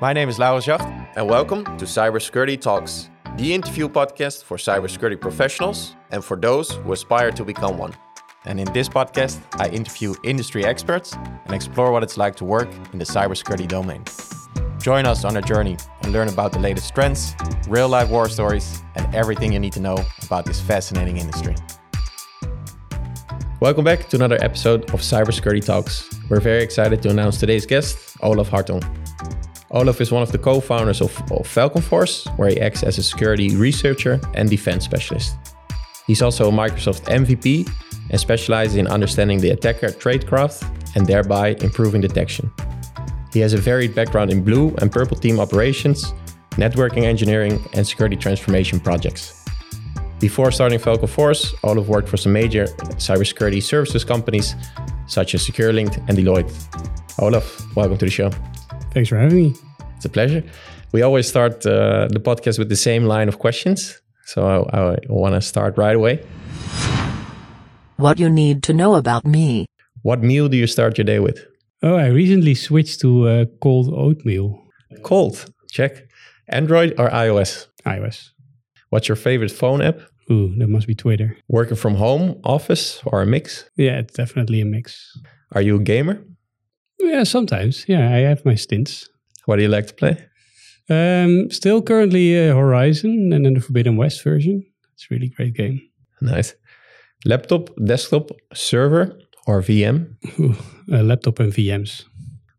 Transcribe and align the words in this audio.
My 0.00 0.12
name 0.12 0.28
is 0.28 0.38
Laurens 0.38 0.64
Jacht, 0.64 0.88
and 1.16 1.28
welcome 1.28 1.64
to 1.64 1.84
Cybersecurity 1.84 2.60
Talks, 2.60 3.10
the 3.36 3.52
interview 3.52 3.88
podcast 3.88 4.44
for 4.44 4.56
cybersecurity 4.56 5.20
professionals 5.20 5.96
and 6.12 6.24
for 6.24 6.36
those 6.36 6.70
who 6.70 6.92
aspire 6.92 7.32
to 7.32 7.44
become 7.44 7.78
one. 7.78 7.92
And 8.44 8.60
in 8.60 8.72
this 8.72 8.88
podcast, 8.88 9.40
I 9.58 9.68
interview 9.70 10.14
industry 10.22 10.64
experts 10.64 11.14
and 11.14 11.52
explore 11.52 11.90
what 11.90 12.04
it's 12.04 12.16
like 12.16 12.36
to 12.36 12.44
work 12.44 12.68
in 12.92 13.00
the 13.00 13.04
cybersecurity 13.04 13.66
domain. 13.66 14.04
Join 14.80 15.04
us 15.04 15.24
on 15.24 15.36
a 15.36 15.42
journey 15.42 15.76
and 16.02 16.12
learn 16.12 16.28
about 16.28 16.52
the 16.52 16.60
latest 16.60 16.94
trends, 16.94 17.34
real 17.66 17.88
life 17.88 18.08
war 18.08 18.28
stories, 18.28 18.84
and 18.94 19.12
everything 19.12 19.52
you 19.52 19.58
need 19.58 19.72
to 19.72 19.80
know 19.80 19.98
about 20.22 20.44
this 20.46 20.60
fascinating 20.60 21.16
industry. 21.16 21.56
Welcome 23.58 23.82
back 23.82 24.08
to 24.10 24.16
another 24.16 24.38
episode 24.42 24.94
of 24.94 25.00
Cybersecurity 25.00 25.66
Talks. 25.66 26.08
We're 26.30 26.38
very 26.38 26.62
excited 26.62 27.02
to 27.02 27.10
announce 27.10 27.40
today's 27.40 27.66
guest, 27.66 28.16
Olaf 28.20 28.48
Hartong. 28.48 29.07
Olaf 29.70 30.00
is 30.00 30.10
one 30.10 30.22
of 30.22 30.32
the 30.32 30.38
co 30.38 30.60
founders 30.60 31.02
of, 31.02 31.20
of 31.30 31.46
Falcon 31.46 31.82
Force, 31.82 32.26
where 32.36 32.48
he 32.48 32.60
acts 32.60 32.82
as 32.82 32.96
a 32.96 33.02
security 33.02 33.54
researcher 33.54 34.18
and 34.34 34.48
defense 34.48 34.84
specialist. 34.84 35.36
He's 36.06 36.22
also 36.22 36.48
a 36.48 36.52
Microsoft 36.52 37.02
MVP 37.04 37.70
and 38.10 38.18
specializes 38.18 38.76
in 38.76 38.86
understanding 38.86 39.40
the 39.40 39.50
attacker 39.50 39.88
tradecraft 39.88 40.64
and 40.96 41.06
thereby 41.06 41.48
improving 41.60 42.00
detection. 42.00 42.50
He 43.30 43.40
has 43.40 43.52
a 43.52 43.58
varied 43.58 43.94
background 43.94 44.30
in 44.30 44.42
blue 44.42 44.74
and 44.78 44.90
purple 44.90 45.18
team 45.18 45.38
operations, 45.38 46.14
networking 46.52 47.02
engineering, 47.02 47.62
and 47.74 47.86
security 47.86 48.16
transformation 48.16 48.80
projects. 48.80 49.44
Before 50.18 50.50
starting 50.50 50.78
Falcon 50.78 51.08
Force, 51.08 51.54
Olaf 51.62 51.86
worked 51.86 52.08
for 52.08 52.16
some 52.16 52.32
major 52.32 52.64
cybersecurity 52.96 53.62
services 53.62 54.02
companies 54.02 54.54
such 55.06 55.34
as 55.34 55.46
SecureLink 55.46 55.96
and 56.08 56.16
Deloitte. 56.16 56.50
Olaf, 57.18 57.76
welcome 57.76 57.98
to 57.98 58.06
the 58.06 58.10
show. 58.10 58.30
Thanks 58.98 59.10
for 59.10 59.16
having 59.16 59.36
me. 59.36 59.54
It's 59.94 60.06
a 60.06 60.08
pleasure. 60.08 60.42
We 60.90 61.02
always 61.02 61.28
start 61.28 61.64
uh, 61.64 62.08
the 62.10 62.18
podcast 62.18 62.58
with 62.58 62.68
the 62.68 62.74
same 62.74 63.04
line 63.04 63.28
of 63.28 63.38
questions. 63.38 64.02
So 64.24 64.44
I, 64.44 64.94
I 64.94 64.98
want 65.08 65.36
to 65.36 65.40
start 65.40 65.78
right 65.78 65.94
away. 65.94 66.26
What 67.96 68.18
you 68.18 68.28
need 68.28 68.64
to 68.64 68.72
know 68.72 68.96
about 68.96 69.24
me. 69.24 69.66
What 70.02 70.20
meal 70.24 70.48
do 70.48 70.56
you 70.56 70.66
start 70.66 70.98
your 70.98 71.04
day 71.04 71.20
with? 71.20 71.46
Oh, 71.80 71.94
I 71.94 72.08
recently 72.08 72.56
switched 72.56 73.00
to 73.02 73.28
uh, 73.28 73.44
cold 73.62 73.94
oatmeal. 73.94 74.64
Cold. 75.04 75.44
Check. 75.70 76.08
Android 76.48 76.98
or 76.98 77.08
iOS? 77.08 77.68
iOS. 77.86 78.30
What's 78.90 79.06
your 79.06 79.14
favorite 79.14 79.52
phone 79.52 79.80
app? 79.80 80.00
Ooh, 80.28 80.52
that 80.58 80.66
must 80.66 80.88
be 80.88 80.96
Twitter. 80.96 81.36
Working 81.46 81.76
from 81.76 81.94
home, 81.94 82.40
office, 82.42 83.00
or 83.06 83.22
a 83.22 83.26
mix? 83.26 83.70
Yeah, 83.76 84.00
it's 84.00 84.14
definitely 84.14 84.60
a 84.60 84.64
mix. 84.64 85.16
Are 85.52 85.62
you 85.62 85.76
a 85.76 85.78
gamer? 85.78 86.20
Yeah, 87.00 87.24
sometimes. 87.24 87.84
Yeah, 87.88 88.14
I 88.14 88.18
have 88.28 88.44
my 88.44 88.54
stints. 88.54 89.08
What 89.46 89.56
do 89.56 89.62
you 89.62 89.68
like 89.68 89.86
to 89.86 89.94
play? 89.94 90.28
Um, 90.90 91.50
still 91.50 91.82
currently 91.82 92.48
uh, 92.48 92.54
Horizon 92.54 93.32
and 93.32 93.44
then 93.44 93.54
the 93.54 93.60
Forbidden 93.60 93.96
West 93.96 94.24
version. 94.24 94.64
It's 94.94 95.04
a 95.10 95.14
really 95.14 95.28
great 95.28 95.54
game. 95.54 95.80
Nice. 96.20 96.54
Laptop, 97.24 97.70
desktop, 97.84 98.30
server, 98.54 99.18
or 99.46 99.60
VM? 99.62 100.14
Ooh, 100.40 100.54
uh, 100.92 101.02
laptop 101.02 101.40
and 101.40 101.52
VMs. 101.52 102.04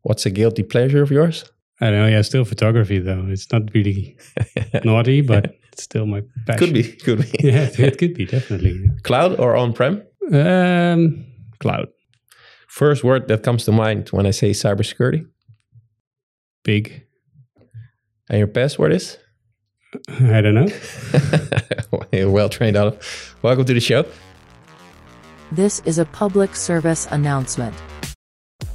What's 0.04 0.26
a 0.26 0.30
guilty 0.30 0.64
pleasure 0.64 1.02
of 1.02 1.12
yours? 1.12 1.46
I 1.82 1.90
don't 1.92 2.00
know. 2.02 2.08
Yeah, 2.08 2.22
still 2.22 2.46
photography 2.46 3.00
though. 3.00 3.26
It's 3.30 3.52
not 3.52 3.64
really 3.74 4.18
naughty, 4.84 5.22
but 5.22 5.56
it's 5.72 5.84
still 5.84 6.06
my 6.06 6.22
passion. 6.46 6.60
Could 6.60 6.74
be, 6.74 6.84
could 6.84 7.20
be. 7.20 7.32
yeah, 7.48 7.70
it 7.78 7.98
could 7.98 8.14
be 8.14 8.26
definitely. 8.26 8.90
Cloud 9.04 9.40
or 9.40 9.56
on-prem? 9.56 10.04
Um, 10.32 11.26
cloud. 11.60 11.88
First 12.70 13.04
word 13.04 13.28
that 13.30 13.42
comes 13.42 13.66
to 13.66 13.72
mind 13.72 14.10
when 14.10 14.28
I 14.28 14.32
say 14.32 14.52
cybersecurity? 14.52 15.26
Big. 16.64 17.04
And 18.30 18.38
your 18.38 18.48
password 18.48 18.94
is? 18.94 19.18
I 20.08 20.42
don't 20.42 20.54
know. 20.54 20.68
Well 22.12 22.50
trained 22.50 22.78
out. 22.78 23.02
Welcome 23.42 23.66
to 23.66 23.74
the 23.74 23.80
show. 23.80 24.06
This 25.52 25.82
is 25.86 25.98
a 25.98 26.06
public 26.06 26.56
service 26.56 27.08
announcement. 27.12 27.76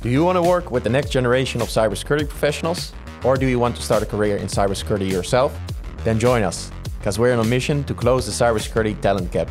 Do 0.02 0.08
you 0.08 0.24
want 0.24 0.36
to 0.36 0.42
work 0.42 0.72
with 0.72 0.82
the 0.82 0.90
next 0.90 1.10
generation 1.10 1.62
of 1.62 1.68
cybersecurity 1.68 2.28
professionals? 2.28 2.92
Or 3.22 3.36
do 3.36 3.46
you 3.46 3.60
want 3.60 3.76
to 3.76 3.82
start 3.82 4.02
a 4.02 4.06
career 4.06 4.36
in 4.36 4.48
cybersecurity 4.48 5.08
yourself? 5.08 5.56
Then 6.04 6.18
join 6.18 6.42
us, 6.42 6.70
because 6.98 7.18
we're 7.18 7.32
on 7.32 7.38
a 7.38 7.48
mission 7.48 7.84
to 7.84 7.94
close 7.94 8.26
the 8.26 8.32
cybersecurity 8.32 9.00
talent 9.00 9.30
gap. 9.30 9.48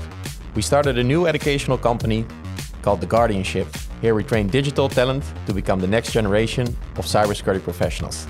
We 0.54 0.62
started 0.62 0.98
a 0.98 1.04
new 1.04 1.28
educational 1.28 1.78
company 1.78 2.26
called 2.82 3.00
The 3.00 3.08
Guardianship. 3.08 3.68
Here 4.04 4.14
we 4.14 4.24
train 4.26 4.48
digital 4.50 4.90
talent 4.90 5.24
to 5.46 5.54
become 5.54 5.80
the 5.80 5.88
next 5.88 6.12
generation 6.12 6.68
of 6.98 7.06
cybersecurity 7.06 7.64
professionals. 7.64 8.28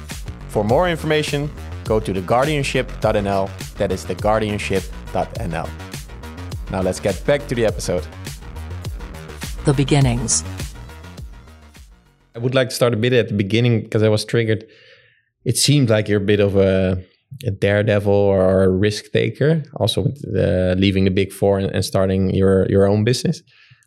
For 0.49 0.63
more 0.63 0.87
information, 0.87 1.49
go 1.83 1.99
to 1.99 2.13
theguardianship.nl. 2.13 3.73
That 3.77 3.91
is 3.91 4.05
theguardianship.nl. 4.05 5.69
Now 6.69 6.81
let's 6.81 6.99
get 6.99 7.25
back 7.25 7.47
to 7.47 7.55
the 7.55 7.65
episode. 7.65 8.05
The 9.65 9.73
beginnings. 9.73 10.43
I 12.35 12.37
would 12.37 12.53
like 12.53 12.69
to 12.69 12.75
start 12.75 12.93
a 12.93 12.97
bit 12.97 13.11
at 13.13 13.29
the 13.29 13.33
beginning 13.33 13.81
because 13.81 14.03
I 14.03 14.09
was 14.09 14.23
triggered. 14.25 14.67
It 15.43 15.57
seemed 15.57 15.89
like 15.89 16.07
you're 16.07 16.21
a 16.21 16.31
bit 16.33 16.39
of 16.39 16.55
a, 16.55 17.03
a 17.47 17.49
daredevil 17.49 18.13
or 18.13 18.61
a 18.61 18.69
risk 18.69 19.11
taker, 19.11 19.63
also 19.77 20.03
with 20.03 20.21
the, 20.21 20.75
leaving 20.77 21.05
the 21.05 21.09
big 21.09 21.33
four 21.33 21.57
and, 21.57 21.71
and, 21.73 21.83
starting 21.83 22.29
your 22.29 22.69
your 22.69 22.85
own 22.85 23.03
business. 23.03 23.41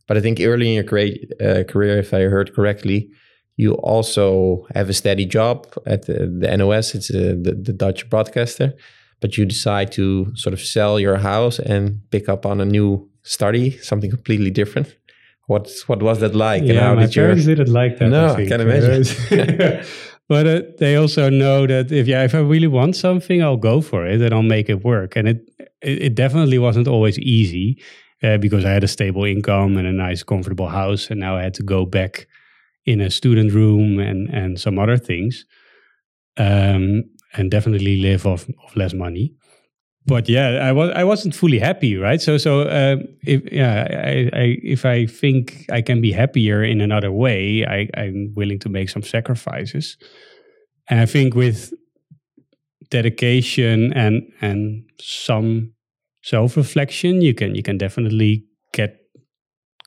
But 0.06 0.17
I 0.17 0.21
think 0.21 0.41
early 0.41 0.69
in 0.69 0.75
your 0.75 0.84
career, 0.84 1.17
uh, 1.41 1.65
career, 1.65 1.99
if 1.99 2.15
I 2.15 2.21
heard 2.22 2.55
correctly, 2.55 3.11
you 3.56 3.72
also 3.75 4.67
have 4.75 4.89
a 4.89 4.93
steady 4.93 5.27
job 5.27 5.67
at 5.87 6.06
the, 6.06 6.27
the 6.27 6.56
NOS. 6.56 6.94
It's 6.94 7.11
uh, 7.11 7.34
the, 7.41 7.59
the 7.61 7.72
Dutch 7.72 8.09
broadcaster, 8.09 8.75
but 9.21 9.37
you 9.37 9.45
decide 9.47 9.93
to 9.93 10.31
sort 10.37 10.53
of 10.53 10.61
sell 10.61 11.00
your 11.00 11.16
house 11.16 11.59
and 11.59 12.00
pick 12.11 12.28
up 12.28 12.47
on 12.47 12.61
a 12.61 12.65
new 12.65 13.09
study, 13.22 13.78
something 13.78 14.11
completely 14.11 14.50
different. 14.50 14.95
What 15.47 15.71
what 15.87 16.03
was 16.03 16.21
that 16.21 16.34
like? 16.34 16.65
Yeah, 16.65 16.71
and 16.71 16.78
how 16.81 16.95
my 16.95 17.06
did 17.06 17.15
parents 17.15 17.47
your... 17.47 17.56
didn't 17.56 17.72
like 17.72 17.99
that. 17.99 18.09
No, 18.09 18.27
I, 18.27 18.34
I 18.34 18.47
can 18.47 18.61
imagine. 18.61 19.84
but 20.28 20.47
uh, 20.47 20.62
they 20.78 20.97
also 20.97 21.31
know 21.31 21.66
that 21.66 21.93
if 21.93 22.09
yeah, 22.09 22.25
if 22.25 22.34
I 22.34 22.39
really 22.39 22.66
want 22.66 22.97
something, 22.97 23.43
I'll 23.43 23.56
go 23.56 23.81
for 23.81 24.06
it 24.06 24.21
and 24.21 24.34
I'll 24.34 24.43
make 24.43 24.69
it 24.69 24.84
work. 24.84 25.15
And 25.16 25.28
it 25.28 25.49
it, 25.83 26.03
it 26.03 26.15
definitely 26.16 26.59
wasn't 26.59 26.89
always 26.89 27.19
easy 27.21 27.81
uh, 28.22 28.38
because 28.38 28.65
I 28.65 28.71
had 28.71 28.84
a 28.84 28.88
stable 28.88 29.25
income 29.25 29.77
and 29.77 29.87
a 29.87 29.93
nice, 29.93 30.22
comfortable 30.22 30.69
house, 30.69 31.10
and 31.10 31.21
now 31.21 31.37
I 31.37 31.43
had 31.43 31.54
to 31.54 31.62
go 31.62 31.87
back 31.87 32.27
in 32.84 33.00
a 33.00 33.10
student 33.10 33.53
room 33.53 33.99
and 33.99 34.28
and 34.31 34.60
some 34.60 34.78
other 34.78 34.97
things, 34.97 35.44
um, 36.37 37.04
and 37.34 37.50
definitely 37.50 38.00
live 38.00 38.27
off 38.27 38.49
of 38.49 38.77
less 38.77 38.94
money 38.94 39.34
but 40.06 40.28
yeah, 40.28 40.60
I 40.62 40.72
was 40.72 40.91
I 40.94 41.03
wasn't 41.03 41.34
fully 41.34 41.59
happy, 41.59 41.97
right? 41.97 42.21
So 42.21 42.38
so 42.38 42.60
uh, 42.62 42.97
if 43.22 43.53
yeah, 43.53 43.87
I, 43.91 44.31
I, 44.33 44.56
if 44.62 44.84
I 44.84 45.06
think 45.06 45.66
I 45.71 45.83
can 45.83 46.00
be 46.00 46.12
happier 46.12 46.62
in 46.62 46.81
another 46.81 47.10
way, 47.10 47.66
I, 47.66 47.88
I'm 47.97 48.33
willing 48.37 48.60
to 48.60 48.69
make 48.69 48.88
some 48.88 49.03
sacrifices. 49.03 49.97
And 50.88 51.00
I 51.00 51.06
think 51.06 51.34
with 51.34 51.72
dedication 52.91 53.93
and 53.94 54.22
and 54.41 54.84
some 55.00 55.72
self 56.26 56.56
reflection, 56.56 57.22
you 57.22 57.34
can 57.34 57.54
you 57.54 57.62
can 57.62 57.78
definitely 57.78 58.44
get 58.72 58.97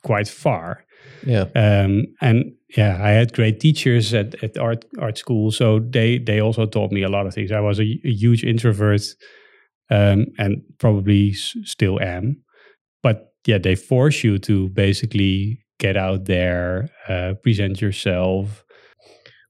quite 0.02 0.28
far. 0.28 0.84
Yeah. 1.26 1.46
Um, 1.54 2.06
and 2.20 2.52
yeah, 2.76 2.98
I 3.00 3.10
had 3.10 3.32
great 3.32 3.60
teachers 3.60 4.14
at, 4.14 4.42
at 4.42 4.56
art 4.58 4.84
art 4.98 5.18
school, 5.18 5.50
so 5.50 5.80
they 5.80 6.18
they 6.18 6.40
also 6.40 6.66
taught 6.66 6.92
me 6.92 7.02
a 7.02 7.08
lot 7.08 7.26
of 7.26 7.34
things. 7.34 7.52
I 7.52 7.60
was 7.60 7.78
a, 7.78 8.00
a 8.04 8.10
huge 8.10 8.42
introvert 8.42 9.02
um, 9.90 10.26
and 10.38 10.62
probably 10.78 11.30
s- 11.30 11.56
still 11.64 12.00
am. 12.00 12.42
But 13.02 13.32
yeah, 13.46 13.58
they 13.58 13.74
force 13.74 14.24
you 14.24 14.38
to 14.38 14.68
basically 14.70 15.64
get 15.78 15.96
out 15.96 16.24
there, 16.24 16.88
uh, 17.08 17.34
present 17.42 17.80
yourself. 17.80 18.64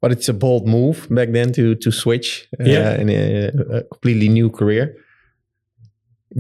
But 0.01 0.13
it's 0.13 0.29
a 0.29 0.35
bold 0.35 0.67
move 0.67 1.07
back 1.11 1.31
then 1.33 1.53
to 1.53 1.75
to 1.77 1.93
switch 1.93 2.49
uh, 2.59 2.65
yeah. 2.65 3.01
in 3.01 3.11
a, 3.11 3.79
a 3.79 3.83
completely 3.85 4.29
new 4.29 4.51
career. 4.51 4.97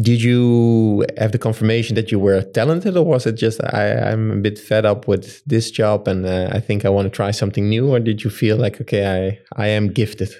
Did 0.01 0.23
you 0.23 1.05
have 1.19 1.33
the 1.33 1.39
confirmation 1.39 1.97
that 1.97 2.13
you 2.13 2.21
were 2.21 2.43
talented, 2.43 2.97
or 2.97 3.05
was 3.05 3.27
it 3.27 3.33
just 3.33 3.61
I, 3.75 4.13
I'm 4.13 4.31
a 4.31 4.37
bit 4.37 4.59
fed 4.59 4.87
up 4.87 5.09
with 5.09 5.45
this 5.47 5.71
job 5.71 6.07
and 6.07 6.25
uh, 6.25 6.49
I 6.53 6.61
think 6.61 6.85
I 6.85 6.91
want 6.91 7.07
to 7.07 7.11
try 7.11 7.33
something 7.33 7.69
new? 7.69 7.91
Or 7.91 7.99
did 7.99 8.23
you 8.23 8.31
feel 8.31 8.57
like 8.57 8.81
okay, 8.81 9.39
I 9.57 9.63
I 9.63 9.69
am 9.69 9.89
gifted? 9.89 10.31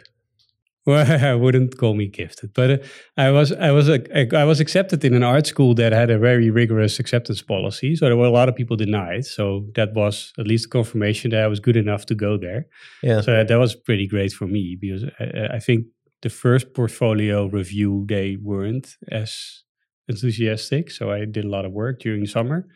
Well, 0.87 1.25
I 1.27 1.35
wouldn't 1.35 1.77
call 1.77 1.95
me 1.95 2.07
gifted, 2.07 2.55
but 2.55 2.71
uh, 2.71 2.79
I 3.17 3.31
was 3.31 3.53
I 3.53 3.71
was 3.71 3.89
a, 3.89 4.37
I 4.37 4.45
was 4.45 4.61
accepted 4.61 5.05
in 5.05 5.15
an 5.15 5.23
art 5.23 5.47
school 5.47 5.75
that 5.75 5.93
had 5.93 6.11
a 6.11 6.19
very 6.19 6.51
rigorous 6.51 6.99
acceptance 6.99 7.43
policy. 7.43 7.97
So 7.97 8.07
there 8.07 8.17
were 8.17 8.27
a 8.27 8.31
lot 8.31 8.49
of 8.49 8.57
people 8.57 8.77
denied. 8.77 9.27
So 9.27 9.67
that 9.75 9.95
was 9.95 10.33
at 10.39 10.47
least 10.47 10.67
a 10.67 10.69
confirmation 10.69 11.31
that 11.33 11.43
I 11.43 11.49
was 11.49 11.61
good 11.61 11.77
enough 11.77 12.07
to 12.07 12.15
go 12.15 12.39
there. 12.39 12.67
Yeah. 13.03 13.21
So 13.21 13.45
that 13.45 13.59
was 13.59 13.75
pretty 13.75 14.07
great 14.07 14.33
for 14.33 14.47
me 14.47 14.79
because 14.81 15.05
I, 15.19 15.57
I 15.57 15.59
think 15.59 15.87
the 16.23 16.31
first 16.31 16.75
portfolio 16.75 17.47
review 17.47 18.05
they 18.09 18.37
weren't 18.37 18.97
as 19.11 19.63
enthusiastic. 20.09 20.91
So 20.91 21.11
I 21.11 21.25
did 21.25 21.45
a 21.45 21.49
lot 21.49 21.65
of 21.65 21.73
work 21.73 22.01
during 22.01 22.27
summer, 22.27 22.67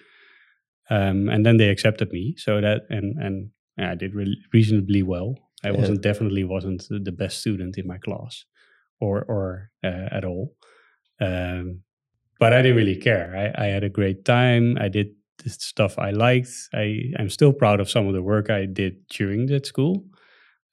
um, 0.90 1.28
and 1.28 1.44
then 1.44 1.56
they 1.56 1.68
accepted 1.68 2.12
me. 2.12 2.34
So 2.36 2.60
that 2.60 2.82
and 2.90 3.16
and 3.18 3.50
yeah, 3.78 3.92
I 3.92 3.94
did 3.94 4.14
re- 4.14 4.42
reasonably 4.52 5.02
well. 5.02 5.34
I 5.64 5.68
Yeah. 5.70 5.78
wasn't 5.78 6.02
definitely 6.02 6.44
wasn't 6.44 6.86
the 6.88 7.12
best 7.12 7.38
student 7.38 7.78
in 7.78 7.86
my 7.86 7.98
class, 7.98 8.44
or 9.00 9.24
or 9.24 9.70
uh, 9.82 10.08
at 10.10 10.24
all. 10.24 10.54
Um, 11.20 11.80
but 12.40 12.52
I 12.52 12.62
didn't 12.62 12.76
really 12.76 12.96
care. 12.96 13.34
I, 13.56 13.64
I 13.64 13.66
had 13.68 13.84
a 13.84 13.88
great 13.88 14.24
time. 14.24 14.76
I 14.80 14.88
did 14.88 15.08
the 15.42 15.50
stuff 15.50 15.98
I 15.98 16.10
liked. 16.10 16.50
I 16.74 17.12
I'm 17.18 17.30
still 17.30 17.52
proud 17.52 17.80
of 17.80 17.90
some 17.90 18.06
of 18.06 18.14
the 18.14 18.22
work 18.22 18.50
I 18.50 18.66
did 18.66 19.06
during 19.08 19.46
that 19.46 19.66
school. 19.66 20.04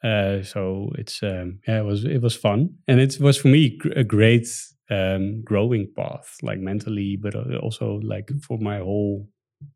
Uh, 0.04 0.42
so 0.44 0.90
it's 0.98 1.22
um, 1.24 1.60
yeah, 1.68 1.80
it 1.80 1.86
was 1.86 2.04
it 2.06 2.22
was 2.22 2.36
fun, 2.36 2.70
and 2.88 3.00
it 3.00 3.18
was 3.20 3.38
for 3.38 3.50
me 3.50 3.78
gr- 3.78 3.94
a 4.00 4.04
great 4.04 4.48
um, 4.90 5.42
growing 5.44 5.88
path, 5.96 6.38
like 6.42 6.60
mentally, 6.60 7.18
but 7.22 7.36
uh, 7.36 7.58
also 7.62 8.00
like 8.04 8.30
for 8.42 8.58
my 8.58 8.78
whole 8.80 9.28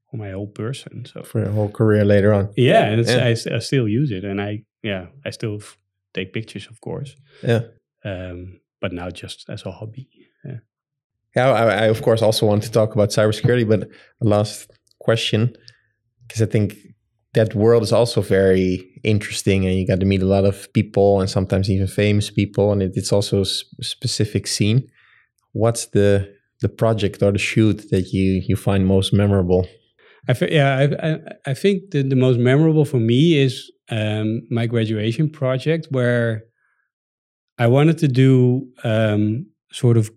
for 0.10 0.18
my 0.18 0.32
whole 0.32 0.48
person. 0.48 1.06
So 1.06 1.22
For 1.24 1.40
your 1.42 1.52
whole 1.52 1.70
career 1.70 2.04
later 2.06 2.34
on. 2.34 2.50
yeah, 2.58 2.86
and 2.86 3.00
it's, 3.02 3.12
Yeah. 3.12 3.52
I, 3.54 3.56
I 3.56 3.60
still 3.60 3.88
use 3.88 4.12
it, 4.12 4.24
and 4.24 4.42
I 4.42 4.64
yeah 4.84 5.06
I 5.26 5.32
still 5.32 5.56
f- 5.62 5.78
take 6.14 6.32
pictures, 6.34 6.68
of 6.70 6.80
course, 6.82 7.16
Yeah. 7.44 7.62
um, 8.04 8.60
but 8.82 8.92
now 8.94 9.10
just 9.12 9.50
as 9.50 9.66
a 9.66 9.72
hobby. 9.72 10.08
Yeah. 10.44 10.60
Yeah, 11.36 11.52
I, 11.52 11.86
I 11.86 11.90
of 11.90 12.02
course 12.02 12.22
also 12.26 12.46
want 12.48 12.64
to 12.64 12.72
talk 12.72 12.96
about 12.96 13.10
cybersecurity, 13.12 13.68
but 13.68 13.90
last 14.22 14.72
question, 15.00 15.56
because 16.28 16.42
I 16.42 16.46
think 16.52 16.76
that 17.36 17.56
world 17.56 17.84
is 17.84 17.94
also 17.94 18.22
very 18.22 18.90
interesting, 19.04 19.66
and 19.66 19.76
you 19.76 19.88
got 19.88 20.00
to 20.00 20.06
meet 20.06 20.22
a 20.22 20.26
lot 20.26 20.46
of 20.46 20.72
people, 20.74 21.22
and 21.22 21.30
sometimes 21.30 21.70
even 21.70 21.88
famous 21.88 22.32
people, 22.32 22.72
and 22.72 22.82
it, 22.82 22.94
it's 22.96 23.14
also 23.14 23.42
a 23.42 23.46
specific 23.84 24.48
scene. 24.48 24.90
What's 25.54 25.86
the 25.88 26.34
the 26.62 26.70
project 26.70 27.22
or 27.22 27.32
the 27.32 27.38
shoot 27.38 27.90
that 27.92 28.12
you 28.12 28.42
you 28.48 28.56
find 28.56 28.86
most 28.86 29.14
memorable? 29.14 29.68
I 30.28 30.34
yeah, 30.50 30.78
I, 30.78 31.08
I, 31.08 31.20
I 31.52 31.54
think 31.54 31.92
the, 31.92 32.02
the 32.02 32.16
most 32.16 32.40
memorable 32.40 32.86
for 32.86 33.00
me 33.00 33.38
is 33.38 33.72
um, 33.90 34.42
my 34.50 34.66
graduation 34.66 35.30
project 35.30 35.88
where 35.92 36.44
I 37.60 37.68
wanted 37.68 37.98
to 38.00 38.08
do 38.08 38.68
um, 38.84 39.46
sort 39.72 39.98
of 39.98 40.10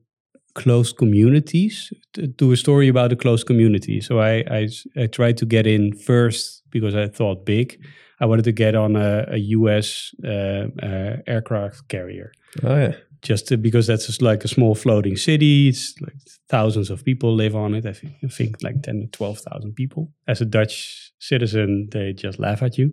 closed 0.55 0.97
communities, 0.97 1.93
to 2.15 2.27
do 2.27 2.53
a 2.53 2.57
story 2.57 2.89
about 2.89 3.13
a 3.13 3.17
closed 3.17 3.47
community. 3.47 4.01
So 4.01 4.19
I, 4.19 4.45
I 4.51 4.69
i 4.97 5.07
tried 5.07 5.37
to 5.39 5.47
get 5.47 5.67
in 5.67 5.93
first 5.93 6.58
because 6.71 6.95
I 6.95 7.09
thought 7.09 7.45
big. 7.45 7.81
I 8.21 8.27
wanted 8.27 8.45
to 8.45 8.53
get 8.53 8.75
on 8.75 8.97
a, 8.97 9.27
a 9.29 9.37
US 9.37 10.13
uh, 10.25 10.67
uh, 10.83 11.17
aircraft 11.27 11.89
carrier 11.89 12.33
Oh 12.65 12.77
yeah, 12.77 12.95
just 13.23 13.49
to, 13.49 13.57
because 13.57 13.87
that's 13.87 14.07
just 14.07 14.23
like 14.23 14.45
a 14.45 14.49
small 14.49 14.75
floating 14.75 15.17
city. 15.17 15.69
It's 15.69 15.95
like 16.01 16.15
thousands 16.49 16.91
of 16.91 17.05
people 17.05 17.35
live 17.35 17.55
on 17.55 17.75
it. 17.75 17.87
I 17.87 17.93
think, 17.93 18.15
I 18.25 18.29
think 18.29 18.57
like 18.63 18.83
10 18.83 19.01
to 19.01 19.07
12,000 19.09 19.75
people. 19.75 20.13
As 20.27 20.41
a 20.41 20.45
Dutch 20.45 21.13
citizen, 21.19 21.89
they 21.93 22.13
just 22.13 22.39
laugh 22.39 22.63
at 22.63 22.79
you 22.79 22.93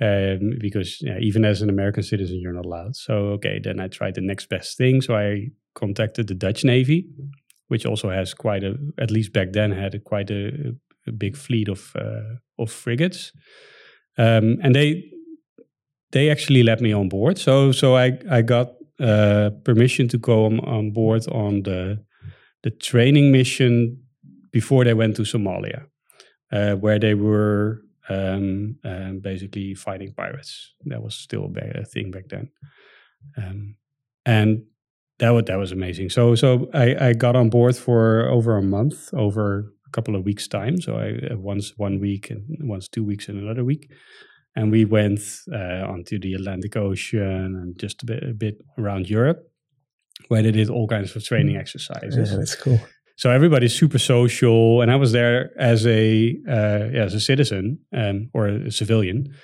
um, 0.00 0.52
because 0.60 0.98
yeah, 1.02 1.18
even 1.20 1.44
as 1.44 1.62
an 1.62 1.70
American 1.70 2.02
citizen, 2.02 2.40
you're 2.40 2.52
not 2.52 2.66
allowed. 2.66 2.96
So, 2.96 3.14
okay, 3.34 3.60
then 3.62 3.80
I 3.80 3.88
tried 3.88 4.14
the 4.14 4.20
next 4.22 4.48
best 4.48 4.78
thing. 4.78 5.00
So 5.00 5.14
I 5.14 5.48
contacted 5.74 6.28
the 6.28 6.34
Dutch 6.34 6.64
Navy, 6.64 7.06
which 7.68 7.84
also 7.84 8.10
has 8.10 8.32
quite 8.34 8.64
a, 8.64 8.74
at 8.98 9.10
least 9.10 9.32
back 9.32 9.52
then, 9.52 9.72
had 9.72 9.94
a, 9.94 9.98
quite 9.98 10.30
a, 10.30 10.74
a 11.06 11.12
big 11.12 11.36
fleet 11.36 11.68
of, 11.68 11.92
uh, 11.96 12.36
of 12.58 12.70
frigates. 12.70 13.32
Um, 14.18 14.58
and 14.62 14.74
they, 14.74 15.04
they 16.12 16.30
actually 16.30 16.62
let 16.62 16.80
me 16.80 16.92
on 16.92 17.08
board. 17.08 17.38
So, 17.38 17.72
so 17.72 17.96
I, 17.96 18.18
I 18.30 18.42
got 18.42 18.72
uh, 18.98 19.50
permission 19.64 20.08
to 20.08 20.18
go 20.18 20.46
on, 20.46 20.60
on 20.60 20.90
board 20.90 21.26
on 21.28 21.62
the 21.62 22.04
the 22.62 22.70
training 22.70 23.30
mission 23.30 24.02
before 24.50 24.84
they 24.84 24.94
went 24.94 25.14
to 25.16 25.22
Somalia, 25.22 25.86
uh, 26.50 26.74
where 26.74 26.98
they 26.98 27.14
were 27.14 27.82
um, 28.08 28.76
um, 28.84 29.20
basically 29.20 29.74
fighting 29.74 30.12
pirates. 30.14 30.74
That 30.86 31.02
was 31.02 31.14
still 31.14 31.52
a, 31.56 31.84
thing 31.84 32.10
back 32.10 32.28
then, 32.28 32.50
um, 33.36 33.76
and 34.24 34.64
that 35.18 35.30
was 35.30 35.44
that 35.46 35.58
was 35.58 35.72
amazing. 35.72 36.10
So 36.10 36.34
so 36.34 36.68
I, 36.74 37.08
I 37.08 37.12
got 37.12 37.36
on 37.36 37.50
board 37.50 37.76
for 37.76 38.28
over 38.28 38.56
a 38.56 38.62
month, 38.62 39.14
over 39.14 39.72
couple 39.96 40.16
of 40.16 40.24
weeks 40.24 40.46
time. 40.58 40.76
So 40.80 40.90
I 41.04 41.08
uh, 41.32 41.36
once 41.52 41.66
one 41.86 41.96
week 42.06 42.24
and 42.30 42.42
once 42.74 42.88
two 42.88 43.04
weeks 43.10 43.28
and 43.28 43.38
another 43.38 43.64
week 43.64 43.84
and 44.56 44.72
we 44.72 44.84
went 44.86 45.20
uh, 45.52 45.84
onto 45.86 46.18
the 46.18 46.32
Atlantic 46.32 46.76
Ocean 46.76 47.20
and 47.20 47.78
just 47.78 48.02
a 48.02 48.06
bit, 48.06 48.22
a 48.22 48.32
bit 48.32 48.56
around 48.78 49.08
Europe, 49.08 49.38
where 50.28 50.42
they 50.42 50.50
did 50.50 50.70
all 50.70 50.88
kinds 50.88 51.14
of 51.14 51.22
training 51.22 51.56
exercises. 51.56 52.30
yeah, 52.30 52.38
that's 52.38 52.56
cool. 52.56 52.80
So 53.18 53.30
everybody's 53.30 53.74
super 53.74 53.98
social, 53.98 54.82
and 54.82 54.90
I 54.90 54.96
was 54.96 55.12
there 55.12 55.50
as 55.58 55.86
a 55.86 56.36
uh, 56.48 56.88
yeah, 56.92 57.04
as 57.04 57.14
a 57.14 57.20
citizen 57.20 57.78
um, 57.94 58.28
or 58.34 58.48
a 58.48 58.70
civilian, 58.70 59.34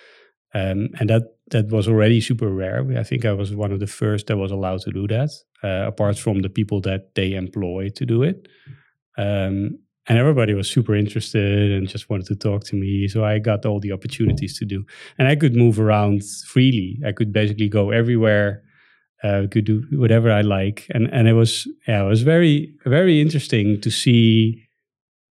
um, 0.55 0.89
and 0.99 1.09
that 1.09 1.23
that 1.53 1.69
was 1.69 1.89
already 1.89 2.21
super 2.21 2.51
rare. 2.51 2.85
I 2.99 3.03
think 3.03 3.25
I 3.25 3.33
was 3.33 3.55
one 3.55 3.73
of 3.73 3.81
the 3.81 3.87
first 3.87 4.27
that 4.27 4.37
was 4.37 4.51
allowed 4.51 4.83
to 4.83 4.91
do 4.91 5.07
that, 5.09 5.31
uh, 5.63 5.87
apart 5.89 6.19
from 6.19 6.43
the 6.43 6.51
people 6.51 6.83
that 6.83 7.15
they 7.15 7.33
employ 7.33 7.89
to 7.97 8.05
do 8.05 8.23
it. 8.23 8.47
Um, 9.17 9.79
and 10.09 10.19
everybody 10.19 10.53
was 10.55 10.69
super 10.69 10.95
interested 10.95 11.71
and 11.71 11.89
just 11.89 12.11
wanted 12.11 12.27
to 12.27 12.37
talk 12.37 12.65
to 12.65 12.77
me. 12.77 13.07
So 13.09 13.25
I 13.25 13.39
got 13.39 13.65
all 13.65 13.81
the 13.81 13.93
opportunities 13.93 14.59
to 14.59 14.65
do, 14.65 14.85
and 15.19 15.29
I 15.29 15.37
could 15.37 15.55
move 15.55 15.79
around 15.79 16.23
freely. 16.47 17.01
I 17.07 17.13
could 17.13 17.33
basically 17.33 17.69
go 17.69 17.91
everywhere. 17.91 18.63
Uh, 19.23 19.47
could 19.49 19.65
do 19.65 19.85
whatever 19.93 20.33
I 20.33 20.41
like, 20.41 20.87
and 20.91 21.07
and 21.13 21.29
it 21.29 21.35
was 21.35 21.69
yeah, 21.87 22.03
it 22.03 22.09
was 22.09 22.23
very 22.23 22.75
very 22.85 23.21
interesting 23.21 23.81
to 23.81 23.91
see 23.91 24.65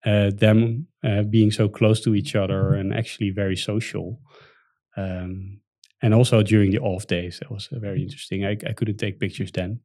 uh, 0.06 0.32
them 0.34 0.88
uh, 1.04 1.24
being 1.24 1.52
so 1.52 1.68
close 1.68 2.00
to 2.02 2.16
each 2.16 2.36
other 2.36 2.74
and 2.74 2.94
actually 2.94 3.32
very 3.32 3.58
social. 3.58 4.20
Um, 4.96 5.60
and 6.02 6.14
also 6.14 6.44
during 6.44 6.72
the 6.72 6.80
off 6.80 7.08
days, 7.08 7.40
that 7.40 7.50
was 7.50 7.70
very 7.72 8.02
interesting. 8.04 8.46
I, 8.46 8.52
I 8.52 8.74
couldn't 8.74 8.98
take 8.98 9.20
pictures 9.20 9.52
then 9.52 9.80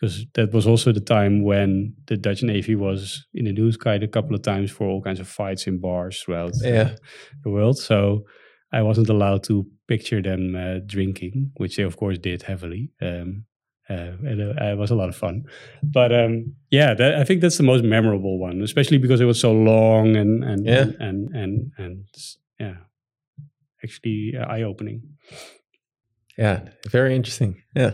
because 0.00 0.26
that 0.34 0.52
was 0.52 0.66
also 0.66 0.92
the 0.92 1.00
time 1.00 1.42
when 1.42 1.94
the 2.06 2.16
Dutch 2.16 2.42
Navy 2.42 2.74
was 2.74 3.26
in 3.34 3.44
the 3.46 3.52
news 3.52 3.76
quite 3.76 4.02
a 4.02 4.08
couple 4.08 4.34
of 4.34 4.42
times 4.42 4.70
for 4.70 4.86
all 4.86 5.00
kinds 5.02 5.20
of 5.20 5.28
fights 5.28 5.66
in 5.66 5.78
bars 5.80 6.20
throughout 6.22 6.52
Yeah. 6.62 6.96
the 7.44 7.50
world. 7.50 7.78
So 7.78 8.24
I 8.72 8.82
wasn't 8.82 9.08
allowed 9.08 9.42
to 9.44 9.66
picture 9.88 10.20
them 10.20 10.54
uh, 10.56 10.80
drinking, 10.86 11.52
which 11.56 11.76
they 11.76 11.82
of 11.84 11.96
course 11.96 12.18
did 12.18 12.42
heavily. 12.42 12.90
Um, 13.00 13.44
uh, 13.88 14.12
and, 14.26 14.40
uh, 14.42 14.64
it 14.72 14.76
was 14.78 14.90
a 14.90 14.96
lot 14.96 15.08
of 15.08 15.14
fun, 15.16 15.44
but 15.84 16.12
um, 16.12 16.54
yeah, 16.72 16.92
that, 16.92 17.14
I 17.14 17.24
think 17.24 17.40
that's 17.40 17.56
the 17.56 17.62
most 17.62 17.84
memorable 17.84 18.36
one, 18.40 18.60
especially 18.62 18.98
because 18.98 19.20
it 19.20 19.26
was 19.26 19.38
so 19.40 19.52
long 19.52 20.16
and 20.16 20.42
and 20.44 20.66
Yeah. 20.66 20.80
and, 20.82 20.96
and 21.00 21.34
and 21.36 21.72
and 21.78 22.04
yeah, 22.58 22.76
actually 23.84 24.34
uh, 24.36 24.44
eye 24.52 24.62
opening. 24.64 25.02
Yeah, 26.36 26.68
very 26.90 27.14
interesting. 27.14 27.62
Yeah, 27.76 27.92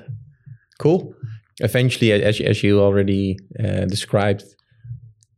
cool. 0.78 1.14
Eventually, 1.60 2.12
as 2.12 2.40
as 2.40 2.62
you 2.62 2.80
already 2.80 3.36
uh, 3.62 3.84
described, 3.84 4.44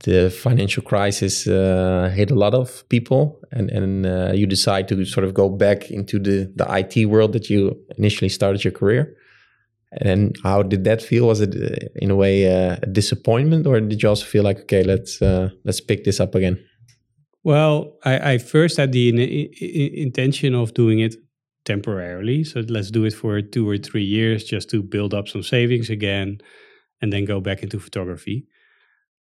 the 0.05 0.31
financial 0.31 0.83
crisis 0.83 1.47
uh, 1.47 2.11
hit 2.15 2.31
a 2.31 2.35
lot 2.35 2.55
of 2.55 2.85
people, 2.89 3.41
and 3.51 3.71
and 3.71 4.07
uh, 4.07 4.33
you 4.35 4.47
decide 4.47 4.87
to 4.89 5.05
sort 5.05 5.25
of 5.27 5.35
go 5.35 5.49
back 5.49 5.91
into 5.91 6.19
the 6.19 6.53
the 6.57 6.67
IT 6.79 7.07
world 7.07 7.33
that 7.33 7.49
you 7.51 7.77
initially 7.99 8.29
started 8.29 8.65
your 8.65 8.73
career. 8.73 9.17
And 10.01 10.35
how 10.43 10.63
did 10.63 10.85
that 10.85 11.03
feel? 11.03 11.27
Was 11.27 11.41
it 11.41 11.55
uh, 11.55 11.87
in 11.97 12.11
a 12.11 12.17
way 12.17 12.47
uh, 12.47 12.77
a 12.83 12.87
disappointment, 12.87 13.67
or 13.67 13.81
did 13.81 14.03
you 14.03 14.09
also 14.09 14.27
feel 14.27 14.43
like, 14.43 14.61
okay, 14.61 14.83
let's 14.83 15.23
uh, 15.23 15.51
let's 15.65 15.81
pick 15.81 16.05
this 16.05 16.21
up 16.21 16.35
again? 16.35 16.59
Well, 17.45 17.97
I, 18.05 18.33
I 18.33 18.39
first 18.39 18.77
had 18.79 18.93
the 18.93 19.09
in, 19.09 19.19
i- 19.19 20.01
intention 20.03 20.55
of 20.55 20.73
doing 20.75 21.01
it 21.01 21.15
temporarily. 21.65 22.45
So 22.45 22.61
let's 22.69 22.91
do 22.91 23.05
it 23.05 23.15
for 23.15 23.41
two 23.41 23.69
or 23.69 23.79
three 23.79 24.05
years 24.05 24.45
just 24.45 24.71
to 24.71 24.83
build 24.83 25.15
up 25.15 25.29
some 25.29 25.43
savings 25.43 25.91
again 25.91 26.39
and 27.01 27.13
then 27.13 27.25
go 27.25 27.41
back 27.41 27.63
into 27.63 27.79
photography. 27.79 28.47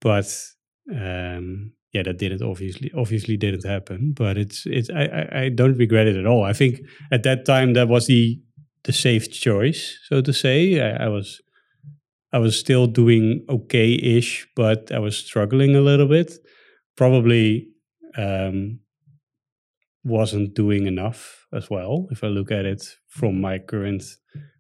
But 0.01 0.33
um, 0.91 1.73
yeah, 1.93 2.03
that 2.05 2.19
didn't 2.19 2.43
obviously 2.43 2.91
obviously 2.97 3.37
didn't 3.37 3.67
happen. 3.67 4.13
But 4.17 4.39
it's 4.39 4.65
it's 4.67 4.91
I, 4.91 5.05
I, 5.05 5.41
I 5.43 5.49
don't 5.49 5.77
regret 5.77 6.07
it 6.07 6.17
at 6.17 6.27
all. 6.27 6.45
I 6.45 6.53
think 6.53 6.81
at 7.13 7.23
that 7.25 7.45
time 7.45 7.75
that 7.75 7.89
was 7.89 8.07
the 8.07 8.41
the 8.85 8.93
safe 8.93 9.31
choice, 9.31 9.99
so 10.09 10.23
to 10.23 10.33
say. 10.33 10.81
I, 10.81 11.05
I 11.05 11.09
was 11.09 11.41
I 12.33 12.39
was 12.39 12.59
still 12.59 12.87
doing 12.87 13.45
okay-ish, 13.49 14.47
but 14.55 14.93
I 14.93 15.01
was 15.01 15.17
struggling 15.17 15.75
a 15.75 15.81
little 15.81 16.07
bit. 16.07 16.33
Probably 16.97 17.69
um, 18.17 18.81
wasn't 20.05 20.55
doing 20.55 20.87
enough 20.87 21.47
as 21.53 21.69
well. 21.71 22.09
If 22.11 22.25
I 22.25 22.29
look 22.29 22.51
at 22.51 22.65
it 22.65 22.83
from 23.09 23.41
my 23.41 23.59
current 23.59 24.03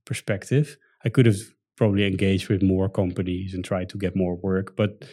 perspective, 0.04 0.76
I 1.04 1.08
could 1.08 1.26
have 1.26 1.40
probably 1.76 2.06
engaged 2.06 2.48
with 2.48 2.62
more 2.62 2.90
companies 2.90 3.54
and 3.54 3.64
tried 3.64 3.88
to 3.88 3.96
get 3.96 4.14
more 4.14 4.36
work, 4.36 4.76
but 4.76 5.04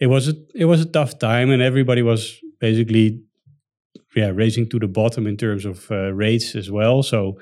it 0.00 0.08
was 0.08 0.28
a 0.28 0.34
it 0.54 0.64
was 0.64 0.80
a 0.80 0.86
tough 0.86 1.18
time, 1.18 1.50
and 1.50 1.62
everybody 1.62 2.02
was 2.02 2.40
basically 2.58 3.22
yeah 4.14 4.32
racing 4.34 4.68
to 4.70 4.78
the 4.78 4.88
bottom 4.88 5.26
in 5.26 5.36
terms 5.36 5.64
of 5.64 5.90
uh, 5.90 6.12
rates 6.12 6.54
as 6.54 6.70
well. 6.70 7.02
So. 7.02 7.38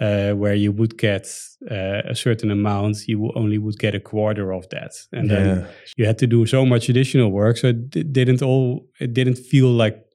Uh, 0.00 0.30
where 0.30 0.54
you 0.54 0.70
would 0.70 0.96
get 0.96 1.26
uh, 1.68 2.02
a 2.08 2.14
certain 2.14 2.52
amount, 2.52 3.08
you 3.08 3.32
only 3.34 3.58
would 3.58 3.76
get 3.80 3.96
a 3.96 4.00
quarter 4.00 4.52
of 4.52 4.68
that, 4.68 4.92
and 5.12 5.28
then 5.28 5.66
you 5.96 6.06
had 6.06 6.16
to 6.16 6.26
do 6.28 6.46
so 6.46 6.64
much 6.64 6.88
additional 6.88 7.32
work 7.32 7.56
so 7.56 7.66
it 7.66 7.90
di- 7.90 8.04
didn't 8.04 8.40
all 8.40 8.86
it 9.00 9.12
didn't 9.12 9.34
feel 9.34 9.66
like 9.66 10.07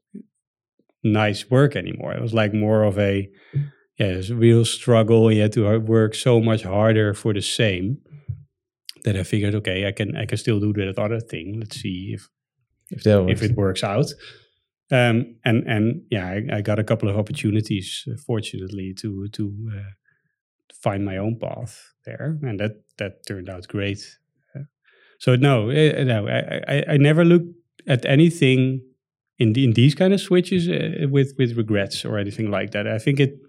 nice 1.04 1.50
work 1.50 1.76
anymore 1.76 2.14
it 2.14 2.22
was 2.22 2.34
like 2.34 2.54
more 2.54 2.84
of 2.84 2.98
a 2.98 3.30
yeah, 4.00 4.08
it's 4.08 4.30
a 4.30 4.36
real 4.36 4.66
struggle. 4.66 5.32
You 5.32 5.44
had 5.44 5.52
to 5.54 5.80
work 5.80 6.16
so 6.16 6.42
much 6.42 6.64
harder 6.64 7.14
for 7.14 7.34
the 7.34 7.42
same 7.42 8.00
that 9.04 9.16
I 9.16 9.24
figured, 9.24 9.56
okay, 9.56 9.88
I 9.88 9.92
can 9.92 10.16
I 10.16 10.26
can 10.26 10.38
still 10.38 10.60
do 10.60 10.74
that 10.74 10.98
other 10.98 11.20
thing. 11.20 11.60
Let's 11.60 11.80
see 11.80 12.14
if 12.14 12.30
If 12.90 13.04
that 13.04 13.30
if 13.30 13.42
it 13.44 13.56
works 13.56 13.84
out. 13.84 14.12
Um, 14.92 15.36
and 15.46 15.64
and 15.68 16.04
yeah, 16.10 16.28
I, 16.28 16.58
I 16.58 16.62
got 16.62 16.80
a 16.80 16.84
couple 16.84 17.10
of 17.10 17.18
opportunities, 17.18 18.04
uh, 18.08 18.18
fortunately, 18.26 18.94
to 19.02 19.28
to 19.30 19.44
uh, 19.78 19.92
find 20.82 21.06
my 21.06 21.18
own 21.18 21.38
path 21.40 21.94
there, 22.06 22.38
and 22.42 22.60
that 22.60 22.84
that 22.98 23.26
turned 23.28 23.50
out 23.50 23.68
great. 23.68 24.18
Uh, 24.56 24.64
so 25.20 25.36
no, 25.36 25.70
uh, 25.70 26.04
no, 26.04 26.28
I, 26.28 26.62
I 26.68 26.84
I 26.94 26.98
never 26.98 27.24
look 27.26 27.44
at 27.88 28.06
anything 28.06 28.82
in 29.40 29.54
the, 29.54 29.64
in 29.64 29.74
these 29.74 29.96
kind 29.96 30.14
of 30.14 30.22
switches 30.22 30.70
uh, 30.70 31.08
with 31.10 31.34
with 31.38 31.58
regrets 31.58 32.06
or 32.06 32.18
anything 32.18 32.52
like 32.52 32.72
that. 32.72 32.88
I 32.88 33.00
think 33.00 33.20
it 33.20 33.40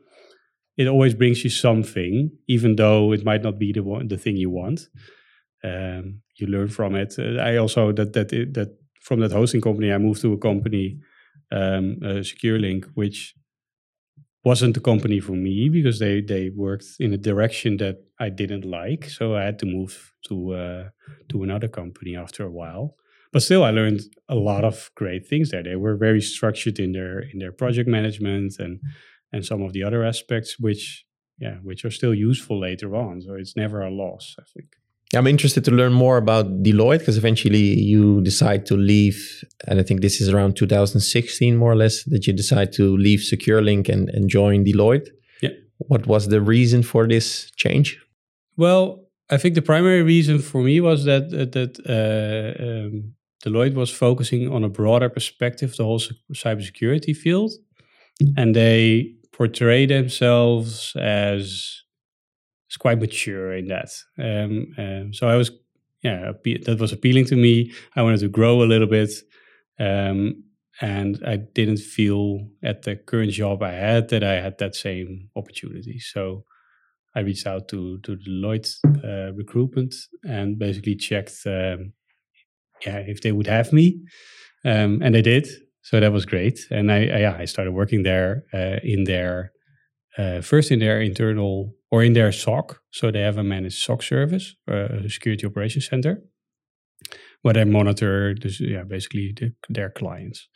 it 0.77 0.89
always 0.89 1.15
brings 1.15 1.45
you 1.45 1.51
something, 1.51 2.31
even 2.49 2.77
though 2.77 3.13
it 3.13 3.25
might 3.25 3.43
not 3.43 3.59
be 3.59 3.73
the 3.73 3.83
one 3.83 4.09
the 4.09 4.19
thing 4.19 4.37
you 4.37 4.51
want. 4.51 4.89
Um, 5.63 6.21
you 6.37 6.47
learn 6.47 6.69
from 6.69 6.95
it. 6.95 7.15
Uh, 7.19 7.41
I 7.41 7.57
also 7.57 7.93
that 7.93 8.13
that 8.13 8.29
that 8.29 8.77
from 9.01 9.21
that 9.21 9.33
hosting 9.33 9.61
company, 9.61 9.93
I 9.93 9.99
moved 9.99 10.23
to 10.23 10.33
a 10.33 10.39
company, 10.39 10.99
um, 11.53 11.99
uh, 12.03 12.23
SecureLink, 12.23 12.87
which 12.95 13.35
wasn't 14.45 14.75
the 14.75 14.81
company 14.81 15.21
for 15.21 15.33
me 15.33 15.69
because 15.69 15.99
they 15.99 16.21
they 16.21 16.51
worked 16.51 16.87
in 16.99 17.13
a 17.13 17.19
direction 17.19 17.77
that 17.79 17.97
I 18.19 18.29
didn't 18.29 18.65
like. 18.65 19.09
So 19.09 19.37
I 19.37 19.43
had 19.43 19.59
to 19.61 19.67
move 19.67 20.13
to 20.29 20.55
uh, 20.55 20.89
to 21.31 21.43
another 21.43 21.69
company 21.69 22.17
after 22.17 22.45
a 22.45 22.51
while. 22.51 22.97
But 23.35 23.43
still, 23.43 23.65
I 23.65 23.71
learned 23.71 24.03
a 24.29 24.37
lot 24.37 24.63
of 24.65 24.93
great 24.95 25.27
things 25.27 25.51
there. 25.51 25.65
They 25.65 25.75
were 25.75 25.97
very 25.97 26.21
structured 26.21 26.79
in 26.79 26.93
their 26.93 27.19
in 27.19 27.41
their 27.41 27.51
project 27.51 27.89
management 27.89 28.61
and 28.61 28.81
and 29.33 29.45
some 29.45 29.61
of 29.61 29.73
the 29.73 29.83
other 29.83 30.05
aspects, 30.05 30.57
which 30.61 31.05
yeah, 31.41 31.57
which 31.65 31.85
are 31.85 31.91
still 31.91 32.15
useful 32.15 32.61
later 32.61 32.95
on. 32.95 33.21
So 33.23 33.35
it's 33.35 33.57
never 33.57 33.83
a 33.83 33.91
loss, 33.91 34.37
I 34.39 34.45
think. 34.55 34.69
I'm 35.17 35.27
interested 35.27 35.65
to 35.65 35.73
learn 35.73 35.93
more 35.93 36.17
about 36.17 36.63
Deloitte 36.63 37.01
because 37.01 37.19
eventually 37.19 37.67
you 37.93 38.21
decide 38.23 38.67
to 38.67 38.77
leave, 38.77 39.19
and 39.67 39.81
I 39.81 39.83
think 39.83 40.01
this 40.01 40.21
is 40.21 40.29
around 40.29 40.55
2016, 40.55 41.57
more 41.57 41.73
or 41.73 41.77
less, 41.77 42.05
that 42.05 42.29
you 42.29 42.33
decide 42.33 42.73
to 42.75 42.97
leave 42.97 43.19
SecureLink 43.19 43.89
and, 43.89 44.09
and 44.11 44.29
join 44.29 44.65
Deloitte. 44.65 45.09
Yeah. 45.43 45.51
What 45.79 46.07
was 46.07 46.29
the 46.29 46.41
reason 46.41 46.85
for 46.85 47.09
this 47.09 47.51
change? 47.57 47.99
Well, 48.57 49.05
I 49.29 49.39
think 49.39 49.57
the 49.57 49.63
primary 49.63 50.03
reason 50.03 50.39
for 50.39 50.63
me 50.63 50.81
was 50.81 51.05
that 51.05 51.31
that, 51.31 51.53
that 51.53 51.73
uh, 51.85 52.63
um, 52.65 53.15
Deloitte 53.45 53.75
was 53.75 53.91
focusing 53.91 54.51
on 54.51 54.65
a 54.65 54.69
broader 54.69 55.11
perspective, 55.11 55.77
the 55.77 55.85
whole 55.85 56.01
cybersecurity 56.33 57.15
field, 57.15 57.53
and 58.37 58.55
they 58.55 59.15
portray 59.33 59.87
themselves 59.87 60.97
as, 60.97 61.83
as 62.71 62.77
quite 62.79 63.01
mature 63.01 63.53
in 63.53 63.69
that. 63.69 63.91
Um, 64.19 64.73
um, 64.79 65.13
so 65.13 65.29
I 65.29 65.37
was, 65.37 65.51
yeah, 66.03 66.33
that 66.65 66.79
was 66.81 66.93
appealing 66.93 67.27
to 67.27 67.37
me. 67.37 67.73
I 67.97 68.03
wanted 68.03 68.21
to 68.21 68.29
grow 68.29 68.63
a 68.63 68.71
little 68.73 68.89
bit, 68.89 69.11
um, 69.79 70.45
and 70.81 71.23
I 71.27 71.37
didn't 71.37 71.79
feel 71.79 72.49
at 72.63 72.83
the 72.83 72.97
current 72.97 73.33
job 73.33 73.63
I 73.63 73.73
had 73.73 74.09
that 74.09 74.25
I 74.25 74.41
had 74.41 74.59
that 74.59 74.75
same 74.75 75.31
opportunity. 75.37 75.99
So. 75.99 76.45
I 77.17 77.21
reached 77.21 77.47
out 77.47 77.69
to 77.69 77.99
to 78.01 78.17
Deloitte 78.17 78.75
uh, 79.05 79.33
recruitment 79.35 79.95
and 80.25 80.59
basically 80.59 80.97
checked, 80.97 81.47
um, 81.47 81.93
yeah, 82.87 82.99
if 82.99 83.21
they 83.21 83.33
would 83.33 83.47
have 83.47 83.73
me, 83.73 84.01
um, 84.65 85.01
and 85.03 85.15
they 85.15 85.23
did. 85.23 85.49
So 85.83 86.01
that 86.01 86.13
was 86.13 86.25
great, 86.25 86.59
and 86.71 86.91
I, 86.91 86.97
I 86.97 87.19
yeah 87.19 87.37
I 87.39 87.45
started 87.45 87.73
working 87.73 88.05
there 88.05 88.45
uh, 88.55 88.79
in 88.83 89.05
their 89.05 89.53
uh, 90.17 90.41
first 90.41 90.71
in 90.71 90.79
their 90.79 91.01
internal 91.01 91.75
or 91.91 92.03
in 92.03 92.15
their 92.15 92.33
SOC. 92.33 92.81
So 92.91 93.11
they 93.11 93.21
have 93.21 93.39
a 93.39 93.45
managed 93.45 93.83
SOC 93.83 94.03
service, 94.03 94.55
uh, 94.71 95.09
security 95.09 95.47
operations 95.47 95.87
center, 95.87 96.23
where 97.43 97.55
they 97.55 97.65
monitor 97.65 98.35
this, 98.41 98.61
yeah 98.61 98.85
basically 98.85 99.35
the, 99.39 99.53
their 99.69 99.91
clients. 99.91 100.49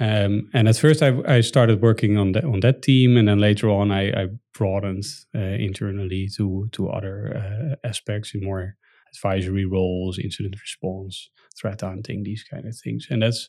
Um, 0.00 0.50
and 0.52 0.68
at 0.68 0.76
first, 0.76 1.02
I, 1.02 1.16
I 1.26 1.40
started 1.40 1.80
working 1.80 2.18
on 2.18 2.32
that 2.32 2.44
on 2.44 2.60
that 2.60 2.82
team, 2.82 3.16
and 3.16 3.28
then 3.28 3.38
later 3.38 3.70
on, 3.70 3.92
I, 3.92 4.08
I 4.08 4.26
broadened 4.52 5.04
uh, 5.34 5.38
internally 5.38 6.28
to 6.36 6.68
to 6.72 6.88
other 6.88 7.16
uh, 7.36 7.88
aspects 7.88 8.34
in 8.34 8.44
more 8.44 8.76
advisory 9.14 9.64
roles, 9.64 10.18
incident 10.18 10.56
response, 10.60 11.30
threat 11.58 11.80
hunting, 11.80 12.22
these 12.22 12.44
kind 12.44 12.66
of 12.66 12.76
things. 12.76 13.06
And 13.10 13.22
that's 13.22 13.48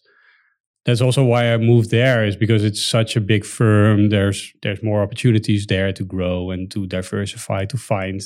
that's 0.86 1.02
also 1.02 1.24
why 1.24 1.52
I 1.52 1.58
moved 1.58 1.90
there, 1.90 2.26
is 2.26 2.36
because 2.36 2.64
it's 2.64 2.84
such 2.84 3.16
a 3.16 3.22
big 3.22 3.44
firm. 3.44 4.10
There's 4.10 4.54
there's 4.62 4.84
more 4.84 5.02
opportunities 5.02 5.66
there 5.66 5.92
to 5.94 6.04
grow 6.06 6.52
and 6.52 6.72
to 6.72 6.86
diversify 6.86 7.66
to 7.66 7.78
find 7.78 8.22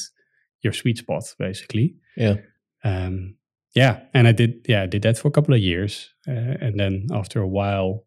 your 0.62 0.74
sweet 0.74 0.98
spot, 0.98 1.24
basically. 1.38 1.96
Yeah. 2.17 2.36
Um, 2.84 3.36
yeah, 3.75 4.01
and 4.13 4.27
I 4.27 4.34
did 4.34 4.65
yeah 4.67 4.84
I 4.84 4.88
did 4.88 5.03
that 5.03 5.17
for 5.17 5.27
a 5.27 5.31
couple 5.31 5.53
of 5.53 5.62
years, 5.62 6.10
uh, 6.27 6.58
and 6.60 6.79
then 6.79 7.08
after 7.12 7.39
a 7.41 7.48
while 7.48 8.05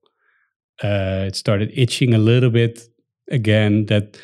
uh, 0.83 1.25
it 1.29 1.37
started 1.37 1.71
itching 1.75 2.15
a 2.15 2.19
little 2.19 2.51
bit 2.51 2.81
again 3.31 3.87
that 3.87 4.19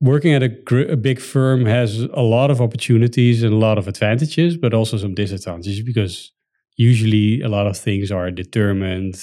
working 0.00 0.32
at 0.32 0.42
a, 0.42 0.48
gr- 0.48 0.90
a 0.90 0.96
big 0.96 1.20
firm 1.20 1.66
has 1.66 2.00
a 2.00 2.22
lot 2.22 2.50
of 2.50 2.60
opportunities 2.60 3.42
and 3.42 3.52
a 3.52 3.56
lot 3.56 3.78
of 3.78 3.88
advantages, 3.88 4.56
but 4.56 4.74
also 4.74 4.96
some 4.96 5.14
disadvantages 5.14 5.82
because 5.82 6.32
usually 6.76 7.42
a 7.42 7.48
lot 7.48 7.66
of 7.66 7.76
things 7.76 8.12
are 8.12 8.30
determined 8.30 9.20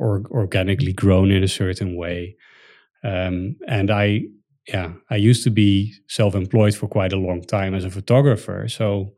or 0.00 0.22
organically 0.30 0.92
grown 0.92 1.30
in 1.30 1.44
a 1.44 1.48
certain 1.48 1.96
way. 1.96 2.36
Um, 3.04 3.56
and 3.68 3.90
I, 3.90 4.22
yeah, 4.66 4.92
I 5.10 5.16
used 5.16 5.44
to 5.44 5.50
be 5.50 5.94
self-employed 6.08 6.74
for 6.74 6.88
quite 6.88 7.12
a 7.12 7.18
long 7.18 7.42
time 7.42 7.74
as 7.74 7.84
a 7.84 7.90
photographer, 7.90 8.68
so 8.68 9.12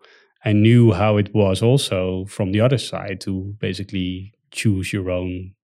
I 0.45 0.53
knew 0.53 0.93
how 0.93 1.17
it 1.17 1.35
was 1.35 1.63
also 1.63 2.27
from 2.27 2.53
the 2.53 2.61
other 2.61 2.79
side 2.79 3.21
to 3.23 3.55
basically 3.59 4.35
choose 4.51 4.93
your 4.93 5.11
own 5.11 5.55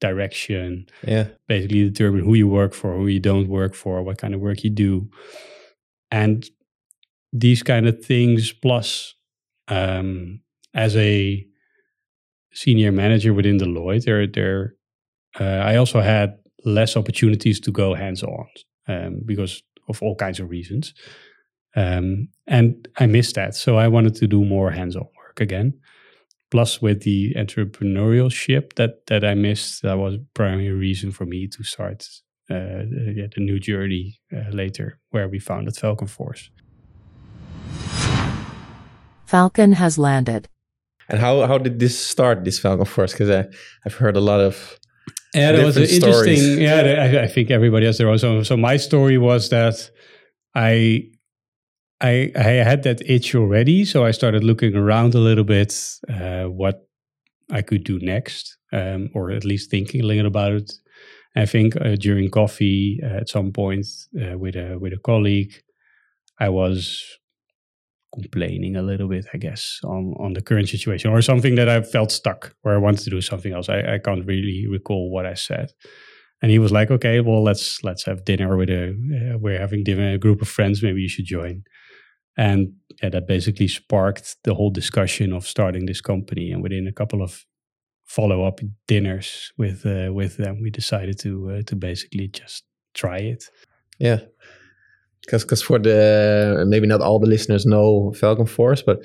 direction, 0.00 0.86
Yeah. 1.06 1.28
basically 1.46 1.88
determine 1.90 2.24
who 2.24 2.34
you 2.34 2.48
work 2.48 2.74
for, 2.74 2.96
who 2.96 3.06
you 3.06 3.20
don't 3.20 3.48
work 3.48 3.74
for, 3.74 4.02
what 4.02 4.18
kind 4.18 4.34
of 4.34 4.40
work 4.40 4.64
you 4.64 4.70
do. 4.70 5.08
And 6.10 6.48
these 7.32 7.62
kind 7.62 7.86
of 7.86 8.04
things, 8.04 8.52
plus 8.52 9.14
um, 9.68 10.40
as 10.74 10.96
a 10.96 11.46
senior 12.52 12.92
manager 12.92 13.32
within 13.32 13.58
Deloitte, 13.58 14.04
there, 14.04 14.26
there, 14.26 14.74
uh, 15.38 15.44
I 15.44 15.76
also 15.76 16.00
had 16.00 16.38
less 16.64 16.96
opportunities 16.96 17.60
to 17.60 17.70
go 17.70 17.94
hands 17.94 18.22
on 18.22 18.46
um, 18.88 19.20
because 19.24 19.62
of 19.88 20.02
all 20.02 20.16
kinds 20.16 20.40
of 20.40 20.50
reasons. 20.50 20.92
Um, 21.76 22.28
and 22.48 22.88
I 22.98 23.06
missed 23.06 23.36
that. 23.36 23.54
So 23.54 23.76
I 23.76 23.86
wanted 23.88 24.16
to 24.16 24.26
do 24.26 24.44
more 24.44 24.70
hands 24.72 24.96
on 24.96 25.06
work 25.16 25.40
again 25.40 25.74
plus 26.50 26.82
with 26.82 27.02
the 27.02 27.34
entrepreneurship 27.34 28.74
that 28.74 29.06
that 29.06 29.24
I 29.24 29.34
missed, 29.34 29.82
that 29.82 29.98
was 29.98 30.18
primary 30.34 30.70
reason 30.70 31.12
for 31.12 31.26
me 31.26 31.48
to 31.48 31.62
start 31.64 32.06
uh, 32.50 32.82
yeah, 33.16 33.28
the 33.34 33.40
new 33.40 33.58
journey 33.60 34.18
uh, 34.34 34.50
later, 34.50 34.98
where 35.10 35.28
we 35.28 35.38
founded 35.38 35.76
Falcon 35.76 36.08
Force. 36.08 36.50
Falcon 39.26 39.72
has 39.74 39.96
landed. 39.98 40.48
And 41.08 41.20
how, 41.20 41.46
how 41.46 41.58
did 41.58 41.78
this 41.78 41.98
start, 41.98 42.44
this 42.44 42.58
Falcon 42.58 42.84
Force? 42.84 43.12
Because 43.12 43.46
I've 43.86 43.94
heard 43.94 44.16
a 44.16 44.20
lot 44.20 44.40
of 44.40 44.78
Yeah, 45.34 45.52
that 45.52 45.64
was 45.64 45.76
an 45.76 45.82
Different 45.84 46.14
stories. 46.14 46.42
interesting. 46.42 46.64
Yeah, 46.64 47.20
I, 47.20 47.24
I 47.24 47.28
think 47.28 47.50
everybody 47.50 47.86
has 47.86 47.98
their 47.98 48.08
own. 48.08 48.18
So, 48.18 48.42
so 48.42 48.56
my 48.56 48.76
story 48.76 49.18
was 49.18 49.48
that 49.50 49.90
I, 50.54 51.04
I, 52.00 52.32
I 52.34 52.64
had 52.64 52.82
that 52.84 53.02
itch 53.04 53.34
already, 53.34 53.84
so 53.84 54.04
I 54.04 54.10
started 54.10 54.42
looking 54.42 54.74
around 54.74 55.14
a 55.14 55.18
little 55.18 55.44
bit, 55.44 55.74
uh, 56.08 56.44
what 56.44 56.86
I 57.50 57.62
could 57.62 57.84
do 57.84 57.98
next, 57.98 58.56
um, 58.72 59.10
or 59.14 59.30
at 59.30 59.44
least 59.44 59.70
thinking 59.70 60.00
a 60.00 60.06
little 60.06 60.26
about 60.26 60.52
it. 60.52 60.72
I 61.36 61.46
think 61.46 61.76
uh, 61.76 61.96
during 61.96 62.30
coffee 62.30 63.00
uh, 63.02 63.18
at 63.18 63.28
some 63.28 63.52
point 63.52 63.86
uh, 64.20 64.36
with 64.38 64.56
a 64.56 64.78
with 64.80 64.92
a 64.92 64.98
colleague, 64.98 65.52
I 66.40 66.48
was 66.48 67.04
complaining 68.12 68.76
a 68.76 68.82
little 68.82 69.08
bit, 69.08 69.26
I 69.32 69.38
guess, 69.38 69.80
on 69.84 70.14
on 70.18 70.32
the 70.32 70.42
current 70.42 70.68
situation 70.68 71.10
or 71.10 71.22
something 71.22 71.54
that 71.54 71.68
I 71.68 71.82
felt 71.82 72.10
stuck 72.10 72.54
where 72.62 72.74
I 72.74 72.78
wanted 72.78 73.04
to 73.04 73.10
do 73.10 73.20
something 73.20 73.52
else. 73.52 73.68
I, 73.68 73.94
I 73.94 73.98
can't 73.98 74.26
really 74.26 74.66
recall 74.68 75.10
what 75.10 75.26
I 75.26 75.34
said. 75.34 75.72
And 76.42 76.50
he 76.50 76.58
was 76.58 76.72
like, 76.72 76.90
"Okay, 76.90 77.20
well, 77.20 77.44
let's 77.44 77.84
let's 77.84 78.04
have 78.06 78.24
dinner 78.24 78.56
with 78.56 78.70
a 78.70 78.90
uh, 78.90 79.38
we're 79.38 79.58
having 79.60 79.84
dinner 79.84 80.14
a 80.14 80.18
group 80.18 80.42
of 80.42 80.48
friends. 80.48 80.82
Maybe 80.82 81.02
you 81.02 81.08
should 81.08 81.26
join." 81.26 81.62
And 82.40 82.72
yeah, 83.02 83.10
that 83.10 83.26
basically 83.26 83.68
sparked 83.68 84.36
the 84.44 84.54
whole 84.54 84.70
discussion 84.70 85.32
of 85.32 85.46
starting 85.46 85.86
this 85.86 86.00
company. 86.00 86.52
And 86.52 86.62
within 86.62 86.86
a 86.86 86.92
couple 86.92 87.22
of 87.22 87.44
follow 88.06 88.46
up 88.48 88.60
dinners 88.86 89.52
with 89.58 89.84
uh, 89.84 90.10
with 90.12 90.36
them, 90.36 90.62
we 90.62 90.70
decided 90.70 91.18
to 91.18 91.50
uh, 91.50 91.62
to 91.66 91.76
basically 91.76 92.28
just 92.28 92.64
try 92.94 93.18
it. 93.18 93.44
Yeah. 93.98 94.20
Because 95.20 95.44
because 95.44 95.62
for 95.62 95.78
the, 95.78 96.64
maybe 96.66 96.86
not 96.86 97.02
all 97.02 97.18
the 97.20 97.28
listeners 97.28 97.66
know 97.66 98.12
Falcon 98.12 98.46
Force, 98.46 98.82
but 98.82 98.98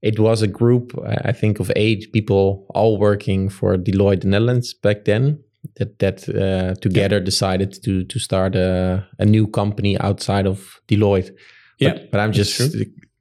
it 0.00 0.18
was 0.18 0.42
a 0.42 0.48
group, 0.48 0.98
I 1.26 1.32
think, 1.32 1.60
of 1.60 1.70
eight 1.76 2.10
people 2.12 2.66
all 2.74 2.98
working 2.98 3.50
for 3.50 3.76
Deloitte 3.76 4.24
Netherlands 4.24 4.74
back 4.82 5.04
then. 5.04 5.38
that 5.76 5.98
that 5.98 6.28
uh, 6.28 6.74
together 6.80 7.20
decided 7.20 7.82
to 7.84 8.04
to 8.04 8.18
start 8.18 8.54
a, 8.56 9.06
a 9.18 9.24
new 9.24 9.46
company 9.46 9.98
outside 9.98 10.46
of 10.46 10.80
Deloitte. 10.88 11.30
Yeah, 11.80 11.94
but, 11.94 12.10
but 12.12 12.20
I'm 12.20 12.32
just 12.32 12.76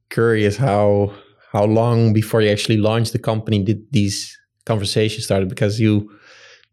curious 0.09 0.57
how 0.57 1.13
how 1.51 1.65
long 1.65 2.13
before 2.13 2.41
you 2.41 2.49
actually 2.49 2.77
launched 2.77 3.13
the 3.13 3.19
company 3.19 3.63
did 3.63 3.81
these 3.91 4.37
conversations 4.65 5.25
started 5.25 5.49
because 5.49 5.79
you 5.79 6.09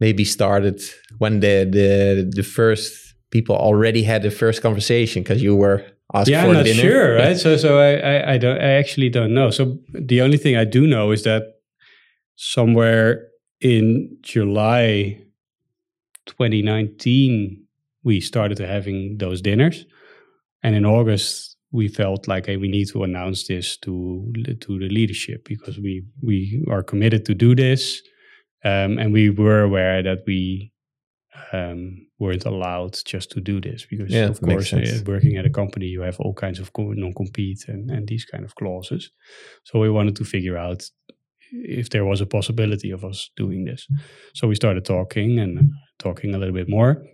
maybe 0.00 0.24
started 0.24 0.80
when 1.18 1.40
the 1.40 1.64
the 1.64 2.30
the 2.34 2.42
first 2.42 3.14
people 3.30 3.56
already 3.56 4.02
had 4.02 4.22
the 4.22 4.30
first 4.30 4.62
conversation 4.62 5.22
because 5.22 5.42
you 5.42 5.56
were 5.56 5.84
asked 6.14 6.28
yeah, 6.28 6.42
for 6.42 6.48
I'm 6.48 6.54
not 6.54 6.64
dinner. 6.64 6.80
sure, 6.80 7.14
right? 7.16 7.36
So, 7.36 7.56
so 7.56 7.78
I, 7.78 7.94
I, 7.94 8.32
I 8.34 8.38
don't, 8.38 8.58
I 8.58 8.70
actually 8.80 9.10
don't 9.10 9.34
know. 9.34 9.50
So 9.50 9.78
the 9.92 10.20
only 10.20 10.38
thing 10.38 10.56
I 10.56 10.64
do 10.64 10.86
know 10.86 11.10
is 11.10 11.24
that 11.24 11.42
somewhere 12.36 13.28
in 13.60 14.16
July 14.22 15.20
2019 16.26 17.64
we 18.04 18.20
started 18.20 18.58
having 18.58 19.18
those 19.18 19.40
dinners, 19.42 19.84
and 20.62 20.74
in 20.74 20.84
August 20.84 21.55
we 21.72 21.88
felt 21.88 22.28
like 22.28 22.46
hey, 22.46 22.56
we 22.56 22.68
need 22.68 22.88
to 22.88 23.02
announce 23.04 23.46
this 23.46 23.76
to 23.78 24.32
to 24.60 24.78
the 24.78 24.88
leadership 24.88 25.44
because 25.44 25.78
we 25.78 26.04
we 26.22 26.64
are 26.70 26.82
committed 26.82 27.24
to 27.26 27.34
do 27.34 27.54
this, 27.54 28.02
um, 28.64 28.98
and 28.98 29.12
we 29.12 29.30
were 29.30 29.62
aware 29.62 30.02
that 30.02 30.24
we 30.26 30.72
um, 31.52 32.06
weren't 32.18 32.46
allowed 32.46 32.98
just 33.04 33.30
to 33.32 33.40
do 33.40 33.60
this 33.60 33.86
because 33.88 34.10
Yeah, 34.10 34.28
of 34.28 34.40
course 34.40 34.72
uh, 34.72 35.00
working 35.06 35.36
at 35.36 35.46
a 35.46 35.50
company 35.50 35.86
you 35.86 36.02
have 36.02 36.18
all 36.20 36.34
kinds 36.34 36.58
of 36.58 36.70
non-compete 36.76 37.68
and, 37.68 37.90
and 37.90 38.08
these 38.08 38.24
kind 38.24 38.44
of 38.44 38.54
clauses. 38.54 39.10
So 39.64 39.78
we 39.78 39.90
wanted 39.90 40.16
to 40.16 40.24
figure 40.24 40.56
out 40.56 40.84
if 41.52 41.90
there 41.90 42.04
was 42.04 42.20
a 42.20 42.26
possibility 42.26 42.90
of 42.90 43.04
us 43.04 43.30
doing 43.36 43.64
this. 43.64 43.86
So 44.34 44.48
we 44.48 44.54
started 44.54 44.84
talking 44.84 45.38
and 45.38 45.70
talking 45.98 46.34
a 46.34 46.38
little 46.38 46.54
bit 46.54 46.68
more. 46.68 47.04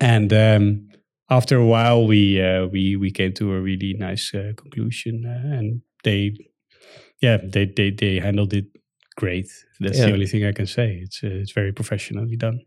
And 0.00 0.32
um, 0.32 0.85
after 1.30 1.56
a 1.56 1.66
while 1.66 2.06
we 2.06 2.40
uh, 2.40 2.66
we 2.72 2.96
we 2.96 3.10
came 3.10 3.32
to 3.32 3.52
a 3.52 3.60
really 3.60 3.94
nice 3.98 4.32
uh, 4.34 4.52
conclusion 4.56 5.24
uh, 5.26 5.56
and 5.58 5.80
they 6.04 6.32
yeah 7.20 7.38
they 7.52 7.64
they 7.76 7.90
they 7.90 8.18
handled 8.20 8.52
it 8.52 8.66
great 9.16 9.48
that's 9.80 9.98
Yeah. 9.98 10.06
the 10.06 10.12
only 10.12 10.26
thing 10.26 10.44
i 10.44 10.52
can 10.52 10.66
say 10.66 11.00
it's 11.04 11.22
uh, 11.24 11.42
it's 11.42 11.52
very 11.52 11.72
professionally 11.72 12.36
done 12.36 12.60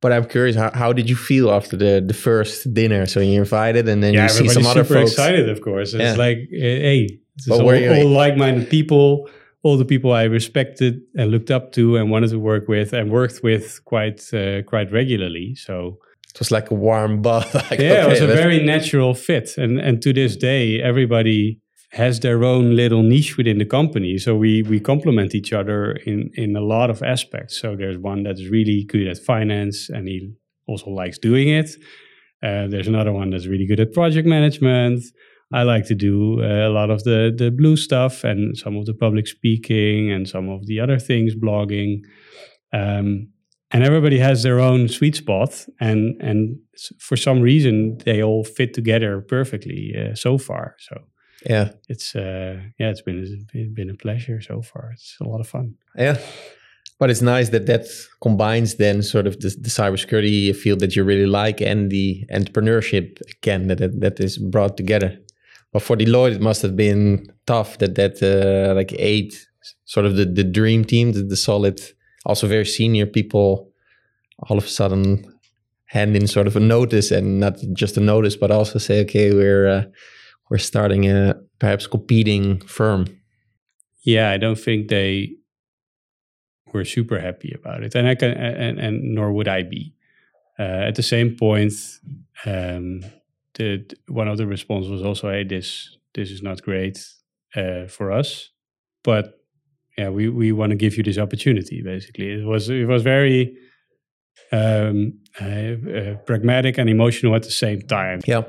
But 0.00 0.12
I'm 0.12 0.26
curious, 0.28 0.56
how, 0.56 0.70
how 0.82 0.92
did 0.98 1.08
you 1.10 1.16
feel 1.16 1.46
after 1.58 1.76
the 1.84 1.94
the 2.10 2.14
first 2.14 2.56
dinner? 2.80 3.06
So 3.06 3.18
you 3.20 3.38
invited, 3.40 3.88
and 3.88 4.00
then 4.02 4.14
yeah, 4.14 4.22
you 4.24 4.28
see 4.28 4.48
some 4.48 4.66
other 4.70 4.84
super 4.84 4.98
folks. 5.00 5.12
excited, 5.12 5.48
of 5.48 5.58
course. 5.60 5.90
It's 5.98 6.16
Yeah. 6.16 6.26
like, 6.28 6.38
uh, 6.38 6.78
hey, 6.88 7.00
But 7.48 7.60
all, 7.60 7.70
all 7.96 8.10
like-minded 8.24 8.66
people, 8.76 9.08
all 9.64 9.76
the 9.78 9.84
people 9.94 10.10
I 10.22 10.24
respected 10.40 10.92
and 11.18 11.30
looked 11.30 11.50
up 11.56 11.64
to 11.72 11.82
and 11.98 12.04
wanted 12.14 12.30
to 12.30 12.38
work 12.38 12.64
with 12.68 12.92
and 12.98 13.10
worked 13.10 13.38
with 13.42 13.64
quite 13.92 14.20
uh, 14.32 14.62
quite 14.72 14.88
regularly. 15.00 15.48
So 15.66 15.74
It 16.34 16.38
was 16.38 16.50
like 16.50 16.70
a 16.70 16.74
warm 16.74 17.22
bath. 17.26 17.54
like, 17.54 17.80
yeah, 17.80 18.06
it 18.06 18.08
was 18.08 18.20
a 18.20 18.26
very 18.26 18.62
natural 18.62 19.14
fit. 19.14 19.56
And 19.56 19.78
and 19.78 20.02
to 20.02 20.12
this 20.12 20.36
day, 20.36 20.80
everybody 20.80 21.60
has 21.92 22.20
their 22.20 22.44
own 22.44 22.76
little 22.76 23.02
niche 23.02 23.36
within 23.36 23.58
the 23.58 23.64
company. 23.64 24.18
So 24.18 24.36
we 24.36 24.62
we 24.62 24.80
complement 24.80 25.34
each 25.34 25.52
other 25.52 25.92
in 26.06 26.30
in 26.34 26.56
a 26.56 26.60
lot 26.60 26.90
of 26.90 27.02
aspects. 27.02 27.60
So 27.60 27.76
there's 27.76 27.98
one 27.98 28.22
that's 28.24 28.44
really 28.48 28.84
good 28.84 29.08
at 29.08 29.18
finance, 29.18 29.88
and 29.88 30.06
he 30.06 30.32
also 30.66 30.90
likes 30.90 31.18
doing 31.18 31.48
it. 31.48 31.70
Uh, 32.42 32.68
there's 32.68 32.86
another 32.86 33.12
one 33.12 33.30
that's 33.30 33.46
really 33.46 33.66
good 33.66 33.80
at 33.80 33.92
project 33.92 34.28
management. 34.28 35.02
I 35.52 35.62
like 35.62 35.86
to 35.86 35.94
do 35.94 36.42
uh, 36.42 36.68
a 36.68 36.70
lot 36.70 36.90
of 36.90 37.04
the 37.04 37.34
the 37.36 37.50
blue 37.50 37.76
stuff 37.76 38.22
and 38.22 38.56
some 38.56 38.76
of 38.76 38.84
the 38.84 38.94
public 38.94 39.26
speaking 39.26 40.12
and 40.12 40.28
some 40.28 40.48
of 40.50 40.66
the 40.66 40.80
other 40.80 40.98
things, 40.98 41.34
blogging. 41.34 42.02
Um, 42.72 43.28
and 43.70 43.84
everybody 43.84 44.18
has 44.18 44.42
their 44.42 44.60
own 44.60 44.88
sweet 44.88 45.16
spot, 45.16 45.66
and 45.80 46.20
and 46.20 46.58
for 46.98 47.16
some 47.16 47.40
reason 47.40 47.98
they 48.04 48.22
all 48.22 48.44
fit 48.44 48.74
together 48.74 49.20
perfectly 49.20 49.94
uh, 49.96 50.14
so 50.14 50.38
far. 50.38 50.76
So 50.78 51.02
yeah, 51.48 51.70
it's 51.88 52.14
uh, 52.14 52.60
yeah, 52.78 52.90
it's 52.90 53.02
been 53.02 53.46
it's 53.52 53.72
been 53.74 53.90
a 53.90 53.94
pleasure 53.94 54.40
so 54.40 54.62
far. 54.62 54.90
It's 54.92 55.16
a 55.20 55.24
lot 55.24 55.40
of 55.40 55.48
fun. 55.48 55.74
yeah. 55.96 56.18
But 56.98 57.10
it's 57.10 57.22
nice 57.22 57.50
that 57.50 57.66
that 57.66 57.86
combines 58.20 58.74
then 58.74 59.02
sort 59.02 59.28
of 59.28 59.38
the, 59.38 59.50
the 59.50 59.68
cybersecurity 59.68 60.54
field 60.56 60.80
that 60.80 60.96
you 60.96 61.04
really 61.04 61.26
like 61.26 61.60
and 61.60 61.90
the 61.90 62.24
entrepreneurship 62.32 63.20
again 63.30 63.68
that 63.68 64.00
that, 64.00 64.18
is 64.18 64.36
brought 64.36 64.76
together. 64.76 65.16
But 65.72 65.82
for 65.82 65.96
Deloitte, 65.96 66.34
it 66.34 66.40
must 66.40 66.60
have 66.62 66.74
been 66.74 67.32
tough 67.46 67.78
that 67.78 67.94
that 67.94 68.20
uh, 68.20 68.74
like 68.74 68.92
eight 68.98 69.46
sort 69.84 70.06
of 70.06 70.16
the, 70.16 70.24
the 70.24 70.42
dream 70.42 70.84
team, 70.84 71.12
the, 71.12 71.22
the 71.22 71.36
solid, 71.36 71.80
also 72.24 72.46
very 72.46 72.66
senior 72.66 73.06
people, 73.06 73.70
all 74.48 74.58
of 74.58 74.64
a 74.64 74.68
sudden 74.68 75.24
hand 75.86 76.16
in 76.16 76.26
sort 76.26 76.46
of 76.46 76.56
a 76.56 76.60
notice 76.60 77.10
and 77.10 77.40
not 77.40 77.58
just 77.72 77.96
a 77.96 78.00
notice, 78.00 78.36
but 78.36 78.50
also 78.50 78.78
say, 78.78 79.00
okay, 79.00 79.32
we're 79.32 79.68
uh, 79.68 79.84
we're 80.50 80.58
starting 80.58 81.10
a 81.10 81.34
perhaps 81.58 81.86
competing 81.86 82.60
firm. 82.60 83.06
Yeah, 84.02 84.30
I 84.30 84.36
don't 84.38 84.58
think 84.58 84.88
they 84.88 85.34
were 86.72 86.84
super 86.84 87.18
happy 87.18 87.52
about 87.54 87.82
it, 87.82 87.94
and 87.94 88.06
I 88.06 88.14
can 88.14 88.30
and 88.30 88.78
and 88.78 89.14
nor 89.14 89.32
would 89.32 89.48
I 89.48 89.62
be. 89.62 89.94
Uh, 90.58 90.88
at 90.88 90.96
the 90.96 91.02
same 91.02 91.36
point, 91.36 91.72
um, 92.44 93.04
the 93.54 93.84
one 94.08 94.28
of 94.28 94.38
the 94.38 94.46
responses 94.46 94.90
was 94.90 95.02
also, 95.02 95.30
"Hey, 95.30 95.44
this 95.44 95.96
this 96.14 96.30
is 96.30 96.42
not 96.42 96.62
great 96.62 96.98
uh, 97.54 97.86
for 97.86 98.12
us, 98.12 98.50
but 99.02 99.37
yeah, 99.98 100.08
we 100.08 100.28
we 100.28 100.52
want 100.52 100.70
to 100.70 100.76
give 100.76 100.96
you 100.96 101.02
this 101.02 101.18
opportunity." 101.18 101.82
Basically, 101.82 102.30
it 102.30 102.44
was 102.44 102.68
it 102.70 102.86
was 102.86 103.02
very 103.02 103.56
um, 104.52 105.18
uh, 105.40 105.44
uh, 105.44 106.14
pragmatic 106.26 106.78
and 106.78 106.88
emotional 106.88 107.34
at 107.34 107.42
the 107.42 107.50
same 107.50 107.82
time. 107.82 108.20
Yeah. 108.26 108.42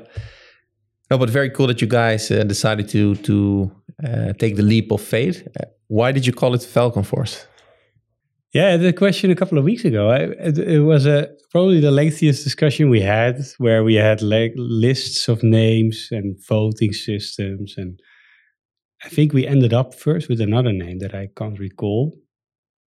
No, 1.10 1.18
but 1.18 1.28
very 1.28 1.50
cool 1.50 1.66
that 1.66 1.80
you 1.80 1.88
guys 1.88 2.30
uh, 2.30 2.44
decided 2.44 2.88
to 2.90 3.16
to 3.16 3.70
uh, 4.04 4.32
take 4.38 4.54
the 4.56 4.62
leap 4.62 4.92
of 4.92 5.00
faith. 5.00 5.46
Uh, 5.58 5.66
why 5.88 6.12
did 6.12 6.24
you 6.26 6.32
call 6.32 6.54
it 6.54 6.62
Falcon 6.62 7.02
Force? 7.02 7.46
Yeah, 8.52 8.76
the 8.76 8.92
question 8.92 9.30
a 9.30 9.36
couple 9.36 9.58
of 9.58 9.64
weeks 9.64 9.84
ago. 9.84 10.10
I, 10.10 10.18
it, 10.48 10.58
it 10.58 10.80
was 10.80 11.06
a 11.06 11.28
probably 11.50 11.80
the 11.80 11.90
lengthiest 11.90 12.44
discussion 12.44 12.90
we 12.90 13.00
had, 13.00 13.40
where 13.58 13.82
we 13.82 13.94
had 13.94 14.22
like 14.22 14.52
lists 14.56 15.28
of 15.28 15.42
names 15.42 16.08
and 16.12 16.36
voting 16.48 16.92
systems, 16.92 17.74
and 17.76 18.00
I 19.04 19.08
think 19.08 19.32
we 19.32 19.46
ended 19.46 19.72
up 19.72 19.94
first 19.94 20.28
with 20.28 20.40
another 20.40 20.72
name 20.72 20.98
that 20.98 21.14
I 21.14 21.28
can't 21.36 21.58
recall, 21.58 22.14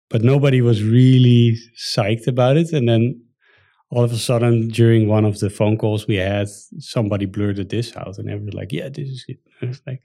but 0.08 0.22
nobody 0.22 0.60
was 0.60 0.82
really 0.82 1.56
psyched 1.78 2.26
about 2.26 2.56
it. 2.56 2.72
And 2.72 2.88
then 2.88 3.22
all 3.90 4.04
of 4.04 4.12
a 4.12 4.18
sudden, 4.18 4.68
during 4.68 5.08
one 5.08 5.24
of 5.24 5.40
the 5.40 5.50
phone 5.50 5.76
calls 5.76 6.06
we 6.06 6.16
had, 6.16 6.48
somebody 6.78 7.26
blurted 7.26 7.70
this 7.70 7.96
out, 7.96 8.18
and 8.18 8.28
everyone 8.28 8.46
was 8.46 8.54
like, 8.54 8.72
"Yeah, 8.72 8.88
this 8.88 9.08
is 9.08 9.24
it." 9.26 9.38
It 9.60 9.68
was 9.68 9.82
like 9.86 10.00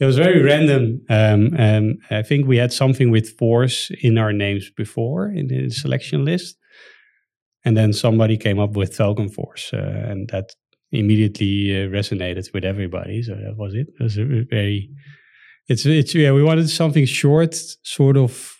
it 0.00 0.04
was 0.04 0.18
very 0.18 0.42
random. 0.42 1.00
Um, 1.08 1.54
um, 1.56 1.94
I 2.10 2.22
think 2.22 2.46
we 2.46 2.56
had 2.56 2.72
something 2.72 3.10
with 3.10 3.38
force 3.38 3.90
in 4.02 4.18
our 4.18 4.32
names 4.32 4.70
before 4.70 5.28
in 5.28 5.46
the 5.46 5.70
selection 5.70 6.24
list, 6.24 6.56
and 7.64 7.76
then 7.76 7.92
somebody 7.92 8.36
came 8.36 8.58
up 8.58 8.76
with 8.76 8.96
Falcon 8.96 9.28
Force, 9.28 9.70
uh, 9.72 10.04
and 10.08 10.28
that 10.30 10.54
immediately 10.90 11.76
uh, 11.76 11.88
resonated 11.88 12.52
with 12.52 12.64
everybody. 12.64 13.22
So 13.22 13.34
that 13.34 13.56
was 13.56 13.74
it. 13.74 13.86
It 13.98 14.02
was 14.02 14.18
a 14.18 14.24
very. 14.50 14.90
It's 15.68 15.84
it's 15.86 16.14
yeah. 16.14 16.32
We 16.32 16.42
wanted 16.42 16.68
something 16.70 17.04
short, 17.06 17.54
sort 17.82 18.16
of 18.16 18.56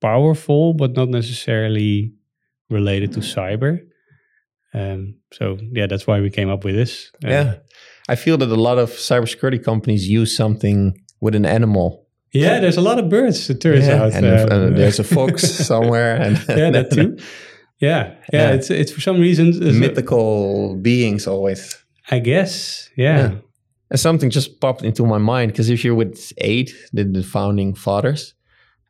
powerful, 0.00 0.74
but 0.74 0.96
not 0.96 1.08
necessarily 1.08 2.12
related 2.70 3.12
to 3.12 3.20
cyber. 3.20 3.80
Um, 4.74 5.14
so 5.32 5.58
yeah, 5.72 5.86
that's 5.86 6.06
why 6.06 6.20
we 6.20 6.30
came 6.30 6.50
up 6.50 6.64
with 6.64 6.74
this. 6.74 7.10
Uh, 7.24 7.28
yeah, 7.30 7.54
I 8.08 8.16
feel 8.16 8.36
that 8.38 8.48
a 8.50 8.54
lot 8.60 8.78
of 8.78 8.90
cybersecurity 8.90 9.62
companies 9.64 10.08
use 10.08 10.36
something 10.36 10.94
with 11.20 11.34
an 11.34 11.46
animal. 11.46 12.06
Yeah, 12.32 12.60
there's 12.60 12.76
a 12.76 12.82
lot 12.82 12.98
of 12.98 13.08
birds. 13.08 13.48
It 13.48 13.60
turns 13.60 13.86
Yeah, 13.86 14.02
out, 14.02 14.12
and 14.12 14.26
Um, 14.52 14.74
there's 14.74 14.98
a 14.98 15.04
fox 15.16 15.42
somewhere, 15.66 16.16
and 16.20 16.36
yeah, 16.48 16.70
that 16.70 16.90
too. 16.92 17.16
Yeah, 17.80 18.14
yeah. 18.32 18.50
Yeah. 18.50 18.50
It's 18.56 18.70
it's 18.70 18.92
for 18.92 19.00
some 19.00 19.20
reason. 19.20 19.48
it's 19.48 19.58
a- 19.60 19.72
mythical 19.72 20.76
beings 20.76 21.26
always. 21.26 21.76
I 22.10 22.18
guess. 22.20 22.90
Yeah. 22.96 23.18
Yeah. 23.18 23.34
And 23.90 23.98
something 23.98 24.30
just 24.30 24.60
popped 24.60 24.82
into 24.82 25.06
my 25.06 25.18
mind 25.18 25.52
because 25.52 25.70
if 25.70 25.84
you're 25.84 25.94
with 25.94 26.32
eight, 26.38 26.74
the, 26.92 27.04
the 27.04 27.22
founding 27.22 27.74
fathers, 27.74 28.34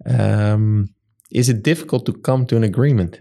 um, 0.07 0.89
is 1.31 1.49
it 1.49 1.63
difficult 1.63 2.07
to 2.07 2.13
come 2.13 2.47
to 2.47 2.57
an 2.57 2.65
agreement? 2.65 3.21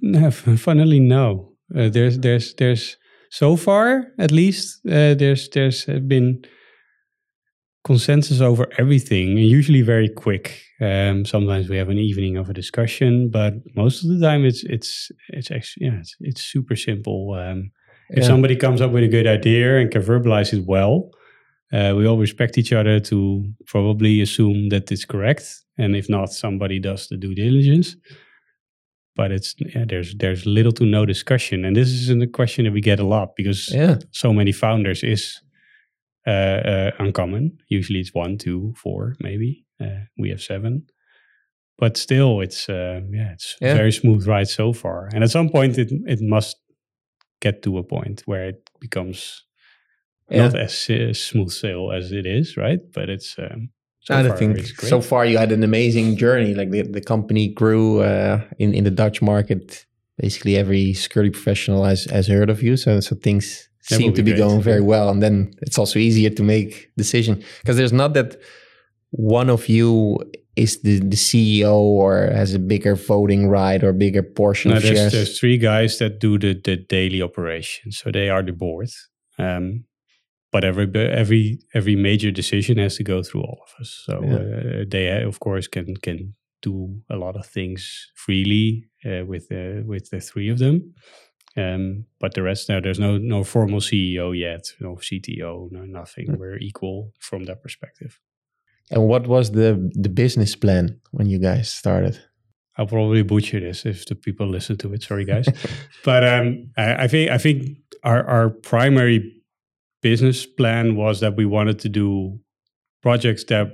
No, 0.00 0.26
f- 0.26 0.58
funnily, 0.58 1.00
no. 1.00 1.52
Uh, 1.74 1.88
there's 1.88 2.18
there's 2.18 2.54
there's 2.54 2.96
so 3.30 3.56
far 3.56 4.12
at 4.18 4.30
least 4.30 4.80
uh, 4.86 5.14
there's 5.14 5.48
there's 5.48 5.88
uh, 5.88 5.98
been 5.98 6.44
consensus 7.84 8.40
over 8.40 8.68
everything. 8.78 9.38
Usually 9.38 9.82
very 9.82 10.08
quick. 10.08 10.60
Um, 10.80 11.24
sometimes 11.24 11.68
we 11.68 11.76
have 11.76 11.88
an 11.88 11.98
evening 11.98 12.36
of 12.36 12.50
a 12.50 12.54
discussion, 12.54 13.30
but 13.30 13.54
most 13.74 14.04
of 14.04 14.10
the 14.10 14.20
time 14.20 14.44
it's 14.44 14.62
it's 14.64 15.10
it's 15.28 15.50
actually 15.50 15.86
yeah 15.86 15.98
it's 16.00 16.16
it's 16.20 16.42
super 16.42 16.76
simple. 16.76 17.32
Um, 17.32 17.70
if 18.16 18.22
Yeah. 18.22 18.28
somebody 18.28 18.56
comes 18.56 18.80
up 18.80 18.92
with 18.92 19.04
a 19.04 19.08
good 19.08 19.26
idea 19.26 19.78
and 19.78 19.90
can 19.90 20.02
verbalize 20.02 20.52
it 20.58 20.64
well, 20.66 21.10
uh, 21.72 21.92
we 21.96 22.06
all 22.06 22.18
respect 22.20 22.58
each 22.58 22.72
other 22.72 23.00
to 23.00 23.16
probably 23.66 24.20
assume 24.20 24.68
that 24.70 24.90
it's 24.92 25.04
correct. 25.06 25.44
And 25.78 25.96
if 25.96 26.08
not, 26.08 26.32
somebody 26.32 26.78
does 26.80 27.08
the 27.08 27.16
due 27.16 27.34
diligence. 27.34 27.96
but 29.16 29.30
it's 29.30 29.54
yeah, 29.74 29.84
there's 29.88 30.14
there's 30.18 30.44
little 30.44 30.72
to 30.72 30.84
no 30.84 31.06
discussion, 31.06 31.64
and 31.64 31.76
this 31.76 31.88
is 31.88 32.10
a 32.10 32.26
question 32.26 32.64
that 32.64 32.72
we 32.74 32.80
get 32.80 32.98
a 33.00 33.04
lot 33.06 33.28
because 33.36 33.70
Yeah. 33.74 33.98
so 34.10 34.32
many 34.32 34.52
founders 34.52 35.02
is 35.02 35.40
uh, 36.26 36.30
uh, 36.72 36.90
uncommon. 36.98 37.58
Usually 37.70 38.00
it's 38.00 38.12
one, 38.14 38.38
two, 38.38 38.72
four, 38.82 39.14
maybe. 39.20 39.64
Uh, 39.80 40.06
we 40.18 40.30
have 40.30 40.40
seven, 40.40 40.82
but 41.78 41.96
still, 41.96 42.40
it's 42.42 42.68
uh, 42.68 43.00
yeah, 43.12 43.32
it's 43.34 43.56
Yeah. 43.60 43.74
very 43.76 43.92
smooth 43.92 44.26
ride 44.26 44.48
so 44.48 44.72
far. 44.72 45.08
And 45.14 45.22
at 45.24 45.30
some 45.30 45.48
point, 45.48 45.78
it 45.78 45.90
it 46.06 46.20
must 46.20 46.56
get 47.44 47.62
to 47.62 47.78
a 47.78 47.82
point 47.82 48.22
where 48.26 48.48
it 48.48 48.60
becomes 48.80 49.44
Yeah. 50.30 50.42
not 50.46 50.54
as 50.56 50.88
uh, 50.90 51.12
smooth 51.12 51.50
sail 51.50 51.92
as 51.98 52.10
it 52.10 52.26
is, 52.26 52.56
right? 52.56 52.80
But 52.94 53.08
it's 53.08 53.36
um, 53.38 53.68
so 54.06 54.14
I 54.14 54.22
far 54.28 54.36
think 54.38 54.58
so 54.92 55.00
far 55.00 55.24
you 55.30 55.38
had 55.38 55.52
an 55.52 55.62
amazing 55.62 56.16
journey. 56.16 56.54
Like 56.54 56.70
the, 56.72 56.82
the 56.82 57.00
company 57.14 57.44
grew 57.54 58.00
uh, 58.02 58.36
in 58.58 58.74
in 58.74 58.84
the 58.84 58.94
Dutch 59.02 59.20
market. 59.22 59.86
Basically, 60.22 60.56
every 60.56 60.94
security 60.94 61.30
professional 61.30 61.84
has 61.84 62.06
has 62.10 62.26
heard 62.28 62.50
of 62.50 62.62
you. 62.62 62.76
So 62.76 63.00
so 63.00 63.16
things 63.16 63.68
That 63.88 63.96
seem 63.98 64.06
would 64.06 64.16
to 64.16 64.22
be 64.22 64.30
be 64.32 64.36
great. 64.36 64.46
going 64.48 64.62
very 64.62 64.80
well, 64.82 65.08
and 65.08 65.20
then 65.22 65.50
it's 65.66 65.78
also 65.78 65.98
easier 65.98 66.30
to 66.34 66.42
make 66.42 66.72
decision 66.96 67.34
because 67.60 67.76
there's 67.78 67.92
not 67.92 68.12
that 68.14 68.36
one 69.10 69.52
of 69.52 69.68
you 69.68 70.18
is 70.56 70.82
the, 70.82 71.00
the 71.00 71.16
CEO 71.16 71.72
or 71.74 72.30
has 72.32 72.54
a 72.54 72.58
bigger 72.58 72.94
voting 72.94 73.48
right 73.48 73.82
or 73.82 73.92
bigger 73.92 74.22
portion 74.22 74.70
No, 74.70 74.76
of 74.76 74.82
there's, 74.82 74.98
shares. 74.98 75.12
there's 75.12 75.38
three 75.40 75.58
guys 75.58 75.98
that 75.98 76.20
do 76.20 76.38
the, 76.38 76.54
the 76.64 76.76
daily 76.76 77.20
operation, 77.22 77.90
so 77.92 78.10
they 78.10 78.28
are 78.28 78.42
the 78.42 78.52
board. 78.52 78.88
Um, 79.38 79.84
but 80.52 80.62
every 80.62 80.88
every 80.94 81.58
every 81.74 81.96
major 81.96 82.30
decision 82.30 82.78
has 82.78 82.96
to 82.96 83.02
go 83.02 83.22
through 83.24 83.42
all 83.42 83.60
of 83.66 83.80
us. 83.80 84.02
So 84.06 84.20
Yeah. 84.22 84.34
uh, 84.80 84.84
they 84.88 85.10
uh, 85.10 85.26
of 85.28 85.40
course 85.40 85.66
can 85.66 85.96
can 85.96 86.34
do 86.62 87.00
a 87.10 87.16
lot 87.16 87.36
of 87.36 87.46
things 87.46 88.10
freely 88.14 88.84
uh, 89.04 89.24
with 89.26 89.48
the 89.48 89.82
with 89.84 90.10
the 90.10 90.20
three 90.20 90.48
of 90.52 90.58
them. 90.58 90.94
Um, 91.56 92.06
but 92.20 92.34
the 92.34 92.42
rest 92.42 92.68
now 92.68 92.80
there's 92.80 93.00
no 93.00 93.18
no 93.18 93.42
formal 93.44 93.80
CEO 93.80 94.32
yet, 94.38 94.62
no 94.80 94.94
CTO, 94.96 95.70
no 95.72 95.84
nothing. 95.84 96.28
Mm. 96.28 96.38
We're 96.38 96.58
equal 96.58 97.12
from 97.18 97.44
that 97.46 97.60
perspective. 97.62 98.20
And 98.90 99.08
what 99.08 99.26
was 99.26 99.52
the 99.52 99.90
the 99.94 100.08
business 100.08 100.54
plan 100.56 101.00
when 101.10 101.26
you 101.26 101.38
guys 101.38 101.72
started? 101.72 102.18
I'll 102.76 102.86
probably 102.86 103.22
butcher 103.22 103.60
this 103.60 103.86
if 103.86 104.04
the 104.06 104.14
people 104.14 104.48
listen 104.48 104.76
to 104.78 104.92
it. 104.92 105.02
Sorry, 105.02 105.24
guys. 105.24 105.46
but 106.04 106.26
um, 106.26 106.70
I, 106.76 107.04
I 107.04 107.08
think 107.08 107.30
I 107.30 107.38
think 107.38 107.78
our 108.02 108.24
our 108.26 108.50
primary 108.50 109.42
business 110.02 110.44
plan 110.44 110.96
was 110.96 111.20
that 111.20 111.36
we 111.36 111.44
wanted 111.44 111.78
to 111.80 111.88
do 111.88 112.38
projects 113.02 113.44
that 113.44 113.68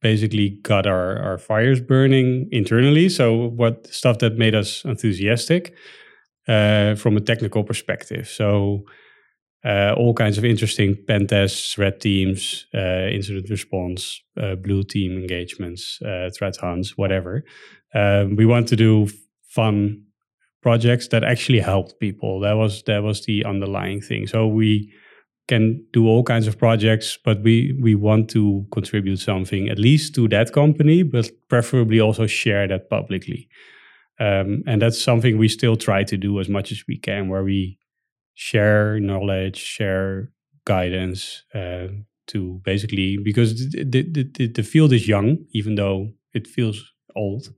basically 0.00 0.50
got 0.62 0.86
our 0.86 1.18
our 1.18 1.38
fires 1.38 1.80
burning 1.80 2.48
internally. 2.50 3.08
So 3.08 3.48
what 3.50 3.86
stuff 3.88 4.18
that 4.18 4.38
made 4.38 4.54
us 4.54 4.84
enthusiastic 4.84 5.74
uh, 6.48 6.94
from 6.94 7.16
a 7.16 7.20
technical 7.20 7.64
perspective. 7.64 8.28
So. 8.28 8.84
Uh, 9.64 9.92
all 9.96 10.14
kinds 10.14 10.38
of 10.38 10.44
interesting 10.44 10.96
pen 11.06 11.26
tests, 11.26 11.76
red 11.76 12.00
teams, 12.00 12.66
uh, 12.74 13.08
incident 13.10 13.50
response, 13.50 14.22
uh, 14.40 14.54
blue 14.54 14.84
team 14.84 15.18
engagements, 15.18 15.98
threat 16.36 16.56
hunts, 16.56 16.96
whatever. 16.96 17.44
Um, 17.94 18.36
we 18.36 18.46
want 18.46 18.68
to 18.68 18.76
do 18.76 19.08
fun 19.48 20.04
projects 20.62 21.08
that 21.08 21.24
actually 21.24 21.60
helped 21.60 21.98
people. 21.98 22.40
That 22.40 22.52
was 22.52 22.82
that 22.84 23.02
was 23.02 23.24
the 23.24 23.44
underlying 23.44 24.00
thing. 24.00 24.26
So 24.26 24.46
we 24.46 24.92
can 25.48 25.84
do 25.92 26.06
all 26.06 26.22
kinds 26.22 26.46
of 26.46 26.58
projects 26.58 27.18
but 27.24 27.40
we 27.42 27.74
we 27.80 27.94
want 27.94 28.28
to 28.28 28.66
contribute 28.70 29.18
something 29.18 29.70
at 29.70 29.78
least 29.78 30.14
to 30.14 30.28
that 30.28 30.52
company 30.52 31.02
but 31.02 31.30
preferably 31.48 32.00
also 32.00 32.26
share 32.26 32.68
that 32.68 32.88
publicly. 32.90 33.48
Um, 34.20 34.62
and 34.66 34.82
that's 34.82 35.00
something 35.00 35.38
we 35.38 35.48
still 35.48 35.76
try 35.76 36.04
to 36.04 36.16
do 36.16 36.40
as 36.40 36.48
much 36.48 36.70
as 36.70 36.84
we 36.86 36.98
can 36.98 37.28
where 37.28 37.44
we 37.44 37.78
share 38.38 39.00
knowledge 39.00 39.56
share 39.56 40.30
guidance 40.64 41.42
uh, 41.56 41.88
to 42.28 42.60
basically 42.64 43.16
because 43.16 43.70
the, 43.72 43.82
the, 43.84 44.30
the, 44.32 44.46
the 44.46 44.62
field 44.62 44.92
is 44.92 45.08
young 45.08 45.38
even 45.52 45.74
though 45.74 46.08
it 46.32 46.46
feels 46.46 46.92
old. 47.16 47.52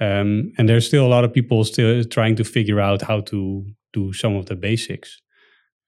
Um, 0.00 0.52
and 0.56 0.66
there's 0.66 0.86
still 0.86 1.06
a 1.06 1.14
lot 1.14 1.24
of 1.24 1.34
people 1.34 1.62
still 1.64 2.02
trying 2.04 2.34
to 2.36 2.44
figure 2.44 2.80
out 2.80 3.02
how 3.02 3.20
to 3.32 3.66
do 3.92 4.14
some 4.14 4.36
of 4.36 4.46
the 4.46 4.56
basics. 4.56 5.20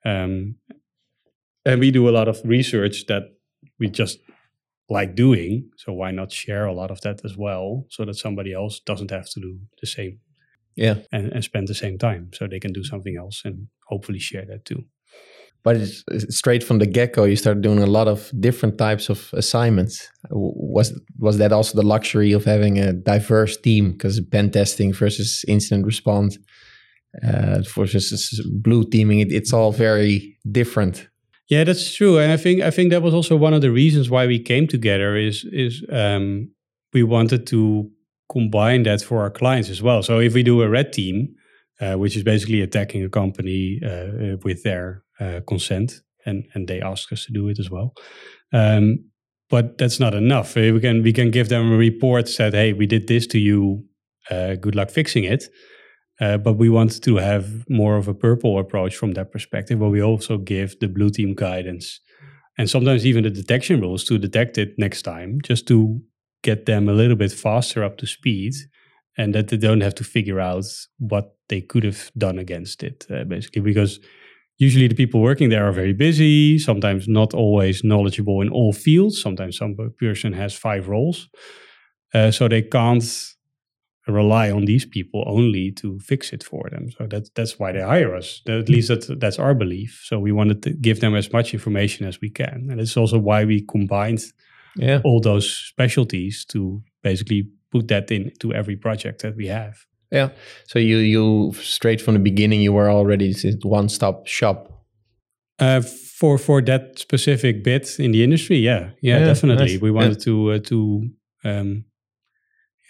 Um, 0.05 0.57
and 1.64 1.81
we 1.81 1.90
do 1.90 2.07
a 2.07 2.12
lot 2.18 2.29
of 2.29 2.38
research 2.44 3.07
that 3.07 3.22
we 3.79 3.88
just 3.88 4.18
like 4.90 5.14
doing 5.14 5.70
so 5.79 5.90
why 5.94 6.11
not 6.11 6.31
share 6.31 6.66
a 6.66 6.75
lot 6.75 6.90
of 6.90 7.01
that 7.01 7.25
as 7.25 7.35
well 7.35 7.87
so 7.88 8.05
that 8.05 8.16
somebody 8.16 8.53
else 8.53 8.79
doesn't 8.81 9.11
have 9.11 9.31
to 9.31 9.40
do 9.40 9.59
the 9.81 9.87
same 9.87 10.18
Yeah, 10.74 10.96
and, 11.12 11.32
and 11.32 11.44
spend 11.44 11.68
the 11.68 11.74
same 11.74 11.98
time 11.98 12.30
so 12.32 12.46
they 12.46 12.61
can 12.61 12.72
do 12.72 12.85
something 12.85 13.16
else 13.16 13.42
and 13.44 13.68
hopefully 13.88 14.18
share 14.18 14.46
that 14.46 14.64
too 14.64 14.85
but 15.62 15.76
it's, 15.76 16.02
it's 16.11 16.37
straight 16.37 16.62
from 16.64 16.78
the 16.78 16.87
get 16.87 17.12
go, 17.12 17.24
you 17.24 17.37
started 17.37 17.62
doing 17.62 17.78
a 17.78 17.87
lot 17.87 18.08
of 18.08 18.32
different 18.40 18.78
types 18.78 19.08
of 19.08 19.30
assignments. 19.32 20.08
Was 20.30 20.98
was 21.18 21.38
that 21.38 21.52
also 21.52 21.76
the 21.76 21.87
luxury 21.87 22.32
of 22.32 22.44
having 22.44 22.78
a 22.78 22.92
diverse 22.92 23.56
team? 23.56 23.92
Because 23.92 24.20
pen 24.20 24.50
testing 24.50 24.92
versus 24.92 25.44
incident 25.46 25.87
response 25.87 26.37
uh, 27.22 27.62
versus 27.74 28.44
blue 28.52 28.85
teaming, 28.85 29.20
it, 29.20 29.30
it's 29.30 29.52
all 29.52 29.72
very 29.72 30.37
different. 30.50 31.08
Yeah, 31.48 31.64
that's 31.64 31.94
true, 31.94 32.18
and 32.18 32.32
I 32.32 32.37
think 32.37 32.62
I 32.62 32.70
think 32.70 32.90
that 32.90 33.02
was 33.02 33.14
also 33.14 33.37
one 33.37 33.54
of 33.54 33.61
the 33.61 33.70
reasons 33.70 34.11
why 34.11 34.26
we 34.26 34.40
came 34.40 34.66
together. 34.66 35.16
Is 35.16 35.44
is 35.52 35.85
um, 35.90 36.50
we 36.92 37.02
wanted 37.04 37.46
to 37.48 37.90
combine 38.33 38.83
that 38.85 39.03
for 39.03 39.21
our 39.21 39.31
clients 39.31 39.71
as 39.71 39.81
well. 39.83 40.03
So 40.03 40.21
if 40.21 40.35
we 40.35 40.42
do 40.42 40.62
a 40.62 40.68
red 40.68 40.92
team, 40.92 41.35
uh, 41.81 41.95
which 41.99 42.16
is 42.16 42.25
basically 42.25 42.62
attacking 42.62 43.05
a 43.05 43.09
company 43.09 43.81
uh, 43.85 44.37
with 44.45 44.62
their 44.62 45.03
uh, 45.21 45.40
consent, 45.47 46.03
and 46.27 46.45
and 46.55 46.68
they 46.68 46.81
ask 46.81 47.12
us 47.12 47.27
to 47.27 47.33
do 47.33 47.49
it 47.51 47.59
as 47.59 47.68
well. 47.71 47.92
Um, 48.53 49.11
but 49.51 49.77
that's 49.79 50.01
not 50.01 50.14
enough. 50.14 50.57
Uh, 50.57 50.73
We 50.73 50.81
can 50.81 51.03
we 51.03 51.12
can 51.12 51.31
give 51.31 51.49
them 51.49 51.73
a 51.73 51.77
report 51.77 52.29
said, 52.29 52.55
hey, 52.55 52.73
we 52.73 52.87
did 52.87 53.07
this 53.07 53.27
to 53.27 53.38
you. 53.38 53.85
Uh, 54.31 54.55
good 54.61 54.75
luck 54.75 54.90
fixing 54.90 55.25
it. 55.25 55.45
Uh, 56.21 56.38
but 56.38 56.59
we 56.59 56.68
want 56.68 57.03
to 57.03 57.16
have 57.16 57.45
more 57.68 57.99
of 57.99 58.09
a 58.09 58.14
purple 58.14 58.59
approach 58.59 58.97
from 58.97 59.12
that 59.14 59.31
perspective, 59.31 59.81
where 59.81 59.90
we 59.90 60.03
also 60.03 60.38
give 60.38 60.79
the 60.79 60.88
blue 60.88 61.11
team 61.11 61.35
guidance 61.35 62.01
and 62.59 62.68
sometimes 62.68 63.05
even 63.05 63.25
the 63.25 63.31
detection 63.31 63.81
rules 63.81 64.05
to 64.05 64.18
detect 64.18 64.59
it 64.59 64.68
next 64.77 65.03
time, 65.03 65.38
just 65.49 65.66
to 65.66 66.01
get 66.42 66.66
them 66.66 66.88
a 66.88 66.92
little 66.92 67.16
bit 67.16 67.33
faster 67.33 67.85
up 67.85 67.96
to 67.98 68.07
speed 68.07 68.52
and 69.16 69.35
that 69.35 69.48
they 69.48 69.57
don't 69.57 69.83
have 69.83 69.94
to 69.94 70.05
figure 70.05 70.40
out 70.40 70.64
what 70.98 71.37
they 71.48 71.61
could 71.61 71.85
have 71.85 72.11
done 72.16 72.38
against 72.38 72.83
it, 72.83 73.07
uh, 73.11 73.24
basically. 73.24 73.61
Because 73.61 74.00
usually 74.59 74.88
the 74.88 74.94
people 74.94 75.20
working 75.20 75.50
there 75.50 75.66
are 75.66 75.72
very 75.72 75.92
busy, 75.92 76.59
sometimes 76.59 77.07
not 77.09 77.35
always 77.35 77.85
knowledgeable 77.85 78.40
in 78.40 78.48
all 78.48 78.72
fields. 78.72 79.20
Sometimes 79.20 79.57
some 79.57 79.76
person 79.98 80.33
has 80.33 80.55
five 80.55 80.88
roles. 80.88 81.28
Uh, 82.14 82.31
so 82.31 82.48
they 82.48 82.62
can't 82.62 83.05
rely 84.09 84.50
on 84.50 84.64
these 84.64 84.85
people 84.85 85.24
only 85.26 85.70
to 85.70 85.98
fix 86.00 86.33
it 86.33 86.42
for 86.42 86.68
them. 86.70 86.90
So 86.90 87.07
that's 87.07 87.31
that's 87.35 87.59
why 87.59 87.72
they 87.72 87.81
hire 87.81 88.14
us. 88.14 88.42
At 88.48 88.68
least 88.68 88.88
that's 88.88 89.07
that's 89.18 89.38
our 89.38 89.55
belief. 89.55 90.02
So 90.05 90.18
we 90.18 90.33
wanted 90.33 90.62
to 90.62 90.70
give 90.72 91.00
them 91.00 91.14
as 91.14 91.33
much 91.33 91.55
information 91.55 92.07
as 92.07 92.20
we 92.20 92.31
can, 92.31 92.68
and 92.70 92.81
it's 92.81 92.96
also 92.96 93.18
why 93.18 93.44
we 93.44 93.62
combined 93.62 94.22
Yeah. 94.76 95.00
all 95.04 95.20
those 95.20 95.50
specialties 95.50 96.44
to 96.46 96.82
basically 97.02 97.48
put 97.70 97.88
that 97.88 98.11
into 98.11 98.52
every 98.54 98.76
project 98.76 99.22
that 99.22 99.37
we 99.37 99.46
have. 99.48 99.74
Yeah. 100.11 100.28
So 100.66 100.78
you 100.78 100.98
you 100.98 101.52
straight 101.61 102.00
from 102.00 102.14
the 102.14 102.20
beginning 102.20 102.61
you 102.62 102.72
were 102.72 102.90
already 102.90 103.32
this 103.32 103.56
one 103.62 103.88
stop 103.88 104.26
shop. 104.26 104.68
Uh, 105.58 105.80
for 106.18 106.38
for 106.38 106.62
that 106.62 106.98
specific 106.98 107.62
bit 107.64 107.98
in 107.98 108.12
the 108.12 108.22
industry, 108.22 108.58
yeah, 108.58 108.90
yeah, 109.00 109.18
Yeah, 109.18 109.24
definitely. 109.26 109.72
nice. 109.72 109.80
We 109.82 109.90
wanted 109.90 110.20
to 110.22 110.52
uh, 110.52 110.58
to 110.58 111.08
um, 111.44 111.85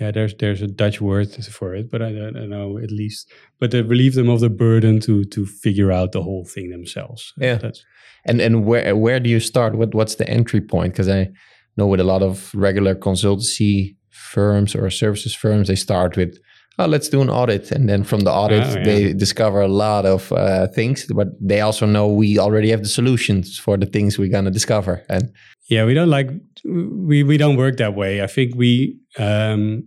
yeah. 0.00 0.10
There's 0.12 0.34
there's 0.34 0.62
a 0.62 0.66
Dutch 0.66 1.00
word 1.00 1.28
for 1.46 1.74
it, 1.74 1.90
but 1.90 2.02
I 2.02 2.12
don't, 2.12 2.36
I 2.36 2.40
don't 2.40 2.50
know 2.50 2.78
at 2.78 2.90
least. 2.90 3.30
But 3.60 3.70
to 3.70 3.82
relieve 3.84 4.14
them 4.14 4.28
of 4.28 4.40
the 4.40 4.50
burden 4.50 5.00
to 5.00 5.24
to 5.24 5.46
figure 5.46 5.92
out 5.92 6.12
the 6.12 6.22
whole 6.22 6.44
thing 6.44 6.70
themselves. 6.70 7.32
Yeah. 7.38 7.58
that's 7.58 7.84
And 8.24 8.40
and 8.40 8.64
where 8.64 8.94
where 8.96 9.20
do 9.20 9.28
you 9.30 9.40
start? 9.40 9.74
What 9.74 9.94
what's 9.94 10.16
the 10.16 10.28
entry 10.28 10.60
point? 10.60 10.92
Because 10.92 11.08
I 11.08 11.28
know 11.76 11.86
with 11.86 12.00
a 12.00 12.04
lot 12.04 12.22
of 12.22 12.50
regular 12.54 12.94
consultancy 12.94 13.96
firms 14.10 14.74
or 14.74 14.90
services 14.90 15.34
firms, 15.34 15.68
they 15.68 15.74
start 15.76 16.16
with, 16.16 16.38
oh, 16.78 16.86
let's 16.86 17.08
do 17.08 17.20
an 17.22 17.30
audit, 17.30 17.70
and 17.72 17.88
then 17.88 18.04
from 18.04 18.20
the 18.20 18.30
audit 18.32 18.64
Oh, 18.64 18.76
yeah. 18.78 18.84
they 18.84 19.12
discover 19.12 19.60
a 19.60 19.68
lot 19.68 20.04
of 20.06 20.32
uh, 20.32 20.66
things, 20.74 21.06
but 21.14 21.28
they 21.40 21.60
also 21.60 21.86
know 21.86 22.08
we 22.08 22.38
already 22.38 22.70
have 22.70 22.82
the 22.82 22.88
solutions 22.88 23.58
for 23.58 23.76
the 23.76 23.86
things 23.86 24.18
we're 24.18 24.30
gonna 24.30 24.50
discover. 24.50 25.02
And 25.08 25.32
Yeah, 25.68 25.86
we 25.86 25.94
don't 25.94 26.10
like 26.10 26.30
we 26.64 27.22
we 27.22 27.36
don't 27.38 27.56
work 27.56 27.76
that 27.76 27.94
way. 27.94 28.22
I 28.22 28.26
think 28.26 28.54
we 28.56 28.98
um 29.18 29.84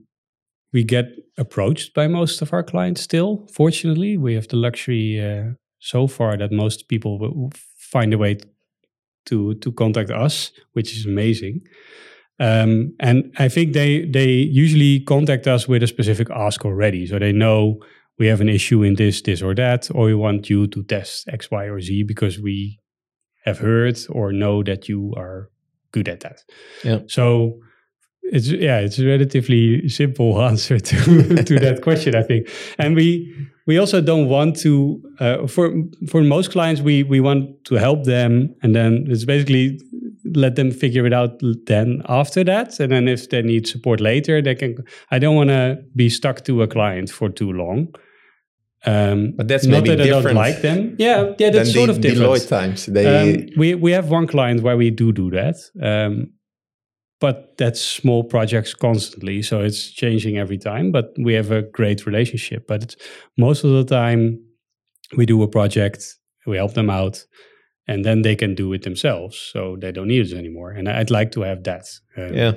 we 0.73 0.83
get 0.83 1.05
approached 1.37 1.93
by 1.93 2.07
most 2.07 2.41
of 2.41 2.53
our 2.53 2.63
clients 2.63 3.01
still. 3.01 3.47
Fortunately, 3.53 4.17
we 4.17 4.35
have 4.35 4.47
the 4.47 4.57
luxury 4.57 5.19
uh, 5.21 5.53
so 5.79 6.07
far 6.07 6.37
that 6.37 6.51
most 6.51 6.87
people 6.87 7.19
will 7.19 7.51
find 7.91 8.13
a 8.13 8.17
way 8.17 8.37
to 9.25 9.55
to 9.55 9.71
contact 9.71 10.11
us, 10.11 10.51
which 10.73 10.95
is 10.95 11.05
amazing. 11.05 11.61
Um, 12.39 12.93
and 12.99 13.33
I 13.37 13.47
think 13.47 13.73
they 13.73 14.05
they 14.05 14.29
usually 14.29 14.99
contact 15.01 15.47
us 15.47 15.67
with 15.67 15.83
a 15.83 15.87
specific 15.87 16.29
ask 16.29 16.65
already, 16.65 17.05
so 17.05 17.19
they 17.19 17.31
know 17.31 17.79
we 18.17 18.27
have 18.27 18.41
an 18.41 18.49
issue 18.49 18.83
in 18.83 18.95
this, 18.95 19.21
this 19.21 19.41
or 19.41 19.53
that, 19.55 19.89
or 19.93 20.05
we 20.05 20.15
want 20.15 20.49
you 20.49 20.67
to 20.67 20.83
test 20.83 21.27
X, 21.27 21.51
Y, 21.51 21.65
or 21.65 21.81
Z 21.81 22.03
because 22.03 22.39
we 22.39 22.79
have 23.43 23.59
heard 23.59 23.99
or 24.09 24.31
know 24.31 24.63
that 24.63 24.87
you 24.89 25.13
are 25.17 25.49
good 25.91 26.07
at 26.07 26.21
that. 26.21 26.43
Yeah. 26.83 26.99
So 27.07 27.59
it's 28.21 28.47
yeah, 28.47 28.79
it's 28.79 28.99
a 28.99 29.05
relatively 29.05 29.87
simple 29.89 30.41
answer 30.49 30.79
to 30.79 31.43
to 31.43 31.59
that 31.59 31.81
question, 31.81 32.15
I 32.15 32.23
think. 32.23 32.49
And 32.77 32.95
we 32.95 33.33
we 33.67 33.77
also 33.77 34.01
don't 34.01 34.27
want 34.29 34.55
to 34.57 35.01
uh, 35.19 35.47
for 35.47 35.73
for 36.07 36.23
most 36.23 36.51
clients 36.51 36.81
we 36.81 37.03
we 37.03 37.19
want 37.19 37.63
to 37.65 37.75
help 37.75 38.03
them, 38.03 38.55
and 38.61 38.75
then 38.75 39.05
it's 39.09 39.25
basically 39.25 39.79
let 40.33 40.55
them 40.55 40.71
figure 40.71 41.05
it 41.05 41.13
out 41.13 41.39
then 41.67 42.01
after 42.09 42.43
that 42.43 42.79
and 42.79 42.91
then 42.91 43.07
if 43.07 43.29
they 43.29 43.43
need 43.43 43.67
support 43.67 43.99
later 44.01 44.41
they 44.41 44.55
can 44.55 44.75
i 45.11 45.19
don't 45.19 45.35
want 45.35 45.49
to 45.49 45.77
be 45.95 46.09
stuck 46.09 46.43
to 46.43 46.63
a 46.63 46.67
client 46.67 47.11
for 47.11 47.29
too 47.29 47.51
long 47.51 47.87
um, 48.85 49.33
but 49.35 49.47
that's 49.47 49.65
not 49.65 49.83
maybe 49.83 49.95
that 49.95 50.03
different. 50.03 50.25
I 50.25 50.29
don't 50.29 50.35
like 50.35 50.61
them. 50.61 50.95
Yeah, 50.99 51.33
yeah, 51.39 51.49
that's 51.49 51.73
sort 51.73 51.89
of 51.89 52.01
different. 52.01 52.31
Deloitte 52.31 52.47
times. 52.47 52.85
They 52.85 53.33
um, 53.33 53.47
we 53.57 53.73
we 53.73 53.91
have 53.93 54.11
one 54.11 54.27
client 54.27 54.61
where 54.61 54.77
we 54.77 54.91
do 54.91 55.11
do 55.11 55.31
that, 55.31 55.55
um, 55.81 56.31
but 57.25 57.57
that's 57.57 57.81
small 57.81 58.23
projects 58.23 58.73
constantly, 58.75 59.41
so 59.41 59.61
it's 59.61 59.91
changing 59.91 60.37
every 60.37 60.59
time. 60.59 60.91
But 60.91 61.13
we 61.17 61.33
have 61.33 61.51
a 61.51 61.63
great 61.63 62.05
relationship. 62.05 62.67
But 62.67 62.95
most 63.35 63.63
of 63.63 63.71
the 63.71 63.83
time, 63.83 64.21
we 65.17 65.25
do 65.25 65.41
a 65.41 65.47
project, 65.47 66.01
we 66.45 66.57
help 66.57 66.73
them 66.73 66.89
out, 66.89 67.25
and 67.87 68.05
then 68.05 68.21
they 68.21 68.35
can 68.35 68.53
do 68.53 68.73
it 68.73 68.83
themselves, 68.83 69.35
so 69.53 69.77
they 69.81 69.91
don't 69.91 70.07
need 70.07 70.25
us 70.25 70.33
anymore. 70.33 70.71
And 70.77 70.87
I'd 70.87 71.09
like 71.09 71.31
to 71.31 71.41
have 71.41 71.63
that. 71.63 71.85
Um, 72.17 72.33
yeah 72.33 72.53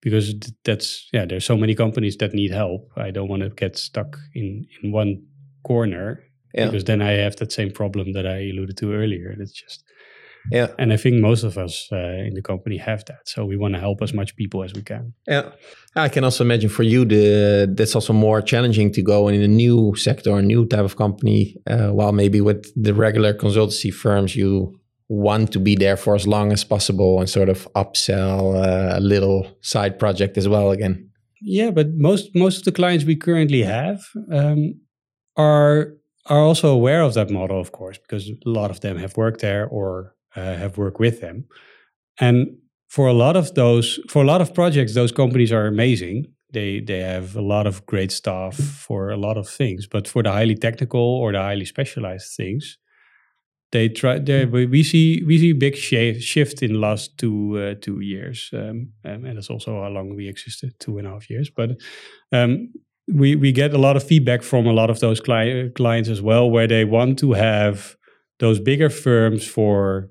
because 0.00 0.32
that's 0.64 1.08
yeah 1.12 1.26
there's 1.26 1.44
so 1.44 1.56
many 1.56 1.74
companies 1.74 2.16
that 2.18 2.32
need 2.32 2.52
help 2.52 2.88
i 2.96 3.10
don't 3.10 3.28
want 3.28 3.42
to 3.42 3.48
get 3.48 3.76
stuck 3.76 4.16
in 4.32 4.64
in 4.80 4.92
one 4.92 5.20
corner 5.64 6.22
yeah. 6.54 6.66
because 6.66 6.84
then 6.84 7.02
I 7.02 7.12
have 7.12 7.36
that 7.36 7.52
same 7.52 7.70
problem 7.70 8.12
that 8.12 8.26
I 8.26 8.48
alluded 8.50 8.76
to 8.78 8.92
earlier. 8.92 9.34
It's 9.38 9.52
just 9.52 9.84
yeah, 10.50 10.68
and 10.78 10.92
I 10.92 10.96
think 10.96 11.20
most 11.20 11.44
of 11.44 11.58
us 11.58 11.88
uh, 11.92 11.96
in 11.96 12.34
the 12.34 12.42
company 12.42 12.76
have 12.78 13.04
that. 13.06 13.28
So 13.28 13.44
we 13.44 13.56
want 13.56 13.74
to 13.74 13.80
help 13.80 14.02
as 14.02 14.12
much 14.12 14.36
people 14.36 14.62
as 14.62 14.72
we 14.74 14.82
can. 14.82 15.14
Yeah, 15.26 15.50
I 15.94 16.08
can 16.08 16.24
also 16.24 16.44
imagine 16.44 16.70
for 16.70 16.82
you 16.82 17.04
the 17.04 17.72
that's 17.74 17.94
also 17.94 18.12
more 18.12 18.40
challenging 18.42 18.92
to 18.92 19.02
go 19.02 19.28
in 19.28 19.40
a 19.42 19.48
new 19.48 19.94
sector, 19.96 20.36
a 20.36 20.42
new 20.42 20.66
type 20.66 20.84
of 20.84 20.96
company. 20.96 21.56
Uh, 21.66 21.88
while 21.88 22.12
maybe 22.12 22.40
with 22.40 22.66
the 22.76 22.94
regular 22.94 23.34
consultancy 23.34 23.92
firms, 23.92 24.34
you 24.36 24.78
want 25.08 25.52
to 25.52 25.58
be 25.58 25.74
there 25.74 25.96
for 25.96 26.14
as 26.14 26.26
long 26.26 26.52
as 26.52 26.64
possible 26.64 27.18
and 27.18 27.28
sort 27.28 27.48
of 27.48 27.66
upsell 27.74 28.54
uh, 28.54 28.98
a 28.98 29.00
little 29.00 29.46
side 29.62 29.98
project 29.98 30.36
as 30.36 30.46
well 30.46 30.70
again. 30.70 31.10
Yeah, 31.40 31.70
but 31.70 31.94
most 31.94 32.34
most 32.34 32.58
of 32.58 32.64
the 32.64 32.72
clients 32.72 33.04
we 33.04 33.16
currently 33.16 33.62
have 33.62 34.00
um, 34.30 34.80
are 35.36 35.94
are 36.26 36.40
also 36.40 36.68
aware 36.68 37.00
of 37.02 37.14
that 37.14 37.30
model, 37.30 37.60
of 37.60 37.72
course, 37.72 37.98
because 37.98 38.28
a 38.28 38.34
lot 38.44 38.70
of 38.70 38.80
them 38.80 38.98
have 38.98 39.16
worked 39.16 39.40
there 39.40 39.66
or 39.66 40.14
uh, 40.36 40.54
have 40.54 40.76
worked 40.78 41.00
with 41.00 41.20
them. 41.20 41.44
And 42.20 42.56
for 42.88 43.06
a 43.06 43.12
lot 43.12 43.36
of 43.36 43.54
those, 43.54 44.00
for 44.08 44.22
a 44.22 44.26
lot 44.26 44.40
of 44.40 44.54
projects, 44.54 44.94
those 44.94 45.12
companies 45.12 45.52
are 45.52 45.66
amazing. 45.66 46.26
They 46.52 46.80
they 46.80 47.00
have 47.00 47.36
a 47.36 47.42
lot 47.42 47.66
of 47.66 47.84
great 47.86 48.10
stuff 48.10 48.56
for 48.56 49.10
a 49.10 49.16
lot 49.16 49.36
of 49.36 49.48
things. 49.48 49.86
But 49.86 50.08
for 50.08 50.22
the 50.22 50.32
highly 50.32 50.54
technical 50.54 51.00
or 51.00 51.32
the 51.32 51.38
highly 51.38 51.66
specialized 51.66 52.34
things, 52.36 52.78
they 53.72 53.88
try. 53.88 54.18
They, 54.18 54.46
we 54.46 54.82
see 54.82 55.22
we 55.26 55.38
see 55.38 55.52
big 55.52 55.76
sh- 55.76 56.22
shift 56.22 56.62
in 56.62 56.72
the 56.72 56.78
last 56.78 57.18
two 57.18 57.58
uh, 57.58 57.74
two 57.80 58.00
years, 58.00 58.48
um, 58.54 58.92
um, 59.04 59.24
and 59.26 59.36
that's 59.36 59.50
also 59.50 59.82
how 59.82 59.88
long 59.88 60.16
we 60.16 60.26
existed, 60.26 60.72
two 60.80 60.96
and 60.98 61.06
a 61.06 61.10
half 61.10 61.28
years. 61.28 61.50
But 61.50 61.70
um, 62.32 62.72
we 63.12 63.36
we 63.36 63.52
get 63.52 63.74
a 63.74 63.78
lot 63.78 63.96
of 63.96 64.02
feedback 64.02 64.42
from 64.42 64.66
a 64.66 64.72
lot 64.72 64.88
of 64.88 65.00
those 65.00 65.20
cli- 65.20 65.70
clients 65.74 66.08
as 66.08 66.22
well, 66.22 66.50
where 66.50 66.66
they 66.66 66.84
want 66.84 67.18
to 67.18 67.32
have 67.32 67.96
those 68.38 68.58
bigger 68.58 68.88
firms 68.88 69.46
for 69.46 70.10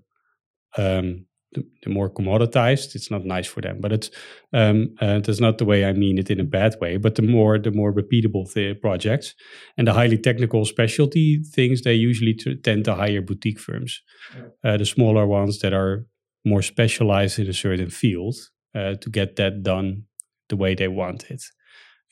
um, 0.78 1.26
the, 1.54 1.64
the, 1.84 1.90
more 1.90 2.10
commoditized. 2.10 2.96
It's 2.96 3.10
not 3.10 3.26
nice 3.26 3.48
for 3.48 3.62
them, 3.62 3.80
but 3.80 3.92
it's 3.92 4.10
um, 4.54 4.96
uh, 5.00 5.20
that's 5.20 5.40
not 5.40 5.58
the 5.58 5.66
way 5.66 5.86
I 5.86 5.94
mean 5.94 6.18
it 6.18 6.30
in 6.30 6.40
a 6.40 6.44
bad 6.44 6.76
way. 6.82 6.98
But 6.98 7.16
the 7.16 7.22
more 7.22 7.58
the 7.58 7.72
more 7.72 7.94
repeatable 7.94 8.52
th- 8.52 8.82
projects 8.82 9.34
and 9.78 9.88
the 9.88 9.94
highly 9.94 10.18
technical 10.18 10.66
specialty 10.66 11.42
things, 11.44 11.82
they 11.82 11.94
usually 11.94 12.34
t- 12.34 12.56
tend 12.58 12.86
to 12.86 12.96
hire 12.96 13.22
boutique 13.22 13.60
firms. 13.60 14.02
Yeah. 14.36 14.72
Uh, 14.72 14.78
the 14.78 14.86
smaller 14.86 15.26
ones 15.26 15.60
that 15.60 15.74
are 15.74 16.06
more 16.46 16.62
specialized 16.62 17.40
in 17.40 17.48
a 17.48 17.54
certain 17.54 17.90
field 17.90 18.36
uh, 18.76 18.96
to 18.96 19.10
get 19.10 19.36
that 19.38 19.64
done 19.64 20.04
the 20.50 20.56
way 20.56 20.76
they 20.76 20.88
want 20.88 21.30
it 21.30 21.44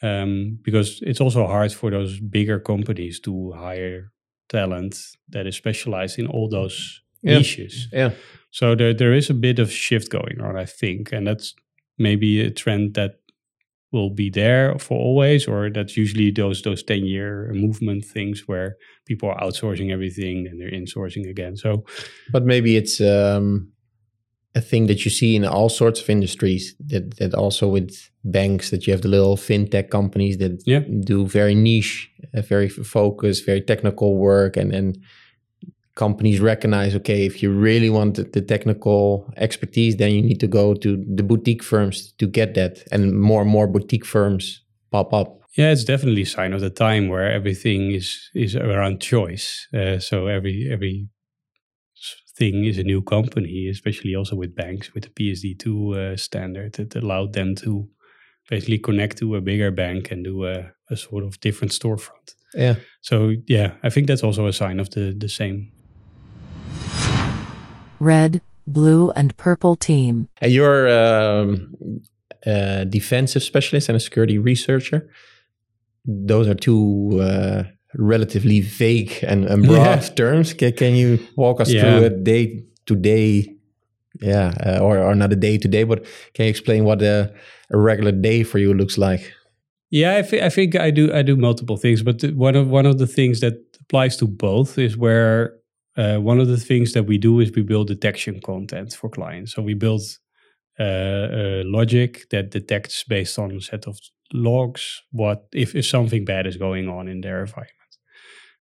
um, 0.01 0.59
because 0.61 0.99
it's 1.01 1.21
also 1.21 1.47
hard 1.47 1.71
for 1.71 1.91
those 1.91 2.19
bigger 2.19 2.59
companies 2.59 3.19
to 3.21 3.51
hire 3.53 4.11
talent 4.49 4.97
that 5.29 5.47
is 5.47 5.55
specialized 5.55 6.19
in 6.19 6.27
all 6.27 6.49
those 6.49 7.01
yeah. 7.25 7.37
niches. 7.37 7.87
Yeah. 7.91 8.11
So 8.51 8.75
there 8.75 8.93
there 8.93 9.13
is 9.13 9.29
a 9.29 9.33
bit 9.33 9.59
of 9.59 9.71
shift 9.71 10.09
going 10.09 10.39
on, 10.41 10.57
I 10.57 10.65
think, 10.65 11.11
and 11.11 11.27
that's 11.27 11.53
maybe 11.97 12.41
a 12.41 12.51
trend 12.51 12.93
that 12.93 13.15
will 13.91 14.09
be 14.09 14.29
there 14.29 14.77
for 14.79 14.97
always, 14.97 15.47
or 15.47 15.69
that's 15.69 15.97
usually 15.97 16.31
those 16.31 16.61
those 16.61 16.83
ten 16.83 17.05
year 17.05 17.51
movement 17.53 18.05
things 18.05 18.43
where 18.47 18.77
people 19.05 19.29
are 19.29 19.39
outsourcing 19.39 19.91
everything 19.91 20.47
and 20.47 20.59
they're 20.59 20.71
insourcing 20.71 21.29
again. 21.29 21.55
So, 21.57 21.83
but 22.31 22.45
maybe 22.45 22.77
it's 22.77 23.01
um, 23.01 23.71
a 24.55 24.61
thing 24.61 24.87
that 24.87 25.03
you 25.03 25.11
see 25.11 25.35
in 25.35 25.45
all 25.45 25.69
sorts 25.69 26.01
of 26.01 26.09
industries 26.09 26.75
that 26.87 27.17
that 27.17 27.33
also 27.33 27.67
with 27.67 28.09
banks 28.23 28.69
that 28.69 28.87
you 28.87 28.93
have 28.93 29.01
the 29.01 29.09
little 29.09 29.37
fintech 29.37 29.89
companies 29.89 30.37
that 30.37 30.63
yeah. 30.65 30.81
do 31.03 31.27
very 31.27 31.55
niche 31.55 32.09
uh, 32.33 32.41
very 32.41 32.69
focused 32.69 33.45
very 33.45 33.61
technical 33.61 34.15
work 34.17 34.57
and 34.57 34.73
and 34.73 34.97
companies 35.95 36.39
recognize 36.39 36.95
okay 36.95 37.25
if 37.25 37.41
you 37.41 37.51
really 37.51 37.89
want 37.89 38.15
the 38.15 38.41
technical 38.41 39.31
expertise 39.37 39.95
then 39.95 40.11
you 40.11 40.21
need 40.21 40.39
to 40.39 40.47
go 40.47 40.73
to 40.73 41.03
the 41.15 41.23
boutique 41.23 41.63
firms 41.63 42.11
to 42.17 42.27
get 42.27 42.53
that 42.53 42.83
and 42.91 43.19
more 43.19 43.41
and 43.41 43.49
more 43.49 43.67
boutique 43.67 44.05
firms 44.05 44.61
pop 44.91 45.13
up 45.13 45.39
yeah 45.57 45.71
it's 45.71 45.85
definitely 45.85 46.23
a 46.23 46.25
sign 46.25 46.53
of 46.53 46.61
the 46.61 46.69
time 46.69 47.07
where 47.07 47.31
everything 47.31 47.91
is 47.91 48.29
is 48.33 48.55
around 48.55 48.99
choice 49.01 49.67
uh, 49.73 49.97
so 49.97 50.27
every 50.27 50.69
every 50.71 51.07
thing 52.37 52.65
is 52.65 52.77
a 52.77 52.83
new 52.83 53.01
company, 53.01 53.67
especially 53.69 54.15
also 54.15 54.35
with 54.35 54.55
banks 54.55 54.93
with 54.93 55.03
the 55.03 55.09
PSD2 55.09 55.67
uh, 55.95 56.17
standard 56.17 56.73
that 56.73 56.95
allowed 56.95 57.33
them 57.33 57.55
to 57.55 57.87
basically 58.49 58.77
connect 58.77 59.17
to 59.17 59.35
a 59.35 59.41
bigger 59.41 59.71
bank 59.71 60.11
and 60.11 60.23
do 60.23 60.45
a, 60.45 60.71
a, 60.89 60.95
sort 60.95 61.23
of 61.23 61.39
different 61.39 61.71
storefront. 61.71 62.35
Yeah. 62.53 62.75
So 63.01 63.33
yeah, 63.47 63.73
I 63.83 63.89
think 63.89 64.07
that's 64.07 64.23
also 64.23 64.47
a 64.47 64.53
sign 64.53 64.79
of 64.79 64.89
the 64.91 65.15
the 65.17 65.29
same. 65.29 65.71
Red, 67.99 68.41
blue, 68.67 69.11
and 69.11 69.35
purple 69.37 69.75
team. 69.75 70.27
And 70.41 70.51
you're 70.51 70.89
um, 70.89 71.75
a 72.45 72.85
defensive 72.85 73.43
specialist 73.43 73.89
and 73.89 73.95
a 73.95 73.99
security 73.99 74.37
researcher. 74.37 75.09
Those 76.05 76.47
are 76.47 76.55
two 76.55 77.19
uh, 77.21 77.63
relatively 77.95 78.61
vague 78.61 79.19
and, 79.23 79.45
and 79.45 79.63
broad 79.67 80.03
yeah. 80.03 80.09
terms. 80.09 80.53
Can, 80.53 80.73
can 80.73 80.95
you 80.95 81.19
walk 81.35 81.61
us 81.61 81.71
yeah. 81.71 81.81
through 81.81 82.05
a 82.05 82.09
day 82.09 82.63
to 82.85 82.95
day? 82.95 83.51
Yeah, 84.21 84.53
uh, 84.65 84.79
or, 84.79 84.99
or 84.99 85.13
not 85.13 85.33
a 85.33 85.35
day 85.35 85.57
to 85.57 85.67
day, 85.67 85.83
but 85.83 86.05
can 86.33 86.45
you 86.45 86.49
explain 86.49 86.85
what 86.85 87.01
a, 87.01 87.33
a 87.69 87.77
regular 87.77 88.13
day 88.13 88.43
for 88.43 88.59
you 88.59 88.73
looks 88.73 88.97
like? 88.97 89.33
Yeah, 89.89 90.17
I, 90.17 90.21
th- 90.21 90.41
I 90.41 90.49
think 90.49 90.75
I 90.77 90.89
do. 90.89 91.13
I 91.13 91.21
do 91.21 91.35
multiple 91.35 91.75
things, 91.75 92.01
but 92.01 92.23
one 92.33 92.55
of 92.55 92.69
one 92.69 92.85
of 92.85 92.97
the 92.97 93.07
things 93.07 93.41
that 93.41 93.55
applies 93.81 94.15
to 94.17 94.27
both 94.27 94.77
is 94.77 94.95
where 94.95 95.55
uh, 95.97 96.17
one 96.17 96.39
of 96.39 96.47
the 96.47 96.57
things 96.57 96.93
that 96.93 97.03
we 97.03 97.17
do 97.17 97.39
is 97.39 97.51
we 97.51 97.61
build 97.61 97.87
detection 97.87 98.41
content 98.41 98.93
for 98.93 99.09
clients. 99.09 99.53
So 99.53 99.61
we 99.61 99.73
build 99.73 100.01
uh, 100.79 101.63
logic 101.65 102.29
that 102.31 102.51
detects 102.51 103.03
based 103.03 103.39
on 103.39 103.51
a 103.51 103.61
set 103.61 103.87
of 103.87 103.97
logs 104.33 105.03
what 105.11 105.45
if, 105.53 105.75
if 105.75 105.85
something 105.85 106.25
bad 106.25 106.47
is 106.47 106.57
going 106.57 106.89
on 106.89 107.07
in 107.07 107.21
their 107.21 107.41
environment. 107.41 107.71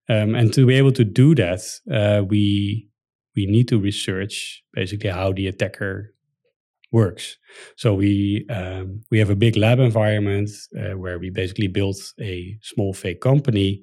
Um, 0.08 0.34
and 0.34 0.52
to 0.52 0.66
be 0.66 0.74
able 0.74 0.92
to 0.92 1.04
do 1.04 1.34
that, 1.34 1.60
uh, 1.90 2.22
we 2.24 2.88
we 3.34 3.46
need 3.46 3.68
to 3.68 3.80
research 3.80 4.62
basically 4.72 5.10
how 5.10 5.32
the 5.32 5.48
attacker 5.48 6.14
works. 6.92 7.36
So 7.76 7.94
we 7.94 8.46
um, 8.50 9.02
we 9.10 9.18
have 9.18 9.30
a 9.30 9.36
big 9.36 9.56
lab 9.56 9.78
environment 9.78 10.50
uh, 10.78 10.96
where 10.96 11.18
we 11.18 11.30
basically 11.30 11.68
built 11.68 11.96
a 12.20 12.56
small 12.62 12.92
fake 12.92 13.20
company, 13.20 13.82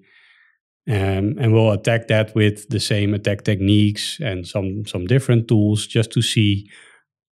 um, 0.89 1.37
and 1.39 1.53
we'll 1.53 1.71
attack 1.71 2.07
that 2.07 2.33
with 2.35 2.69
the 2.69 2.79
same 2.79 3.13
attack 3.13 3.43
techniques 3.43 4.19
and 4.19 4.47
some 4.47 4.85
some 4.85 5.05
different 5.05 5.47
tools 5.47 5.87
just 5.87 6.11
to 6.11 6.21
see 6.21 6.69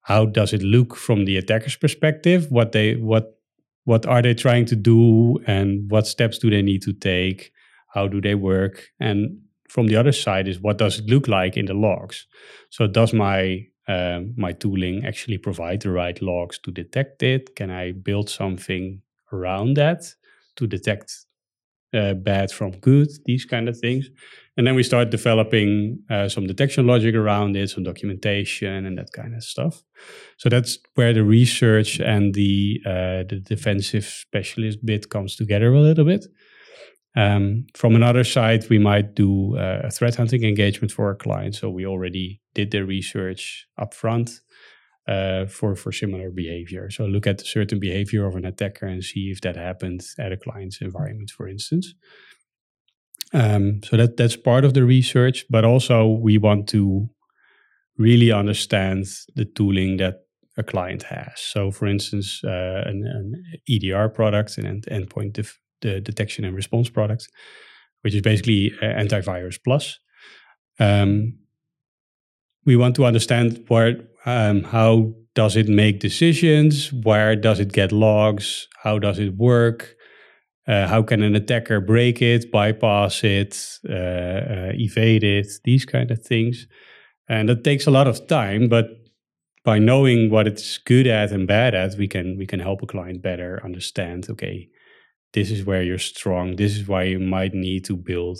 how 0.01 0.25
does 0.25 0.53
it 0.53 0.63
look 0.63 0.95
from 0.95 1.25
the 1.25 1.37
attacker's 1.37 1.75
perspective. 1.75 2.51
What 2.51 2.71
they 2.71 2.95
what 2.95 3.39
what 3.85 4.05
are 4.05 4.21
they 4.21 4.33
trying 4.33 4.65
to 4.65 4.75
do, 4.75 5.39
and 5.47 5.89
what 5.89 6.07
steps 6.07 6.37
do 6.39 6.49
they 6.49 6.61
need 6.61 6.81
to 6.83 6.93
take 6.93 7.51
how 7.93 8.07
do 8.07 8.19
they 8.21 8.35
work 8.35 8.89
and 8.99 9.39
from 9.69 9.87
the 9.87 9.95
other 9.95 10.11
side 10.11 10.47
is 10.47 10.59
what 10.59 10.77
does 10.77 10.99
it 10.99 11.05
look 11.07 11.27
like 11.27 11.57
in 11.57 11.65
the 11.65 11.73
logs 11.73 12.27
so 12.69 12.85
does 12.85 13.13
my 13.13 13.65
um, 13.87 14.33
my 14.35 14.51
tooling 14.51 15.05
actually 15.05 15.37
provide 15.37 15.81
the 15.81 15.91
right 15.91 16.21
logs 16.21 16.59
to 16.59 16.71
detect 16.71 17.23
it? 17.23 17.55
Can 17.55 17.71
I 17.71 17.93
build 17.93 18.29
something 18.29 19.01
around 19.31 19.75
that 19.75 20.13
to 20.57 20.67
detect 20.67 21.25
uh, 21.97 22.13
bad 22.13 22.51
from 22.51 22.71
good? 22.71 23.07
These 23.25 23.45
kind 23.45 23.67
of 23.67 23.77
things. 23.77 24.09
And 24.57 24.65
then 24.65 24.75
we 24.75 24.83
start 24.83 25.11
developing 25.11 25.99
uh, 26.09 26.29
some 26.29 26.47
detection 26.47 26.87
logic 26.87 27.13
around 27.13 27.55
it, 27.55 27.69
some 27.69 27.83
documentation, 27.83 28.85
and 28.85 28.97
that 28.97 29.11
kind 29.13 29.35
of 29.35 29.43
stuff. 29.43 29.83
So 30.37 30.49
that's 30.49 30.79
where 30.95 31.13
the 31.13 31.23
research 31.23 31.99
and 31.99 32.33
the 32.33 32.81
uh, 32.85 33.23
the 33.29 33.41
defensive 33.43 34.05
specialist 34.05 34.83
bit 34.83 35.09
comes 35.09 35.35
together 35.35 35.73
a 35.73 35.81
little 35.81 36.05
bit. 36.05 36.25
Um, 37.15 37.65
from 37.73 37.95
another 37.95 38.23
side, 38.23 38.69
we 38.69 38.77
might 38.77 39.15
do 39.15 39.57
uh, 39.57 39.81
a 39.85 39.91
threat 39.91 40.15
hunting 40.15 40.43
engagement 40.43 40.91
for 40.91 41.07
our 41.07 41.15
clients. 41.15 41.59
So 41.59 41.69
we 41.69 41.85
already 41.85 42.41
did 42.53 42.71
the 42.71 42.85
research 42.85 43.67
upfront 43.79 44.39
uh, 45.07 45.45
for 45.45 45.75
for 45.75 45.91
similar 45.91 46.29
behavior. 46.29 46.89
So 46.89 47.05
look 47.05 47.27
at 47.27 47.41
a 47.41 47.45
certain 47.45 47.79
behavior 47.79 48.25
of 48.25 48.35
an 48.35 48.45
attacker 48.45 48.85
and 48.85 49.03
see 49.03 49.31
if 49.31 49.41
that 49.41 49.55
happened 49.55 50.01
at 50.19 50.31
a 50.31 50.37
client's 50.37 50.81
environment, 50.81 51.31
for 51.31 51.47
instance. 51.47 51.93
Um, 53.33 53.81
so 53.83 53.97
that 53.97 54.17
that's 54.17 54.35
part 54.35 54.65
of 54.65 54.73
the 54.73 54.83
research, 54.83 55.45
but 55.49 55.65
also 55.65 56.07
we 56.07 56.37
want 56.37 56.67
to 56.69 57.09
really 57.97 58.31
understand 58.31 59.05
the 59.35 59.45
tooling 59.45 59.97
that 59.97 60.21
a 60.57 60.63
client 60.63 61.03
has. 61.03 61.39
So, 61.39 61.71
for 61.71 61.87
instance, 61.87 62.41
uh, 62.43 62.83
an, 62.85 63.03
an, 63.05 63.43
EDR 63.69 64.09
product, 64.09 64.57
an 64.57 64.81
endpoint 64.81 65.33
def- 65.33 65.59
the 65.81 66.01
detection 66.01 66.43
and 66.45 66.55
response 66.55 66.89
product, 66.89 67.27
which 68.01 68.15
is 68.15 68.21
basically 68.21 68.73
uh, 68.81 68.85
antivirus 68.85 69.59
plus. 69.63 69.99
Um, 70.79 71.37
we 72.65 72.75
want 72.75 72.95
to 72.95 73.05
understand 73.05 73.63
where, 73.67 73.97
um, 74.27 74.63
how 74.65 75.13
does 75.35 75.55
it 75.55 75.69
make 75.69 76.01
decisions, 76.01 76.91
where 76.91 77.35
does 77.35 77.61
it 77.61 77.71
get 77.71 77.93
logs, 77.93 78.67
how 78.83 78.99
does 78.99 79.19
it 79.19 79.37
work, 79.37 79.95
uh, 80.67 80.85
how 80.85 81.01
can 81.01 81.23
an 81.23 81.33
attacker 81.33 81.79
break 81.79 82.21
it, 82.21 82.51
bypass 82.51 83.23
it, 83.23 83.79
uh, 83.89 83.93
uh, 83.93 84.71
evade 84.73 85.23
it, 85.23 85.47
these 85.63 85.85
kind 85.85 86.11
of 86.11 86.21
things. 86.21 86.67
And 87.29 87.47
that 87.47 87.63
takes 87.63 87.87
a 87.87 87.91
lot 87.91 88.07
of 88.07 88.27
time, 88.27 88.67
but 88.67 88.87
by 89.63 89.79
knowing 89.79 90.29
what 90.29 90.45
it's 90.45 90.77
good 90.77 91.07
at 91.07 91.31
and 91.31 91.47
bad 91.47 91.73
at, 91.73 91.97
we 91.97 92.07
can 92.07 92.37
we 92.37 92.45
can 92.45 92.59
help 92.59 92.81
a 92.81 92.85
client 92.85 93.21
better 93.21 93.61
understand. 93.63 94.27
Okay, 94.29 94.69
this 95.33 95.51
is 95.51 95.65
where 95.65 95.83
you're 95.83 95.97
strong. 95.97 96.55
This 96.55 96.75
is 96.75 96.87
why 96.87 97.03
you 97.03 97.19
might 97.19 97.53
need 97.53 97.85
to 97.85 97.95
build 97.95 98.39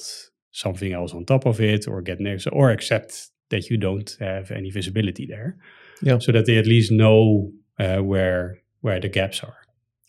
something 0.52 0.92
else 0.94 1.14
on 1.14 1.26
top 1.26 1.46
of 1.46 1.60
it, 1.62 1.88
or 1.88 2.02
get 2.02 2.20
next, 2.20 2.48
or 2.48 2.72
accept 2.72 3.30
that 3.50 3.70
you 3.70 3.78
don't 3.78 4.18
have 4.20 4.52
any 4.52 4.70
visibility 4.70 5.26
there. 5.26 5.58
Yeah. 6.02 6.20
So 6.20 6.32
that 6.32 6.46
they 6.46 6.58
at 6.58 6.66
least 6.66 6.92
know 6.92 7.52
uh, 7.80 7.98
where 7.98 8.62
where 8.82 9.00
the 9.00 9.10
gaps 9.10 9.44
are. 9.44 9.58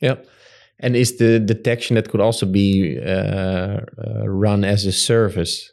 Yeah. 0.01 0.17
And 0.81 0.95
is 0.95 1.17
the 1.17 1.41
detection 1.41 1.97
that 1.97 2.09
could 2.09 2.21
also 2.21 2.47
be 2.47 2.99
uh, 3.01 3.81
uh, 3.99 4.29
run 4.29 4.65
as 4.65 4.87
a 4.87 4.93
service, 4.93 5.73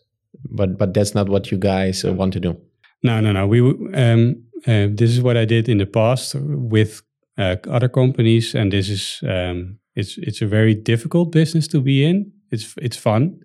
but 0.50 0.78
but 0.78 0.94
that's 0.94 1.14
not 1.14 1.30
what 1.30 1.52
you 1.52 1.58
guys 1.60 2.04
uh, 2.04 2.14
want 2.14 2.34
to 2.34 2.40
do. 2.40 2.58
No, 3.04 3.22
no, 3.22 3.32
no. 3.32 3.46
We 3.46 3.60
um, 3.94 4.44
uh, 4.66 4.88
this 4.96 5.12
is 5.12 5.22
what 5.22 5.38
I 5.38 5.46
did 5.46 5.70
in 5.70 5.78
the 5.78 5.86
past 5.86 6.36
with 6.36 7.04
uh, 7.38 7.58
other 7.70 7.90
companies, 7.90 8.56
and 8.56 8.72
this 8.72 8.90
is 8.90 9.20
um, 9.24 9.78
it's 9.96 10.18
it's 10.18 10.42
a 10.42 10.48
very 10.48 10.74
difficult 10.74 11.32
business 11.32 11.68
to 11.68 11.82
be 11.82 12.04
in. 12.04 12.32
It's 12.52 12.74
it's 12.82 12.98
fun, 12.98 13.40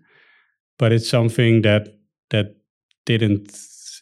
but 0.78 0.92
it's 0.92 1.08
something 1.08 1.62
that 1.62 1.88
that 2.30 2.56
didn't 3.04 3.50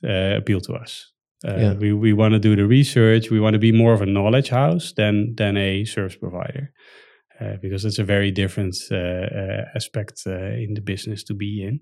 appeal 0.03 0.61
to 0.63 0.75
us. 0.75 1.13
Yeah. 1.45 1.75
We 1.75 1.93
we 1.93 2.13
want 2.13 2.35
to 2.35 2.41
do 2.41 2.57
the 2.57 2.67
research. 2.67 3.31
We 3.31 3.41
want 3.41 3.55
to 3.55 3.61
be 3.61 3.73
more 3.73 3.93
of 3.93 4.03
a 4.03 4.07
knowledge 4.07 4.49
house 4.49 4.93
than 4.93 5.35
than 5.37 5.57
a 5.57 5.85
service 5.85 6.17
provider. 6.17 6.73
Uh, 7.41 7.57
because 7.63 7.85
it's 7.85 8.01
a 8.01 8.05
very 8.05 8.33
different 8.33 8.77
uh, 8.91 8.97
uh, 8.97 9.65
aspect 9.77 10.27
in 10.27 10.75
the 10.75 10.81
business 10.81 11.23
to 11.23 11.35
be 11.35 11.63
in. 11.63 11.79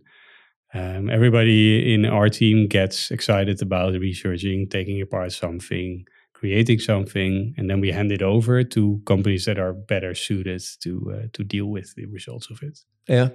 Um, 0.75 1.09
everybody 1.09 1.95
in 1.95 2.05
our 2.05 2.29
team 2.29 2.67
gets 2.67 3.11
excited 3.11 3.63
about 3.63 3.95
researching, 3.95 4.69
taking 4.69 5.01
apart 5.01 5.33
something, 5.33 6.05
creating 6.35 6.81
something, 6.81 7.55
and 7.57 7.71
then 7.71 7.81
we 7.81 7.91
hand 7.91 8.13
it 8.13 8.21
over 8.21 8.65
to 8.65 9.01
companies 9.07 9.47
that 9.47 9.59
are 9.59 9.73
better 9.73 10.15
suited 10.15 10.63
to 10.83 11.13
uh, 11.15 11.27
to 11.33 11.43
deal 11.43 11.67
with 11.67 11.95
the 11.95 12.05
results 12.05 12.51
of 12.51 12.63
it. 12.63 12.79
Yeah, 13.09 13.29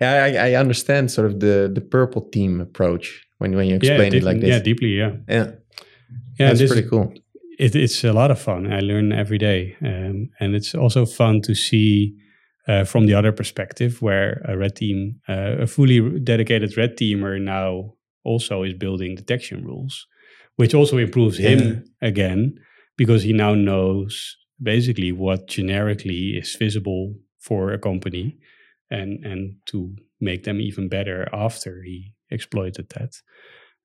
yeah, 0.00 0.24
I, 0.24 0.50
I, 0.50 0.54
understand 0.54 1.12
sort 1.12 1.28
of 1.28 1.38
the 1.38 1.70
the 1.72 1.80
purple 1.80 2.22
team 2.22 2.60
approach 2.60 3.24
when 3.38 3.56
when 3.56 3.66
you 3.66 3.76
explain 3.76 4.12
yeah, 4.12 4.18
it 4.18 4.24
like 4.24 4.40
this. 4.40 4.50
Yeah, 4.50 4.58
deeply. 4.60 4.98
Yeah, 4.98 5.12
yeah, 5.28 5.50
yeah. 6.38 6.52
That's 6.52 6.72
pretty 6.72 6.88
cool 6.88 7.14
it, 7.58 7.74
it's 7.74 8.04
a 8.04 8.12
lot 8.12 8.30
of 8.30 8.40
fun. 8.40 8.72
I 8.72 8.80
learn 8.80 9.12
every 9.12 9.38
day, 9.38 9.76
um, 9.82 10.30
and 10.40 10.54
it's 10.54 10.74
also 10.74 11.04
fun 11.04 11.42
to 11.42 11.54
see 11.54 12.16
uh, 12.68 12.84
from 12.84 13.06
the 13.06 13.14
other 13.14 13.32
perspective, 13.32 14.00
where 14.00 14.42
a 14.46 14.56
red 14.56 14.76
team, 14.76 15.20
uh, 15.28 15.56
a 15.60 15.66
fully 15.66 16.20
dedicated 16.20 16.76
red 16.76 16.96
teamer 16.96 17.40
now 17.40 17.94
also 18.24 18.62
is 18.62 18.74
building 18.74 19.16
detection 19.16 19.64
rules, 19.64 20.06
which 20.56 20.74
also 20.74 20.98
improves 20.98 21.38
yeah. 21.38 21.50
him 21.50 21.84
again 22.00 22.58
because 22.96 23.22
he 23.22 23.32
now 23.32 23.54
knows 23.54 24.36
basically 24.62 25.12
what 25.12 25.48
generically 25.48 26.36
is 26.36 26.54
visible 26.54 27.14
for 27.38 27.72
a 27.72 27.78
company, 27.78 28.38
and 28.90 29.24
and 29.24 29.56
to 29.66 29.96
make 30.20 30.44
them 30.44 30.60
even 30.60 30.88
better 30.88 31.28
after 31.32 31.82
he 31.82 32.12
exploited 32.30 32.88
that. 32.90 33.14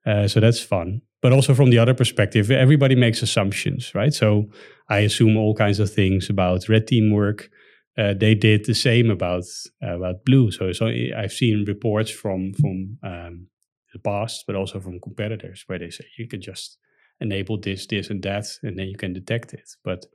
Uh, 0.05 0.27
so 0.27 0.39
that's 0.39 0.59
fun 0.59 1.01
but 1.23 1.31
also 1.31 1.55
from 1.55 1.69
the 1.69 1.79
other 1.79 1.93
perspective, 1.93 2.51
everybody 2.51 2.95
makes 2.95 3.21
assumptions, 3.21 3.95
right? 3.95 4.13
So 4.13 4.49
I 4.89 4.99
assume 4.99 5.37
all 5.37 5.55
kinds 5.55 5.79
of 5.79 5.89
things 5.89 6.29
about 6.29 6.67
red 6.67 6.85
team 6.85 7.11
work. 7.13 7.49
Uh, 7.97 8.13
they 8.13 8.35
did 8.35 8.65
the 8.65 8.75
same 8.75 9.09
about 9.09 9.45
uh, 9.81 9.95
about 9.95 10.25
blue. 10.25 10.51
So 10.51 10.73
so 10.73 10.87
I've 11.17 11.31
seen 11.31 11.63
reports 11.65 12.11
from 12.11 12.53
from 12.53 12.97
um, 13.03 13.47
the 13.93 13.99
past, 13.99 14.43
but 14.45 14.57
also 14.57 14.81
from 14.81 14.99
competitors 14.99 15.63
where 15.67 15.79
they 15.79 15.91
say 15.91 16.05
you 16.17 16.27
can 16.27 16.41
just 16.41 16.77
enable 17.21 17.57
this, 17.57 17.87
this, 17.87 18.09
and 18.09 18.21
that, 18.23 18.45
and 18.61 18.77
then 18.77 18.87
you 18.87 18.97
can 18.97 19.13
detect 19.13 19.53
it. 19.53 19.69
But 19.85 20.05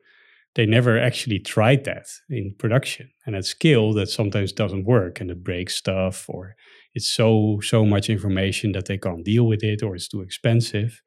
they 0.54 0.66
never 0.66 0.98
actually 0.98 1.38
tried 1.38 1.84
that 1.84 2.06
in 2.30 2.54
production, 2.58 3.10
and 3.26 3.36
at 3.36 3.44
scale, 3.44 3.92
that 3.94 4.08
sometimes 4.08 4.52
doesn't 4.52 4.84
work, 4.84 5.20
and 5.20 5.30
it 5.30 5.44
breaks 5.44 5.76
stuff, 5.76 6.24
or 6.28 6.56
it's 6.94 7.10
so 7.10 7.60
so 7.62 7.84
much 7.84 8.08
information 8.10 8.72
that 8.72 8.86
they 8.86 8.98
can't 8.98 9.24
deal 9.24 9.46
with 9.46 9.62
it 9.62 9.82
or 9.82 9.94
it's 9.94 10.08
too 10.08 10.22
expensive. 10.22 11.00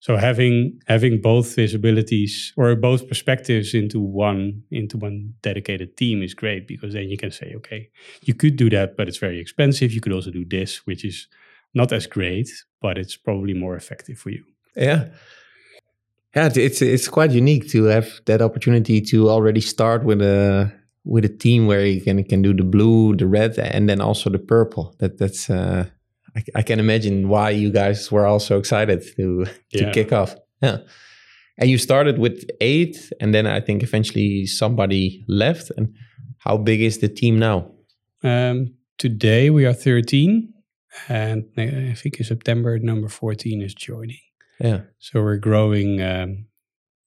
So 0.00 0.16
having 0.16 0.80
having 0.88 1.20
both 1.20 1.56
visibilities 1.56 2.52
or 2.56 2.74
both 2.74 3.06
perspectives 3.06 3.74
into 3.74 4.00
one 4.00 4.62
into 4.70 4.96
one 4.96 5.34
dedicated 5.42 5.96
team 5.96 6.22
is 6.22 6.34
great 6.34 6.66
because 6.66 6.94
then 6.94 7.08
you 7.10 7.18
can 7.18 7.30
say 7.30 7.52
okay 7.56 7.90
you 8.22 8.34
could 8.34 8.56
do 8.56 8.70
that 8.70 8.96
but 8.96 9.08
it's 9.08 9.18
very 9.18 9.38
expensive. 9.38 9.92
You 9.92 10.00
could 10.00 10.12
also 10.12 10.30
do 10.30 10.44
this 10.44 10.86
which 10.86 11.04
is 11.04 11.28
not 11.74 11.92
as 11.92 12.06
great 12.06 12.48
but 12.80 12.98
it's 12.98 13.16
probably 13.16 13.54
more 13.54 13.76
effective 13.76 14.18
for 14.18 14.30
you. 14.30 14.44
Yeah 14.76 15.08
yeah 16.34 16.48
it's 16.54 16.82
it's 16.82 17.08
quite 17.08 17.32
unique 17.32 17.68
to 17.68 17.84
have 17.84 18.20
that 18.26 18.42
opportunity 18.42 19.00
to 19.00 19.28
already 19.28 19.60
start 19.60 20.04
with 20.04 20.20
a 20.22 20.72
with 21.04 21.24
a 21.24 21.28
team 21.28 21.66
where 21.66 21.84
you 21.84 22.00
can 22.00 22.22
can 22.24 22.42
do 22.42 22.54
the 22.54 22.64
blue, 22.64 23.16
the 23.16 23.26
red, 23.26 23.58
and 23.58 23.88
then 23.88 24.00
also 24.00 24.30
the 24.30 24.38
purple. 24.38 24.94
That 24.98 25.18
that's 25.18 25.48
uh, 25.50 25.86
I, 26.36 26.44
I 26.56 26.62
can 26.62 26.78
imagine 26.78 27.28
why 27.28 27.50
you 27.50 27.70
guys 27.70 28.10
were 28.12 28.26
all 28.26 28.40
so 28.40 28.58
excited 28.58 29.02
to 29.16 29.44
to 29.72 29.84
yeah. 29.84 29.92
kick 29.92 30.12
off. 30.12 30.34
Yeah, 30.62 30.78
and 31.58 31.70
you 31.70 31.78
started 31.78 32.18
with 32.18 32.44
eight, 32.60 33.12
and 33.20 33.34
then 33.34 33.46
I 33.46 33.60
think 33.60 33.82
eventually 33.82 34.46
somebody 34.46 35.24
left. 35.28 35.70
And 35.76 35.94
how 36.38 36.56
big 36.56 36.80
is 36.80 36.98
the 36.98 37.08
team 37.08 37.38
now? 37.38 37.70
Um, 38.22 38.74
today 38.98 39.50
we 39.50 39.66
are 39.66 39.74
thirteen, 39.74 40.52
and 41.08 41.44
I 41.56 41.94
think 41.94 42.18
in 42.18 42.24
September 42.24 42.78
number 42.78 43.08
fourteen 43.08 43.62
is 43.62 43.74
joining. 43.74 44.20
Yeah, 44.60 44.80
so 44.98 45.22
we're 45.22 45.38
growing. 45.38 46.02
Um, 46.02 46.46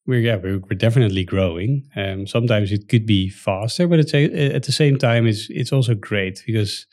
we're 0.05 0.19
yeah 0.19 0.35
we're, 0.35 0.59
we're 0.59 0.77
definitely 0.77 1.23
growing. 1.23 1.87
Um, 1.95 2.27
sometimes 2.27 2.71
it 2.71 2.89
could 2.89 3.05
be 3.05 3.29
faster, 3.29 3.87
but 3.87 3.99
it's 3.99 4.13
a, 4.13 4.55
at 4.55 4.63
the 4.63 4.71
same 4.71 4.97
time 4.97 5.27
it's 5.27 5.47
it's 5.49 5.71
also 5.71 5.95
great 5.95 6.43
because 6.45 6.87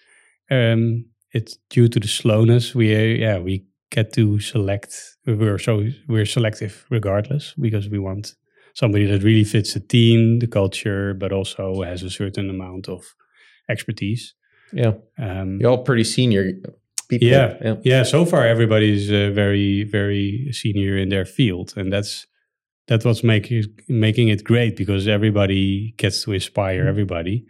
um, 0.51 1.07
it's 1.32 1.57
due 1.70 1.89
to 1.89 1.99
the 1.99 2.09
slowness. 2.09 2.74
We 2.74 2.95
uh, 2.95 2.99
yeah 2.99 3.39
we 3.39 3.64
get 3.91 4.12
to 4.14 4.39
select. 4.41 5.16
We're 5.26 5.59
so 5.59 5.87
we're 6.09 6.26
selective 6.26 6.87
regardless 6.91 7.55
because 7.59 7.89
we 7.89 7.99
want 7.99 8.35
somebody 8.74 9.07
that 9.07 9.22
really 9.22 9.45
fits 9.45 9.74
the 9.74 9.80
team, 9.80 10.39
the 10.39 10.47
culture, 10.47 11.14
but 11.14 11.32
also 11.32 11.82
has 11.82 12.03
a 12.03 12.11
certain 12.11 12.51
amount 12.51 12.89
of 12.89 13.05
expertise. 13.68 14.35
Yeah, 14.72 14.93
um, 15.18 15.59
you're 15.61 15.70
all 15.70 15.82
pretty 15.82 16.05
senior 16.05 16.53
people. 17.11 17.29
Yeah, 17.29 17.57
yeah. 17.61 17.75
yeah 17.85 18.03
so 18.03 18.25
far, 18.25 18.47
everybody's 18.47 19.11
uh, 19.11 19.31
very 19.35 19.85
very 19.85 20.49
senior 20.53 20.97
in 20.97 21.09
their 21.09 21.27
field, 21.27 21.75
and 21.77 21.93
that's 21.93 22.27
that 22.89 23.05
was 23.05 23.23
making 23.23 23.65
making 23.89 24.29
it 24.29 24.43
great 24.45 24.77
because 24.77 25.07
everybody 25.07 25.95
gets 25.99 26.25
to 26.25 26.33
inspire 26.33 26.81
mm-hmm. 26.81 26.89
everybody 26.89 27.45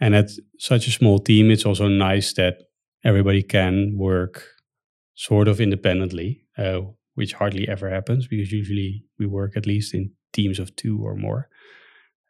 and 0.00 0.14
at 0.14 0.30
such 0.58 0.88
a 0.88 0.90
small 0.90 1.20
team 1.20 1.50
it's 1.50 1.64
also 1.64 1.86
nice 1.86 2.32
that 2.32 2.54
everybody 3.04 3.42
can 3.42 3.96
work 3.96 4.44
sort 5.14 5.46
of 5.46 5.60
independently 5.60 6.42
uh, 6.58 6.80
which 7.14 7.34
hardly 7.34 7.68
ever 7.68 7.90
happens 7.90 8.26
because 8.26 8.52
usually 8.52 9.04
we 9.18 9.26
work 9.26 9.56
at 9.56 9.66
least 9.66 9.94
in 9.94 10.10
teams 10.32 10.58
of 10.58 10.74
two 10.76 10.98
or 11.02 11.14
more. 11.14 11.48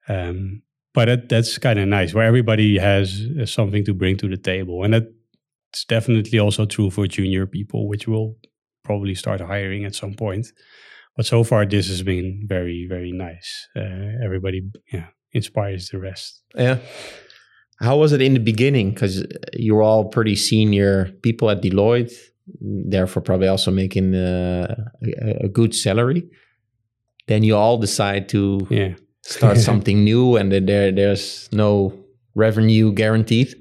Um, 0.08 0.62
but 0.94 1.06
that, 1.06 1.28
that's 1.28 1.58
kind 1.58 1.78
of 1.78 1.88
nice 1.88 2.12
where 2.12 2.26
everybody 2.26 2.78
has 2.78 3.26
uh, 3.40 3.46
something 3.46 3.84
to 3.84 3.94
bring 3.94 4.16
to 4.18 4.28
the 4.28 4.36
table. 4.36 4.84
And 4.84 5.06
that's 5.72 5.84
definitely 5.86 6.38
also 6.38 6.66
true 6.66 6.90
for 6.90 7.06
junior 7.06 7.46
people, 7.46 7.88
which 7.88 8.06
will 8.06 8.36
probably 8.84 9.14
start 9.14 9.40
hiring 9.40 9.84
at 9.86 9.94
some 9.94 10.12
point. 10.12 10.48
But 11.16 11.24
so 11.24 11.44
far, 11.44 11.64
this 11.64 11.88
has 11.88 12.02
been 12.02 12.42
very, 12.46 12.86
very 12.88 13.12
nice. 13.12 13.68
Uh, 13.74 14.22
everybody 14.22 14.70
yeah, 14.92 15.06
inspires 15.32 15.88
the 15.88 15.98
rest. 15.98 16.42
Yeah. 16.54 16.78
How 17.80 17.96
was 17.96 18.12
it 18.12 18.20
in 18.20 18.34
the 18.34 18.40
beginning? 18.40 18.90
Because 18.90 19.24
you 19.54 19.74
were 19.74 19.82
all 19.82 20.04
pretty 20.04 20.36
senior 20.36 21.10
people 21.22 21.50
at 21.50 21.62
Deloitte, 21.62 22.12
therefore 22.60 23.22
probably 23.22 23.48
also 23.48 23.70
making 23.70 24.14
uh, 24.14 24.74
a, 25.04 25.44
a, 25.44 25.48
good 25.48 25.74
salary. 25.74 26.28
Then 27.28 27.42
you 27.42 27.56
all 27.56 27.78
decide 27.78 28.28
to 28.30 28.66
yeah. 28.70 28.94
start 29.22 29.56
something 29.68 30.04
new, 30.04 30.36
and 30.36 30.52
there 30.52 30.92
there's 30.92 31.48
no 31.50 31.98
revenue 32.34 32.92
guaranteed. 32.92 33.54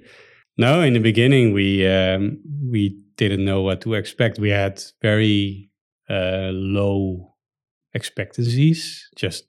No, 0.61 0.81
in 0.81 0.93
the 0.93 0.99
beginning 0.99 1.53
we 1.53 1.87
um, 1.87 2.39
we 2.69 2.83
didn't 3.17 3.43
know 3.43 3.61
what 3.63 3.81
to 3.81 3.95
expect. 3.95 4.37
We 4.37 4.51
had 4.51 4.79
very 5.01 5.71
uh, 6.07 6.51
low 6.53 7.33
expectancies 7.95 9.09
just 9.15 9.45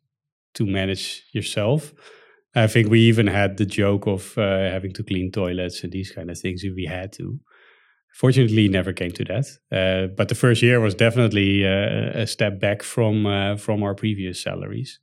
to 0.55 0.65
manage 0.65 1.23
yourself. 1.33 1.93
I 2.55 2.67
think 2.67 2.89
we 2.89 3.01
even 3.01 3.27
had 3.27 3.59
the 3.59 3.67
joke 3.67 4.07
of 4.07 4.39
uh, 4.39 4.71
having 4.75 4.95
to 4.95 5.03
clean 5.03 5.31
toilets 5.31 5.85
and 5.85 5.93
these 5.93 6.11
kind 6.11 6.31
of 6.31 6.39
things 6.39 6.65
if 6.65 6.75
we 6.75 6.87
had 6.87 7.13
to. 7.19 7.39
Fortunately, 8.15 8.69
never 8.69 8.95
came 8.95 9.13
to 9.13 9.25
that. 9.25 9.47
Uh, 9.71 10.15
but 10.17 10.29
the 10.29 10.35
first 10.35 10.63
year 10.63 10.81
was 10.81 10.95
definitely 10.95 11.67
uh, 11.67 12.23
a 12.23 12.27
step 12.27 12.59
back 12.59 12.83
from 12.83 13.27
uh, 13.27 13.57
from 13.59 13.83
our 13.83 13.95
previous 13.95 14.43
salaries, 14.43 14.99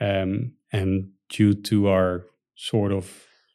um, 0.00 0.52
and 0.70 1.12
due 1.30 1.54
to 1.54 1.88
our 1.88 2.26
sort 2.56 2.92
of 2.92 3.06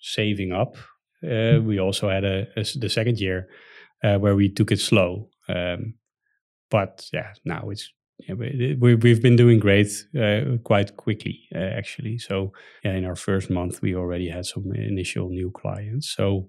saving 0.02 0.52
up, 0.52 0.78
uh, 1.26 1.61
we 1.61 1.80
also 1.80 2.09
had 2.09 2.23
a, 2.23 2.47
a, 2.55 2.63
the 2.78 2.89
second 2.89 3.19
year 3.19 3.47
uh, 4.03 4.17
where 4.17 4.36
we 4.36 4.49
took 4.49 4.71
it 4.71 4.80
slow. 4.80 5.30
Um, 5.47 5.95
but 6.69 7.07
yeah, 7.13 7.34
now 7.43 7.69
it's 7.69 7.91
yeah, 8.19 8.36
we, 8.36 8.95
we've 8.95 9.21
been 9.21 9.36
doing 9.36 9.59
great 9.59 9.91
uh, 10.17 10.57
quite 10.63 10.95
quickly 10.95 11.41
uh, 11.53 11.59
actually. 11.59 12.17
So 12.17 12.53
yeah, 12.84 12.93
in 12.93 13.05
our 13.05 13.15
first 13.15 13.49
month, 13.49 13.82
we 13.82 13.95
already 13.95 14.30
had 14.30 14.45
some 14.45 14.71
initial 14.73 15.30
new 15.30 15.51
clients. 15.51 16.09
So 16.09 16.47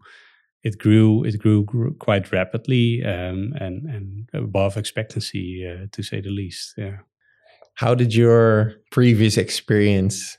it 0.63 0.79
grew, 0.79 1.25
it 1.25 1.39
grew, 1.39 1.65
grew 1.65 1.95
quite 1.95 2.33
rapidly 2.33 3.05
um, 3.05 3.53
and 3.61 3.87
and 3.89 4.29
above 4.33 4.77
expectancy 4.77 5.67
uh, 5.67 5.87
to 5.93 6.03
say 6.03 6.21
the 6.21 6.31
least. 6.31 6.75
Yeah. 6.77 6.99
How 7.75 7.95
did 7.95 8.15
your 8.15 8.75
previous 8.91 9.37
experience 9.37 10.39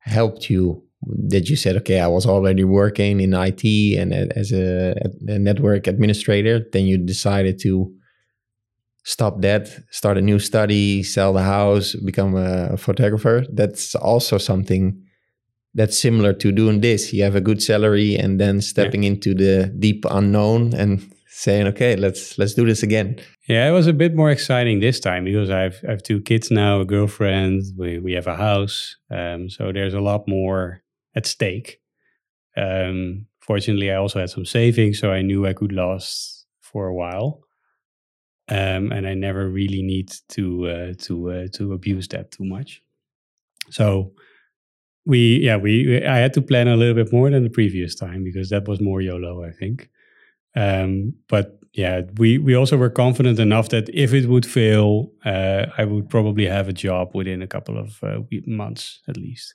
helped 0.00 0.50
you? 0.50 0.82
That 1.04 1.48
you 1.48 1.56
said, 1.56 1.76
okay, 1.78 2.00
I 2.00 2.06
was 2.06 2.26
already 2.26 2.64
working 2.64 3.20
in 3.20 3.34
IT 3.34 3.64
and 3.98 4.12
as 4.12 4.52
a, 4.52 4.94
a 5.26 5.38
network 5.38 5.86
administrator. 5.86 6.64
Then 6.72 6.86
you 6.86 6.96
decided 6.98 7.58
to 7.62 7.92
stop 9.04 9.40
that, 9.40 9.68
start 9.90 10.16
a 10.18 10.22
new 10.22 10.38
study, 10.38 11.02
sell 11.02 11.32
the 11.32 11.42
house, 11.42 11.94
become 11.94 12.36
a 12.36 12.76
photographer. 12.76 13.44
That's 13.52 13.94
also 13.94 14.38
something 14.38 15.02
that's 15.74 15.98
similar 15.98 16.32
to 16.34 16.52
doing 16.52 16.80
this. 16.80 17.12
You 17.12 17.24
have 17.24 17.34
a 17.34 17.40
good 17.40 17.62
salary 17.62 18.16
and 18.16 18.40
then 18.40 18.60
stepping 18.60 19.02
yeah. 19.02 19.10
into 19.10 19.34
the 19.34 19.74
deep 19.78 20.04
unknown 20.10 20.74
and 20.74 21.12
saying, 21.28 21.66
"Okay, 21.68 21.96
let's 21.96 22.38
let's 22.38 22.54
do 22.54 22.66
this 22.66 22.82
again." 22.82 23.18
Yeah, 23.48 23.68
it 23.68 23.72
was 23.72 23.86
a 23.86 23.92
bit 23.92 24.14
more 24.14 24.30
exciting 24.30 24.80
this 24.80 25.00
time 25.00 25.24
because 25.24 25.50
I've 25.50 25.80
I 25.86 25.92
have 25.92 26.02
two 26.02 26.20
kids 26.20 26.50
now, 26.50 26.80
a 26.80 26.84
girlfriend, 26.84 27.62
we 27.76 27.98
we 27.98 28.12
have 28.12 28.26
a 28.26 28.36
house, 28.36 28.96
um, 29.10 29.48
so 29.48 29.72
there's 29.72 29.94
a 29.94 30.00
lot 30.00 30.28
more 30.28 30.82
at 31.14 31.26
stake. 31.26 31.80
Um, 32.56 33.26
fortunately, 33.40 33.90
I 33.90 33.96
also 33.96 34.20
had 34.20 34.30
some 34.30 34.44
savings, 34.44 34.98
so 34.98 35.10
I 35.10 35.22
knew 35.22 35.46
I 35.46 35.52
could 35.52 35.72
last 35.72 36.46
for 36.60 36.86
a 36.86 36.94
while 36.94 37.42
um, 38.48 38.92
and 38.92 39.06
I 39.06 39.14
never 39.14 39.48
really 39.48 39.82
need 39.82 40.12
to 40.30 40.68
uh, 40.68 40.92
to 40.98 41.30
uh, 41.30 41.46
to 41.54 41.72
abuse 41.72 42.08
that 42.08 42.32
too 42.32 42.44
much. 42.44 42.82
So 43.70 44.12
we 45.06 45.38
yeah 45.38 45.56
we 45.56 46.04
I 46.04 46.18
had 46.18 46.34
to 46.34 46.42
plan 46.42 46.68
a 46.68 46.76
little 46.76 46.94
bit 46.94 47.12
more 47.12 47.30
than 47.30 47.44
the 47.44 47.50
previous 47.50 47.94
time 47.94 48.24
because 48.24 48.50
that 48.50 48.68
was 48.68 48.80
more 48.80 49.00
YOLO 49.00 49.44
I 49.44 49.52
think. 49.52 49.88
Um, 50.54 51.14
but 51.28 51.58
yeah, 51.72 52.02
we 52.18 52.38
we 52.38 52.54
also 52.54 52.76
were 52.76 52.90
confident 52.90 53.38
enough 53.38 53.70
that 53.70 53.88
if 53.94 54.12
it 54.12 54.26
would 54.26 54.44
fail, 54.44 55.12
uh, 55.24 55.66
I 55.78 55.84
would 55.84 56.10
probably 56.10 56.46
have 56.46 56.68
a 56.68 56.74
job 56.74 57.12
within 57.14 57.40
a 57.42 57.46
couple 57.46 57.78
of 57.78 58.02
uh, 58.02 58.18
months 58.46 59.00
at 59.08 59.16
least. 59.16 59.54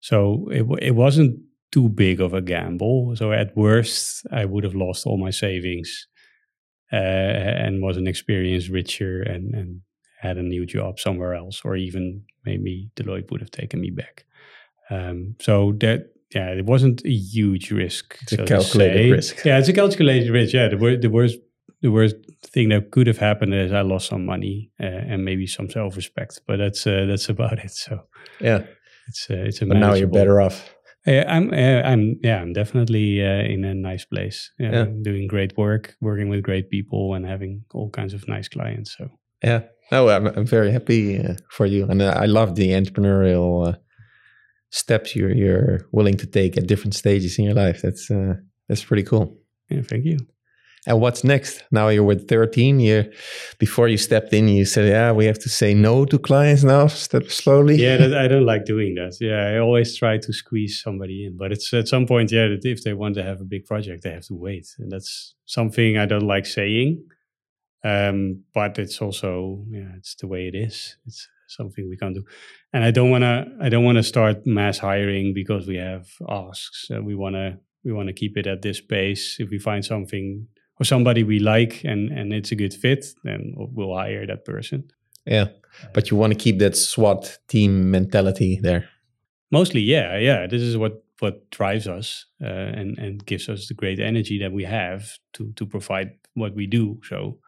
So 0.00 0.48
it 0.50 0.64
it 0.80 0.94
wasn't 0.94 1.40
too 1.70 1.88
big 1.88 2.20
of 2.20 2.34
a 2.34 2.40
gamble. 2.40 3.14
So 3.16 3.32
at 3.32 3.56
worst, 3.56 4.26
I 4.32 4.44
would 4.44 4.64
have 4.64 4.74
lost 4.74 5.06
all 5.06 5.18
my 5.18 5.30
savings 5.30 6.06
uh, 6.92 6.96
and 6.96 7.82
was 7.82 7.96
an 7.96 8.06
experienced 8.06 8.70
richer 8.70 9.22
and, 9.22 9.54
and 9.54 9.80
had 10.20 10.38
a 10.38 10.42
new 10.42 10.64
job 10.66 10.98
somewhere 10.98 11.34
else, 11.34 11.62
or 11.64 11.76
even 11.76 12.22
maybe 12.44 12.90
Deloitte 12.96 13.30
would 13.30 13.40
have 13.40 13.50
taken 13.50 13.80
me 13.80 13.90
back. 13.90 14.24
Um, 14.90 15.36
so 15.40 15.72
that 15.80 16.10
yeah, 16.34 16.48
it 16.50 16.66
wasn't 16.66 17.04
a 17.04 17.10
huge 17.10 17.70
risk. 17.70 18.18
It's 18.22 18.32
so 18.36 18.42
a 18.42 18.46
calculated 18.46 19.12
risk. 19.12 19.44
Yeah, 19.44 19.58
it's 19.58 19.68
a 19.68 19.72
calculated 19.72 20.30
risk. 20.30 20.54
Yeah, 20.54 20.68
the, 20.68 20.98
the 21.00 21.10
worst 21.10 21.38
the 21.80 21.90
worst 21.90 22.16
thing 22.42 22.70
that 22.70 22.90
could 22.90 23.06
have 23.06 23.18
happened 23.18 23.54
is 23.54 23.72
I 23.72 23.82
lost 23.82 24.08
some 24.08 24.26
money 24.26 24.72
uh, 24.80 24.86
and 24.86 25.24
maybe 25.24 25.46
some 25.46 25.70
self 25.70 25.96
respect, 25.96 26.40
but 26.46 26.56
that's 26.56 26.86
uh, 26.86 27.06
that's 27.06 27.28
about 27.28 27.58
it. 27.58 27.70
So 27.70 28.00
yeah, 28.40 28.64
it's 29.08 29.26
uh, 29.30 29.34
it's 29.34 29.62
a. 29.62 29.66
But 29.66 29.78
now 29.78 29.94
you're 29.94 30.06
better 30.06 30.40
off. 30.40 30.74
Uh, 31.06 31.24
I'm, 31.26 31.50
uh, 31.52 31.82
I'm, 31.84 32.16
yeah, 32.22 32.40
I'm 32.40 32.52
definitely 32.52 33.24
uh, 33.24 33.42
in 33.42 33.64
a 33.64 33.74
nice 33.74 34.04
place. 34.04 34.50
Yeah, 34.58 34.72
yeah. 34.72 34.84
doing 35.02 35.26
great 35.26 35.56
work, 35.56 35.96
working 36.00 36.28
with 36.28 36.42
great 36.42 36.70
people, 36.70 37.14
and 37.14 37.24
having 37.24 37.64
all 37.72 37.88
kinds 37.90 38.14
of 38.14 38.28
nice 38.28 38.48
clients. 38.48 38.96
So 38.96 39.08
yeah, 39.42 39.62
no, 39.90 40.08
I'm, 40.08 40.26
I'm 40.26 40.46
very 40.46 40.70
happy 40.70 41.18
uh, 41.18 41.34
for 41.50 41.66
you, 41.66 41.86
and 41.86 42.02
I 42.02 42.26
love 42.26 42.56
the 42.56 42.70
entrepreneurial 42.70 43.68
uh, 43.68 43.76
steps 44.70 45.16
you're 45.16 45.34
you're 45.34 45.80
willing 45.92 46.16
to 46.18 46.26
take 46.26 46.56
at 46.56 46.66
different 46.66 46.94
stages 46.94 47.38
in 47.38 47.44
your 47.44 47.54
life. 47.54 47.80
That's 47.82 48.10
that's 48.68 48.84
pretty 48.84 49.04
cool. 49.04 49.38
Yeah, 49.70 49.82
thank 49.82 50.04
you. 50.04 50.18
And 50.88 51.02
what's 51.02 51.22
next? 51.22 51.62
Now 51.70 51.88
you're 51.88 52.02
with 52.02 52.28
13. 52.28 52.80
You 52.80 53.12
before 53.58 53.88
you 53.88 53.98
stepped 53.98 54.32
in, 54.32 54.48
you 54.48 54.64
said, 54.64 54.88
"Yeah, 54.88 55.12
we 55.12 55.26
have 55.26 55.38
to 55.40 55.50
say 55.50 55.74
no 55.74 56.06
to 56.06 56.18
clients 56.18 56.64
now, 56.64 56.86
step 57.08 57.30
slowly." 57.30 57.76
Yeah, 57.76 57.98
that, 57.98 58.16
I 58.16 58.26
don't 58.26 58.46
like 58.46 58.64
doing 58.64 58.94
that. 58.94 59.18
Yeah, 59.20 59.48
I 59.48 59.58
always 59.58 59.94
try 59.94 60.16
to 60.16 60.32
squeeze 60.32 60.80
somebody 60.82 61.26
in, 61.26 61.36
but 61.36 61.52
it's 61.52 61.74
at 61.74 61.88
some 61.88 62.06
point, 62.06 62.32
yeah, 62.32 62.48
that 62.48 62.64
if 62.64 62.84
they 62.84 62.94
want 62.94 63.16
to 63.16 63.22
have 63.22 63.38
a 63.42 63.44
big 63.44 63.66
project, 63.66 64.02
they 64.02 64.12
have 64.12 64.24
to 64.28 64.34
wait, 64.34 64.66
and 64.78 64.90
that's 64.90 65.34
something 65.44 65.98
I 65.98 66.06
don't 66.06 66.26
like 66.26 66.46
saying. 66.46 67.04
Um, 67.84 68.44
but 68.54 68.78
it's 68.78 69.02
also, 69.02 69.64
yeah, 69.68 69.92
it's 69.98 70.14
the 70.14 70.26
way 70.26 70.48
it 70.48 70.54
is. 70.54 70.96
It's 71.06 71.28
something 71.48 71.86
we 71.86 71.98
can't 71.98 72.14
do, 72.14 72.24
and 72.72 72.82
I 72.82 72.92
don't 72.92 73.10
want 73.10 73.24
to. 73.24 73.44
I 73.60 73.68
don't 73.68 73.84
want 73.84 73.98
to 73.98 74.02
start 74.02 74.46
mass 74.46 74.78
hiring 74.78 75.34
because 75.34 75.66
we 75.66 75.76
have 75.76 76.08
asks. 76.26 76.88
We 76.88 77.14
want 77.14 77.34
to. 77.34 77.58
We 77.84 77.92
want 77.92 78.08
to 78.08 78.14
keep 78.14 78.38
it 78.38 78.46
at 78.46 78.62
this 78.62 78.80
pace. 78.80 79.36
If 79.38 79.50
we 79.50 79.58
find 79.58 79.84
something 79.84 80.48
or 80.80 80.84
somebody 80.84 81.24
we 81.24 81.38
like 81.38 81.82
and 81.84 82.10
and 82.10 82.32
it's 82.32 82.52
a 82.52 82.56
good 82.56 82.74
fit, 82.74 83.06
then 83.24 83.54
we'll, 83.56 83.68
we'll 83.72 83.96
hire 83.96 84.26
that 84.26 84.44
person. 84.44 84.90
Yeah, 85.26 85.48
but 85.92 86.10
you 86.10 86.16
want 86.16 86.32
to 86.32 86.38
keep 86.38 86.58
that 86.58 86.76
SWAT 86.76 87.38
team 87.48 87.90
mentality 87.90 88.58
there. 88.62 88.88
Mostly, 89.50 89.80
yeah, 89.80 90.16
yeah. 90.18 90.46
This 90.46 90.62
is 90.62 90.76
what 90.76 91.04
what 91.20 91.50
drives 91.50 91.86
us 91.86 92.26
uh, 92.42 92.46
and 92.46 92.98
and 92.98 93.24
gives 93.26 93.48
us 93.48 93.68
the 93.68 93.74
great 93.74 94.00
energy 94.00 94.38
that 94.38 94.52
we 94.52 94.64
have 94.64 95.18
to 95.34 95.52
to 95.56 95.66
provide 95.66 96.12
what 96.34 96.54
we 96.54 96.66
do. 96.66 97.00
So 97.04 97.38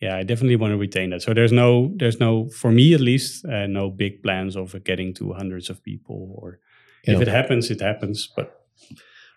yeah, 0.00 0.16
I 0.16 0.24
definitely 0.24 0.56
want 0.56 0.72
to 0.72 0.78
retain 0.78 1.10
that. 1.10 1.22
So 1.22 1.32
there's 1.32 1.52
no 1.52 1.92
there's 1.96 2.20
no 2.20 2.48
for 2.50 2.70
me 2.70 2.94
at 2.94 3.00
least 3.00 3.44
uh, 3.44 3.66
no 3.66 3.90
big 3.90 4.22
plans 4.22 4.56
of 4.56 4.76
getting 4.84 5.14
to 5.14 5.32
hundreds 5.32 5.70
of 5.70 5.82
people 5.82 6.34
or 6.36 6.60
you 7.04 7.12
if 7.12 7.18
know, 7.18 7.22
it 7.22 7.28
happens, 7.28 7.70
it 7.70 7.80
happens, 7.80 8.28
but 8.36 8.66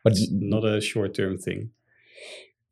but 0.04 0.14
not 0.32 0.66
a 0.66 0.82
short 0.82 1.14
term 1.14 1.38
thing 1.38 1.72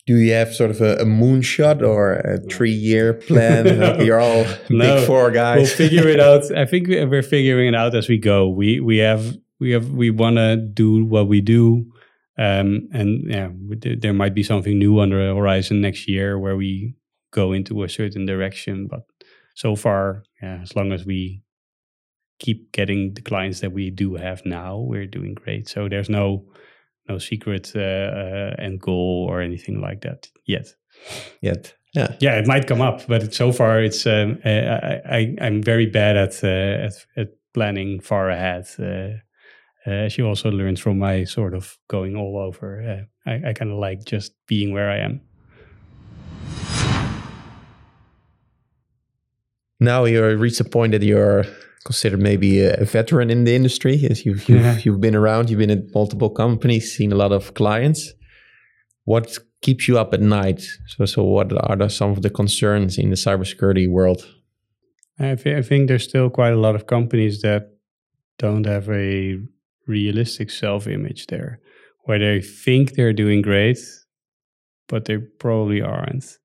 do 0.08 0.16
you 0.16 0.32
have 0.32 0.56
sort 0.56 0.72
of 0.72 0.80
a, 0.80 0.96
a 0.96 1.06
moonshot 1.06 1.86
or 1.86 2.14
a 2.14 2.40
three-year 2.50 3.14
plan? 3.14 3.66
no. 3.80 4.00
You're 4.00 4.22
all 4.22 4.46
no. 4.70 4.96
big 4.96 5.06
four 5.06 5.30
guys. 5.32 5.58
We'll 5.58 5.90
figure 5.90 6.08
it 6.08 6.20
out. 6.28 6.50
I 6.56 6.66
think 6.66 6.88
we're 6.88 7.22
figuring 7.22 7.68
it 7.68 7.76
out 7.76 7.94
as 7.94 8.08
we 8.08 8.18
go. 8.18 8.48
We 8.48 8.80
we 8.80 8.98
have 8.98 9.38
we 9.60 9.72
have 9.72 9.92
we 9.92 10.10
want 10.10 10.38
to 10.38 10.56
do 10.56 11.06
what 11.06 11.28
we 11.28 11.42
do, 11.42 11.92
um, 12.38 12.88
and 12.94 13.30
yeah, 13.30 13.50
there 14.00 14.14
might 14.14 14.34
be 14.34 14.44
something 14.44 14.80
new 14.80 14.98
on 15.00 15.10
the 15.10 15.36
horizon 15.36 15.82
next 15.82 16.08
year 16.08 16.40
where 16.40 16.56
we 16.56 16.96
go 17.32 17.52
into 17.52 17.84
a 17.84 17.90
certain 17.90 18.26
direction. 18.26 18.88
But 18.88 19.02
so 19.56 19.76
far, 19.76 20.24
yeah, 20.42 20.60
as 20.62 20.74
long 20.74 20.94
as 20.94 21.06
we 21.06 21.44
keep 22.40 22.72
getting 22.72 23.14
the 23.14 23.22
clients 23.22 23.60
that 23.60 23.74
we 23.74 23.90
do 23.90 24.16
have 24.16 24.46
now, 24.46 24.78
we're 24.78 25.08
doing 25.08 25.34
great. 25.34 25.68
So 25.68 25.90
there's 25.90 26.10
no 26.10 26.46
no 27.10 27.18
secret 27.18 27.72
uh, 27.76 27.80
uh, 27.80 28.56
end 28.60 28.82
goal 28.82 29.28
or 29.30 29.42
anything 29.42 29.82
like 29.82 30.02
that 30.02 30.30
yet. 30.46 30.68
Yet. 31.42 31.74
Yeah. 31.94 32.16
Yeah, 32.20 32.38
it 32.38 32.48
might 32.48 32.68
come 32.68 32.82
up, 32.82 33.08
but 33.08 33.34
so 33.34 33.52
far 33.52 33.82
it's 33.82 34.06
um, 34.06 34.40
I, 34.46 35.02
I 35.10 35.36
I'm 35.42 35.64
very 35.64 35.86
bad 35.86 36.18
at 36.18 36.44
uh, 36.44 36.86
at, 36.86 37.06
at 37.16 37.30
planning 37.54 38.02
far 38.02 38.30
ahead. 38.30 38.68
Uh, 38.78 39.20
uh, 39.88 40.06
as 40.06 40.20
also 40.20 40.52
learned 40.52 40.80
from 40.80 41.00
my 41.00 41.24
sort 41.24 41.54
of 41.54 41.78
going 41.88 42.16
all 42.16 42.38
over, 42.38 43.08
uh, 43.26 43.30
I, 43.30 43.50
I 43.50 43.54
kind 43.54 43.72
of 43.72 43.78
like 43.78 44.04
just 44.04 44.34
being 44.46 44.74
where 44.74 44.92
I 44.92 44.98
am. 44.98 45.22
Now 49.80 50.06
you're 50.06 50.36
reached 50.38 50.60
a 50.60 50.64
point 50.64 50.92
that 50.94 51.04
you're 51.04 51.46
considered 51.86 52.20
maybe 52.22 52.62
a 52.66 52.84
veteran 52.86 53.30
in 53.30 53.44
the 53.46 53.56
industry. 53.56 54.06
As 54.10 54.26
you've 54.26 54.48
you've, 54.50 54.62
Yeah. 54.62 54.78
you've 54.84 55.02
been 55.02 55.16
around, 55.16 55.50
you've 55.50 55.60
been 55.60 55.72
at 55.72 55.94
multiple 55.94 56.30
companies, 56.30 56.96
seen 56.96 57.12
a 57.12 57.16
lot 57.16 57.32
of 57.32 57.54
clients. 57.54 58.14
What 59.06 59.38
keeps 59.62 59.88
you 59.88 59.98
up 59.98 60.14
at 60.14 60.22
night? 60.22 60.62
So, 60.88 61.06
so 61.06 61.24
what 61.24 61.52
are 61.54 61.76
the, 61.78 61.90
some 61.90 62.12
of 62.12 62.22
the 62.22 62.30
concerns 62.30 62.98
in 62.98 63.10
the 63.10 63.16
cybersecurity 63.16 63.90
world? 63.90 64.28
I, 65.20 65.36
thi- 65.36 65.56
I 65.56 65.62
think 65.62 65.88
there's 65.88 66.04
still 66.04 66.30
quite 66.30 66.54
a 66.54 66.60
lot 66.60 66.76
of 66.76 66.86
companies 66.88 67.42
that 67.42 67.70
don't 68.38 68.66
have 68.66 68.90
a 68.90 69.38
realistic 69.88 70.50
self-image 70.52 71.28
there, 71.28 71.60
where 72.06 72.20
they 72.20 72.42
think 72.42 72.94
they're 72.94 73.14
doing 73.14 73.42
great, 73.42 73.80
but 74.88 75.06
they 75.06 75.18
probably 75.18 75.82
aren't, 75.82 76.38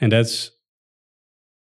and 0.00 0.12
that's 0.12 0.50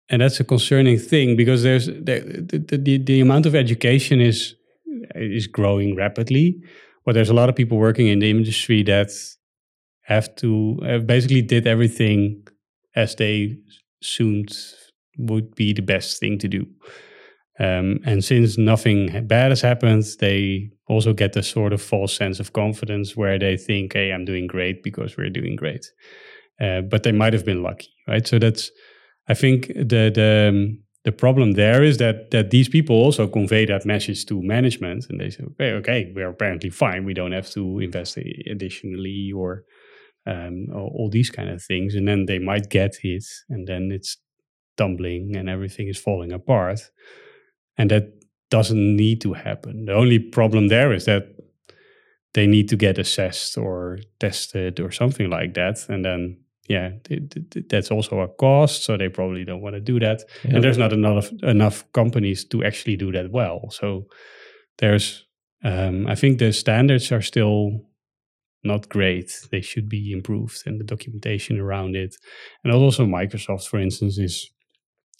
and 0.08 0.22
that's 0.22 0.40
a 0.40 0.44
concerning 0.44 0.98
thing 0.98 1.36
because 1.36 1.62
there's 1.62 1.86
the 1.86 2.58
the, 2.68 2.78
the, 2.78 2.98
the 2.98 3.20
amount 3.20 3.46
of 3.46 3.54
education 3.54 4.20
is 4.20 4.54
is 5.14 5.46
growing 5.46 5.96
rapidly, 5.96 6.62
but 7.04 7.14
there's 7.14 7.30
a 7.30 7.34
lot 7.34 7.48
of 7.48 7.56
people 7.56 7.78
working 7.78 8.06
in 8.06 8.18
the 8.18 8.30
industry 8.30 8.82
that 8.84 9.10
have 10.02 10.34
to 10.36 10.78
uh, 10.86 10.98
basically 10.98 11.42
did 11.42 11.66
everything 11.66 12.46
as 12.94 13.14
they 13.16 13.56
assumed 14.02 14.56
would 15.18 15.54
be 15.54 15.72
the 15.72 15.82
best 15.82 16.20
thing 16.20 16.38
to 16.38 16.48
do. 16.48 16.66
Um, 17.58 18.00
and 18.04 18.22
since 18.22 18.58
nothing 18.58 19.26
bad 19.26 19.50
has 19.50 19.62
happened, 19.62 20.04
they 20.20 20.70
also 20.88 21.14
get 21.14 21.36
a 21.36 21.42
sort 21.42 21.72
of 21.72 21.80
false 21.80 22.14
sense 22.14 22.38
of 22.38 22.52
confidence 22.52 23.16
where 23.16 23.38
they 23.38 23.56
think, 23.56 23.94
"Hey, 23.94 24.12
I'm 24.12 24.26
doing 24.26 24.46
great 24.46 24.82
because 24.82 25.16
we're 25.16 25.30
doing 25.30 25.56
great," 25.56 25.86
uh, 26.60 26.82
but 26.82 27.02
they 27.02 27.12
might 27.12 27.32
have 27.32 27.46
been 27.46 27.62
lucky, 27.62 27.88
right? 28.06 28.26
So 28.26 28.38
that's, 28.38 28.70
I 29.28 29.34
think 29.34 29.68
the 29.68 30.10
the 30.14 30.48
um, 30.48 30.82
the 31.04 31.12
problem 31.12 31.52
there 31.52 31.82
is 31.82 31.98
that 31.98 32.30
that 32.30 32.50
these 32.50 32.68
people 32.68 32.96
also 32.96 33.26
convey 33.26 33.66
that 33.66 33.86
message 33.86 34.26
to 34.26 34.42
management, 34.42 35.06
and 35.08 35.20
they 35.20 35.30
say, 35.30 35.44
"Okay, 35.44 35.72
okay, 35.72 36.12
we're 36.14 36.30
apparently 36.30 36.70
fine. 36.70 37.04
We 37.04 37.14
don't 37.14 37.32
have 37.32 37.50
to 37.50 37.78
invest 37.80 38.18
additionally 38.50 39.32
or." 39.34 39.64
Um, 40.28 40.66
all, 40.74 40.92
all 40.92 41.08
these 41.08 41.30
kind 41.30 41.48
of 41.48 41.62
things, 41.62 41.94
and 41.94 42.08
then 42.08 42.26
they 42.26 42.40
might 42.40 42.68
get 42.68 42.96
hit, 43.00 43.22
and 43.48 43.68
then 43.68 43.92
it's 43.92 44.16
tumbling 44.76 45.36
and 45.36 45.48
everything 45.48 45.88
is 45.88 45.98
falling 45.98 46.32
apart. 46.32 46.80
And 47.76 47.90
that 47.90 48.12
doesn't 48.50 48.96
need 48.96 49.20
to 49.22 49.34
happen. 49.34 49.86
The 49.86 49.94
only 49.94 50.18
problem 50.18 50.68
there 50.68 50.92
is 50.92 51.04
that 51.06 51.24
they 52.34 52.46
need 52.46 52.68
to 52.68 52.76
get 52.76 52.98
assessed 52.98 53.56
or 53.58 53.98
tested 54.20 54.80
or 54.80 54.90
something 54.90 55.30
like 55.30 55.54
that. 55.54 55.88
And 55.88 56.04
then, 56.04 56.38
yeah, 56.68 56.90
th- 57.04 57.30
th- 57.30 57.50
th- 57.50 57.66
that's 57.68 57.90
also 57.90 58.20
a 58.20 58.28
cost. 58.28 58.84
So 58.84 58.96
they 58.96 59.08
probably 59.08 59.44
don't 59.44 59.62
want 59.62 59.74
to 59.74 59.80
do 59.80 60.00
that. 60.00 60.22
And 60.44 60.62
there's 60.62 60.78
not 60.78 60.92
enough 60.92 61.30
enough 61.42 61.84
companies 61.92 62.44
to 62.46 62.64
actually 62.64 62.96
do 62.96 63.12
that 63.12 63.30
well. 63.30 63.70
So 63.70 64.06
there's, 64.78 65.24
um, 65.64 66.06
I 66.06 66.14
think 66.14 66.38
the 66.38 66.52
standards 66.52 67.12
are 67.12 67.22
still 67.22 67.82
not 68.64 68.88
great. 68.88 69.32
They 69.50 69.60
should 69.60 69.88
be 69.88 70.12
improved, 70.12 70.62
and 70.66 70.80
the 70.80 70.84
documentation 70.84 71.58
around 71.58 71.96
it. 71.96 72.16
And 72.64 72.72
also, 72.72 73.06
Microsoft, 73.06 73.68
for 73.68 73.78
instance, 73.78 74.18
is 74.18 74.50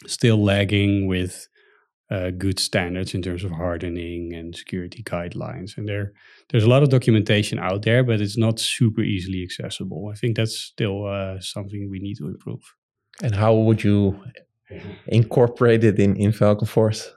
still 0.07 0.43
lagging 0.43 1.07
with 1.07 1.49
uh, 2.11 2.31
good 2.31 2.59
standards 2.59 3.15
in 3.15 3.23
terms 3.23 3.45
of 3.45 3.51
hardening 3.51 4.33
and 4.33 4.55
security 4.55 5.03
guidelines. 5.03 5.77
And 5.77 5.89
there, 5.89 6.13
there's 6.51 6.65
a 6.65 6.69
lot 6.69 6.83
of 6.83 6.89
documentation 6.89 7.59
out 7.59 7.83
there, 7.83 8.05
but 8.05 8.21
it's 8.21 8.39
not 8.39 8.61
super 8.61 9.03
easily 9.03 9.43
accessible. 9.43 10.11
I 10.13 10.17
think 10.17 10.37
that's 10.37 10.57
still 10.57 11.07
uh, 11.07 11.41
something 11.41 11.91
we 11.91 11.99
need 11.99 12.17
to 12.19 12.29
improve. 12.29 12.63
And 13.23 13.35
how 13.35 13.55
would 13.55 13.83
you 13.83 14.21
incorporate 15.07 15.85
it 15.85 15.99
in, 15.99 16.17
in 16.17 16.33
Falcon 16.33 16.67
Force? 16.67 17.13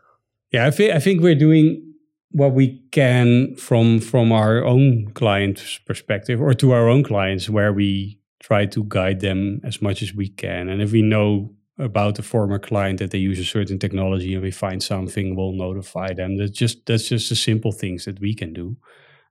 Yeah, 0.52 0.66
I 0.66 0.72
think 0.72 0.94
I 0.94 1.00
think 1.00 1.22
we're 1.22 1.36
doing 1.36 1.94
what 2.32 2.54
we 2.54 2.82
can 2.92 3.56
from 3.56 4.00
from 4.00 4.32
our 4.32 4.64
own 4.64 5.12
client's 5.14 5.80
perspective 5.80 6.42
or 6.42 6.54
to 6.54 6.72
our 6.72 6.88
own 6.88 7.04
clients 7.04 7.50
where 7.50 7.74
we 7.74 8.20
try 8.40 8.66
to 8.66 8.84
guide 8.88 9.20
them 9.20 9.60
as 9.64 9.82
much 9.82 10.02
as 10.02 10.14
we 10.14 10.30
can. 10.30 10.70
And 10.70 10.82
if 10.82 10.92
we 10.92 11.02
know 11.02 11.54
about 11.80 12.20
a 12.20 12.24
former 12.24 12.60
client 12.60 13.00
that 13.00 13.12
they 13.12 13.18
use 13.18 13.40
a 13.40 13.46
certain 13.46 13.80
technology 13.80 14.34
and 14.34 14.44
we 14.44 14.52
find 14.52 14.84
something, 14.84 15.36
we'll 15.36 15.54
notify 15.54 16.14
them. 16.14 16.38
That's 16.38 16.52
just 16.52 16.86
that's 16.86 17.08
just 17.08 17.30
the 17.30 17.36
simple 17.36 17.72
things 17.72 18.06
that 18.06 18.20
we 18.20 18.36
can 18.36 18.54
do. 18.54 18.78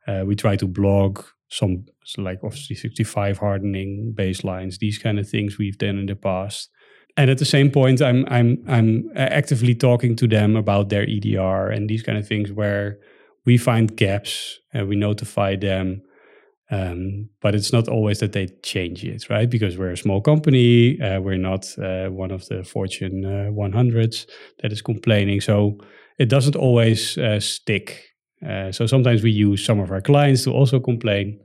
Uh, 0.07 0.25
we 0.27 0.35
try 0.35 0.57
to 0.57 0.67
blog 0.67 1.23
some 1.51 1.87
so 2.05 2.23
like 2.23 2.43
Office 2.43 2.67
365 2.67 3.39
hardening 3.39 4.15
baselines, 4.17 4.79
these 4.79 4.99
kind 4.99 5.19
of 5.19 5.29
things 5.29 5.59
we've 5.59 5.79
done 5.79 5.99
in 5.99 6.07
the 6.07 6.17
past. 6.17 6.71
And 7.17 7.31
at 7.31 7.39
the 7.39 7.45
same 7.45 7.71
point, 7.71 8.01
I'm 8.01 8.25
I'm 8.29 8.63
I'm 8.67 9.11
actively 9.17 9.75
talking 9.75 10.17
to 10.17 10.27
them 10.27 10.57
about 10.57 10.89
their 10.89 11.03
EDR 11.03 11.69
and 11.69 11.89
these 11.89 12.03
kind 12.03 12.17
of 12.17 12.27
things 12.27 12.53
where 12.53 12.99
we 13.45 13.59
find 13.59 13.97
gaps 13.97 14.61
and 14.73 14.89
we 14.89 14.97
notify 14.97 15.57
them. 15.57 16.03
Um, 16.71 17.31
but 17.41 17.55
it's 17.55 17.73
not 17.73 17.89
always 17.89 18.21
that 18.21 18.33
they 18.33 18.49
change 18.63 19.03
it, 19.03 19.31
right? 19.31 19.49
Because 19.49 19.79
we're 19.79 19.93
a 19.93 19.97
small 19.97 20.21
company, 20.21 21.01
uh, 21.01 21.21
we're 21.21 21.39
not 21.39 21.67
uh, 21.79 22.09
one 22.09 22.31
of 22.31 22.47
the 22.49 22.63
Fortune 22.63 23.25
uh, 23.25 23.51
100s 23.51 24.27
that 24.61 24.71
is 24.71 24.83
complaining. 24.83 25.41
So 25.41 25.79
it 26.19 26.29
doesn't 26.29 26.57
always 26.57 27.17
uh, 27.17 27.41
stick. 27.41 28.05
Uh, 28.47 28.71
so 28.71 28.87
sometimes 28.87 29.23
we 29.23 29.31
use 29.31 29.65
some 29.65 29.81
of 29.81 29.91
our 29.91 30.03
clients 30.03 30.45
to 30.45 30.53
also 30.53 30.79
complain. 30.79 31.41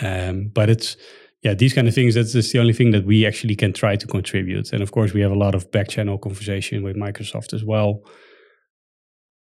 Um, 0.00 0.50
but 0.52 0.68
it's 0.68 0.96
yeah, 1.42 1.52
these 1.52 1.74
kind 1.74 1.86
of 1.86 1.94
things. 1.94 2.14
That's 2.14 2.32
just 2.32 2.52
the 2.52 2.58
only 2.58 2.72
thing 2.72 2.90
that 2.92 3.04
we 3.04 3.26
actually 3.26 3.54
can 3.54 3.72
try 3.74 3.96
to 3.96 4.06
contribute. 4.06 4.72
And 4.72 4.82
of 4.82 4.92
course, 4.92 5.12
we 5.12 5.20
have 5.20 5.30
a 5.30 5.38
lot 5.38 5.54
of 5.54 5.70
back 5.70 5.88
channel 5.88 6.16
conversation 6.16 6.82
with 6.82 6.96
Microsoft 6.96 7.52
as 7.52 7.62
well. 7.62 8.02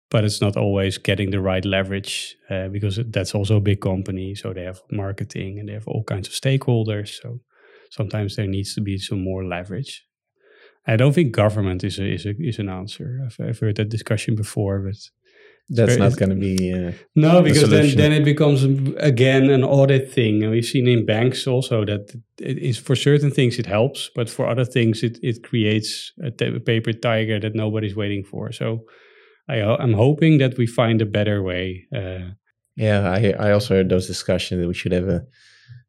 But 0.10 0.24
it's 0.24 0.41
not 0.41 0.57
always 0.57 0.97
getting 0.97 1.32
the 1.32 1.39
right 1.39 1.64
leverage 1.66 2.36
uh, 2.49 2.68
because 2.70 2.99
that's 3.10 3.36
also 3.36 3.57
a 3.57 3.62
big 3.62 3.80
company. 3.80 4.36
So 4.36 4.53
they 4.53 4.64
have 4.64 4.82
marketing 4.91 5.60
and 5.60 5.70
they 5.70 5.74
have 5.74 5.88
all 5.88 6.03
kinds 6.03 6.28
of 6.28 6.34
stakeholders. 6.34 7.10
So 7.22 7.39
sometimes 7.91 8.36
there 8.36 8.47
needs 8.47 8.74
to 8.76 8.82
be 8.82 8.97
some 8.97 9.24
more 9.24 9.45
leverage. 9.45 10.03
I 10.88 10.95
don't 10.95 11.14
think 11.14 11.32
government 11.36 11.84
is 11.84 11.99
a, 11.99 12.12
is 12.12 12.26
a, 12.26 12.34
is 12.39 12.57
an 12.57 12.70
answer. 12.70 13.20
I've, 13.26 13.38
I've 13.49 13.60
heard 13.60 13.76
that 13.76 13.89
discussion 13.89 14.36
before, 14.36 14.80
but 14.80 14.95
That's 15.70 15.95
very- 15.95 15.99
not 16.10 16.18
going 16.18 16.30
to 16.30 16.36
be. 16.36 16.74
Uh, 16.74 16.93
no, 17.16 17.36
the 17.36 17.43
because 17.43 17.70
then, 17.70 17.95
then 17.95 18.12
it 18.12 18.26
becomes 18.26 18.64
again 18.97 19.51
an 19.51 19.64
audit 19.64 20.12
thing, 20.12 20.41
and 20.41 20.51
we've 20.51 20.66
seen 20.66 20.88
in 20.88 21.05
banks 21.05 21.45
also 21.45 21.86
that 21.86 22.16
it 22.39 22.57
is 22.57 22.78
for 22.80 22.95
certain 22.95 23.30
things 23.30 23.60
it 23.60 23.68
helps, 23.68 24.10
but 24.16 24.28
for 24.30 24.47
other 24.47 24.66
things 24.66 25.03
it 25.03 25.20
it 25.22 25.43
creates 25.43 26.12
a 26.24 26.32
paper 26.60 26.93
tiger 26.93 27.39
that 27.39 27.53
nobody's 27.53 27.95
waiting 27.95 28.24
for. 28.24 28.51
So 28.51 28.86
I 29.50 29.62
I'm 29.62 29.93
hoping 29.93 30.38
that 30.38 30.58
we 30.58 30.68
find 30.68 31.02
a 31.02 31.06
better 31.06 31.41
way. 31.41 31.88
Uh, 31.93 32.36
yeah, 32.76 33.10
I 33.10 33.34
I 33.47 33.52
also 33.52 33.76
heard 33.76 33.89
those 33.89 34.08
discussions 34.08 34.62
that 34.62 34.68
we 34.68 34.74
should 34.74 34.93
have 34.93 35.08
a, 35.08 35.26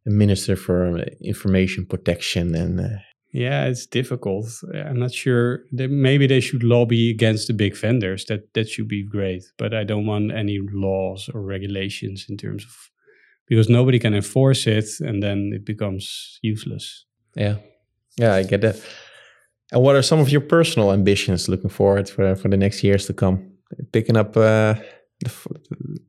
a 0.07 0.11
minister 0.11 0.57
for 0.57 0.99
uh, 0.99 1.05
information 1.21 1.87
protection 1.87 2.55
and. 2.55 2.81
Uh, 2.81 2.99
yeah, 3.33 3.67
it's 3.67 3.87
difficult. 3.87 4.47
I'm 4.75 4.99
not 4.99 5.13
sure. 5.13 5.61
That 5.71 5.89
maybe 5.89 6.27
they 6.27 6.41
should 6.41 6.65
lobby 6.65 7.11
against 7.11 7.47
the 7.47 7.55
big 7.55 7.77
vendors. 7.77 8.25
That 8.25 8.53
that 8.55 8.69
should 8.69 8.89
be 8.89 9.05
great. 9.05 9.45
But 9.57 9.73
I 9.73 9.85
don't 9.85 10.07
want 10.07 10.33
any 10.33 10.59
laws 10.73 11.31
or 11.33 11.41
regulations 11.41 12.27
in 12.29 12.37
terms 12.37 12.65
of 12.65 12.91
because 13.47 13.69
nobody 13.69 14.01
can 14.01 14.15
enforce 14.15 14.67
it, 14.67 14.89
and 15.01 15.23
then 15.23 15.53
it 15.55 15.65
becomes 15.65 16.41
useless. 16.43 17.07
Yeah, 17.37 17.57
yeah, 18.17 18.35
I 18.35 18.43
get 18.43 18.63
that. 18.63 18.83
And 19.73 19.83
what 19.83 19.97
are 19.97 20.03
some 20.03 20.21
of 20.21 20.31
your 20.31 20.41
personal 20.41 20.93
ambitions 20.93 21.49
looking 21.49 21.71
forward 21.71 22.09
for 22.09 22.35
for 22.35 22.49
the 22.49 22.57
next 22.57 22.83
years 22.83 23.07
to 23.07 23.12
come? 23.12 23.53
Picking 23.93 24.16
up 24.16 24.37
uh, 24.37 24.75
the, 25.21 25.33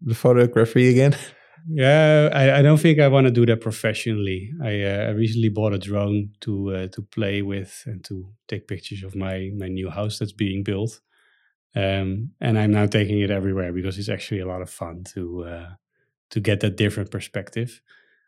the 0.01 0.15
photography 0.15 0.89
again. 0.89 1.15
Yeah, 1.69 2.29
I, 2.33 2.59
I 2.59 2.61
don't 2.61 2.79
think 2.79 2.99
I 2.99 3.07
want 3.07 3.27
to 3.27 3.31
do 3.31 3.45
that 3.45 3.61
professionally. 3.61 4.51
I, 4.63 4.81
uh, 4.81 5.05
I 5.05 5.09
recently 5.09 5.49
bought 5.49 5.73
a 5.73 5.77
drone 5.77 6.31
to 6.41 6.75
uh, 6.75 6.87
to 6.87 7.01
play 7.03 7.41
with 7.41 7.83
and 7.85 8.03
to 8.05 8.33
take 8.47 8.67
pictures 8.67 9.03
of 9.03 9.15
my 9.15 9.51
my 9.55 9.67
new 9.67 9.89
house 9.89 10.19
that's 10.19 10.31
being 10.31 10.63
built. 10.63 10.99
Um, 11.75 12.31
and 12.41 12.57
I'm 12.57 12.71
now 12.71 12.87
taking 12.87 13.19
it 13.19 13.31
everywhere 13.31 13.71
because 13.71 13.97
it's 13.97 14.09
actually 14.09 14.41
a 14.41 14.47
lot 14.47 14.61
of 14.61 14.69
fun 14.69 15.03
to 15.13 15.43
uh, 15.43 15.69
to 16.31 16.39
get 16.39 16.59
that 16.61 16.77
different 16.77 17.11
perspective. 17.11 17.81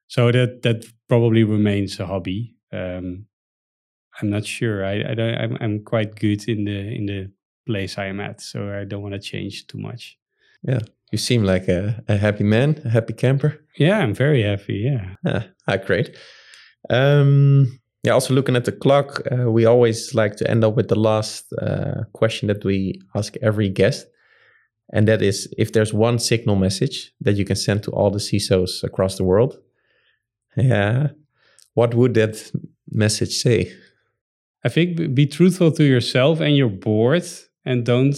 So 0.07 0.31
that 0.31 0.61
that 0.61 0.85
probably 1.07 1.43
remains 1.43 1.99
a 1.99 2.05
hobby. 2.05 2.55
Um, 2.71 3.25
I'm 4.21 4.29
not 4.29 4.45
sure. 4.45 4.85
I, 4.85 5.11
I 5.11 5.13
don't, 5.15 5.35
I'm 5.35 5.57
I'm 5.61 5.83
quite 5.83 6.15
good 6.19 6.47
in 6.47 6.65
the 6.65 6.95
in 6.95 7.05
the 7.05 7.31
place 7.65 7.97
I 7.97 8.05
am 8.07 8.19
at, 8.19 8.41
so 8.41 8.69
I 8.81 8.85
don't 8.85 9.01
want 9.01 9.13
to 9.13 9.19
change 9.19 9.67
too 9.67 9.77
much. 9.79 10.17
Yeah, 10.61 10.79
you 11.11 11.17
seem 11.17 11.43
like 11.43 11.67
a, 11.67 12.03
a 12.07 12.17
happy 12.17 12.43
man, 12.43 12.81
a 12.85 12.89
happy 12.89 13.13
camper. 13.13 13.59
Yeah, 13.77 13.99
I'm 13.99 14.13
very 14.13 14.43
happy. 14.43 14.75
Yeah. 14.75 15.15
Ah, 15.25 15.45
ah, 15.67 15.77
great. 15.77 16.15
Um, 16.89 17.79
Yeah, 18.05 18.15
also 18.15 18.33
looking 18.33 18.57
at 18.57 18.65
the 18.65 18.71
clock, 18.73 19.21
uh, 19.31 19.49
we 19.49 19.65
always 19.65 20.13
like 20.13 20.35
to 20.35 20.49
end 20.51 20.63
up 20.65 20.75
with 20.75 20.87
the 20.89 20.99
last 20.99 21.53
uh, 21.53 22.03
question 22.11 22.47
that 22.47 22.65
we 22.65 22.99
ask 23.13 23.37
every 23.41 23.69
guest. 23.69 24.07
And 24.93 25.07
that 25.07 25.21
is 25.21 25.47
if 25.57 25.71
there's 25.71 25.93
one 25.93 26.19
signal 26.19 26.57
message 26.57 27.13
that 27.21 27.37
you 27.37 27.45
can 27.45 27.55
send 27.55 27.81
to 27.83 27.91
all 27.91 28.11
the 28.11 28.19
CISOs 28.19 28.83
across 28.83 29.15
the 29.15 29.23
world, 29.23 29.57
yeah, 30.57 31.11
what 31.75 31.93
would 31.95 32.13
that 32.13 32.51
message 32.91 33.41
say? 33.41 33.71
I 34.63 34.69
think 34.69 35.13
be 35.13 35.25
truthful 35.25 35.71
to 35.73 35.83
yourself 35.83 36.39
and 36.39 36.55
your 36.55 36.69
board, 36.69 37.23
and 37.65 37.85
don't 37.85 38.15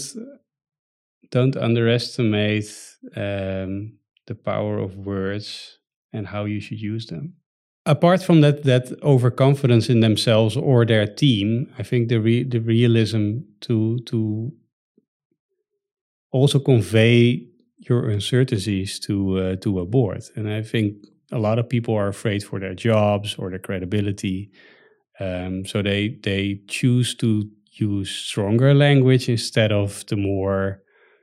don't 1.32 1.58
underestimate 1.58 2.70
um, 3.16 3.98
the 4.28 4.36
power 4.36 4.78
of 4.78 4.96
words 4.96 5.80
and 6.14 6.28
how 6.28 6.46
you 6.46 6.60
should 6.60 6.80
use 6.80 7.08
them. 7.08 7.34
Apart 7.86 8.24
from 8.24 8.42
that, 8.42 8.64
that 8.64 8.92
overconfidence 9.04 9.90
in 9.90 10.00
themselves 10.00 10.58
or 10.58 10.86
their 10.86 11.06
team, 11.06 11.72
I 11.78 11.84
think 11.84 12.10
the 12.10 12.20
re- 12.20 12.44
the 12.44 12.60
realism 12.60 13.40
to 13.62 14.00
to 14.06 14.52
also 16.32 16.60
convey 16.60 17.48
your 17.78 18.10
uncertainties 18.10 19.00
to 19.02 19.40
uh, 19.40 19.56
to 19.58 19.80
a 19.80 19.86
board, 19.86 20.24
and 20.36 20.50
I 20.50 20.62
think 20.64 20.96
a 21.32 21.40
lot 21.40 21.60
of 21.60 21.70
people 21.70 21.96
are 21.96 22.08
afraid 22.08 22.44
for 22.44 22.60
their 22.60 22.74
jobs 22.74 23.36
or 23.36 23.50
their 23.50 23.60
credibility, 23.60 24.52
um, 25.20 25.66
so 25.66 25.82
they 25.82 26.18
they 26.24 26.60
choose 26.68 27.16
to 27.16 27.50
use 27.72 28.10
stronger 28.10 28.74
language 28.74 29.30
instead 29.30 29.72
of 29.72 30.06
the 30.08 30.16
more 30.16 30.82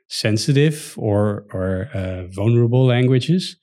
sensitive 0.09 0.95
or 0.99 1.47
or 1.53 1.89
uh, 1.95 2.27
vulnerable 2.29 2.87
languages. 2.87 3.57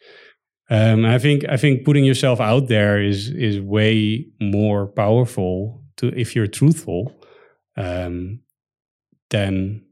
Um, 0.69 1.05
I 1.05 1.17
think 1.17 1.45
I 1.49 1.57
think 1.57 1.85
putting 1.85 2.05
yourself 2.05 2.39
out 2.39 2.67
there 2.67 3.01
is 3.01 3.29
is 3.29 3.59
way 3.59 4.27
more 4.39 4.87
powerful 4.87 5.83
to 5.97 6.07
if 6.19 6.35
you're 6.35 6.47
truthful 6.47 7.13
um, 7.75 8.41
than 9.29 9.85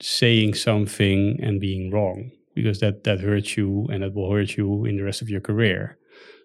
saying 0.00 0.54
something 0.54 1.38
and 1.42 1.60
being 1.60 1.90
wrong 1.90 2.30
because 2.54 2.80
that 2.80 3.04
that 3.04 3.20
hurts 3.20 3.56
you 3.56 3.86
and 3.92 4.04
it 4.04 4.14
will 4.14 4.32
hurt 4.32 4.56
you 4.56 4.84
in 4.84 4.96
the 4.96 5.02
rest 5.02 5.22
of 5.22 5.28
your 5.28 5.40
career. 5.40 5.98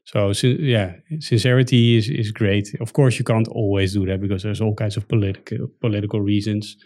So 0.06 0.34
yeah, 0.43 0.95
sincerity 1.20 1.97
is 1.97 2.10
is 2.10 2.32
great. 2.32 2.76
Of 2.80 2.93
course, 2.93 3.18
you 3.18 3.26
can't 3.26 3.47
always 3.47 3.93
do 3.93 4.06
that 4.06 4.22
because 4.22 4.43
there's 4.43 4.62
all 4.62 4.76
kinds 4.76 4.97
of 4.97 5.08
political 5.08 5.68
political 5.80 6.22
reasons 6.22 6.78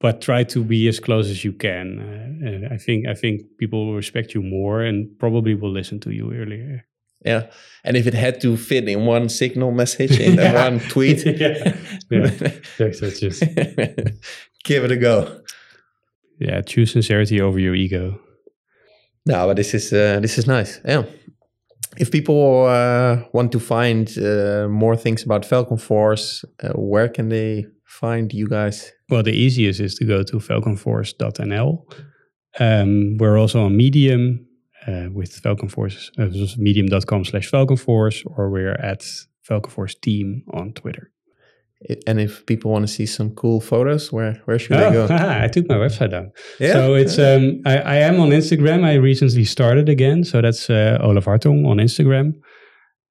but 0.00 0.22
try 0.22 0.42
to 0.44 0.64
be 0.64 0.88
as 0.88 0.98
close 0.98 1.30
as 1.30 1.44
you 1.44 1.52
can. 1.52 2.00
Uh, 2.00 2.74
I 2.74 2.78
think 2.78 3.06
I 3.06 3.14
think 3.14 3.42
people 3.58 3.86
will 3.86 3.94
respect 3.94 4.34
you 4.34 4.42
more 4.42 4.82
and 4.82 5.06
probably 5.18 5.54
will 5.54 5.70
listen 5.72 6.00
to 6.00 6.10
you 6.10 6.32
earlier. 6.32 6.86
Yeah, 7.24 7.50
and 7.84 7.98
if 7.98 8.06
it 8.06 8.14
had 8.14 8.40
to 8.40 8.56
fit 8.56 8.88
in 8.88 9.04
one 9.04 9.28
signal 9.28 9.72
message 9.72 10.18
in 10.18 10.34
yeah. 10.38 10.64
one 10.64 10.80
tweet, 10.80 11.24
yeah, 11.26 11.76
yeah. 12.10 12.28
just 12.88 13.44
give 14.64 14.84
it 14.84 14.90
a 14.90 14.96
go. 14.96 15.42
Yeah, 16.38 16.62
choose 16.62 16.92
sincerity 16.92 17.40
over 17.40 17.58
your 17.58 17.74
ego. 17.74 18.18
No, 19.26 19.46
but 19.46 19.56
this 19.56 19.74
is 19.74 19.92
uh, 19.92 20.18
this 20.20 20.38
is 20.38 20.46
nice. 20.46 20.80
Yeah. 20.82 21.04
If 21.98 22.10
people 22.10 22.66
uh, 22.66 23.24
want 23.32 23.52
to 23.52 23.60
find 23.60 24.08
uh, 24.18 24.68
more 24.68 24.96
things 24.96 25.24
about 25.24 25.44
Falcon 25.44 25.76
Force, 25.76 26.44
uh, 26.62 26.68
where 26.74 27.08
can 27.08 27.28
they 27.28 27.66
find 27.84 28.32
you 28.32 28.46
guys? 28.48 28.92
Well, 29.08 29.22
the 29.22 29.32
easiest 29.32 29.80
is 29.80 29.94
to 29.96 30.04
go 30.04 30.22
to 30.22 30.38
falconforce.nl. 30.38 31.84
Um, 32.58 33.16
we're 33.18 33.38
also 33.38 33.64
on 33.64 33.76
Medium 33.76 34.46
uh, 34.86 35.08
with 35.12 35.32
Falcon 35.32 35.68
Force, 35.68 36.10
uh, 36.18 36.28
medium.com 36.58 37.24
slash 37.24 37.48
falconforce, 37.48 38.22
or 38.24 38.50
we're 38.50 38.74
at 38.74 39.04
Falcon 39.42 39.70
Force 39.70 39.94
Team 39.94 40.44
on 40.52 40.72
Twitter. 40.72 41.10
And 42.06 42.20
if 42.20 42.44
people 42.44 42.70
want 42.70 42.86
to 42.86 42.92
see 42.92 43.06
some 43.06 43.30
cool 43.34 43.60
photos, 43.60 44.12
where 44.12 44.40
where 44.44 44.58
should 44.58 44.76
oh, 44.76 44.90
they 44.90 44.92
go? 44.92 45.06
I 45.44 45.48
took 45.48 45.66
my 45.68 45.76
website 45.76 46.10
down. 46.10 46.30
Yeah. 46.58 46.72
So 46.72 46.94
it's 46.94 47.18
um, 47.18 47.62
I, 47.64 47.78
I 47.78 47.96
am 47.96 48.20
on 48.20 48.30
Instagram. 48.30 48.84
I 48.84 48.94
recently 48.94 49.44
started 49.44 49.88
again, 49.88 50.24
so 50.24 50.42
that's 50.42 50.68
uh, 50.68 50.98
Olaf 51.00 51.24
Hartong 51.24 51.66
on 51.66 51.78
Instagram 51.78 52.34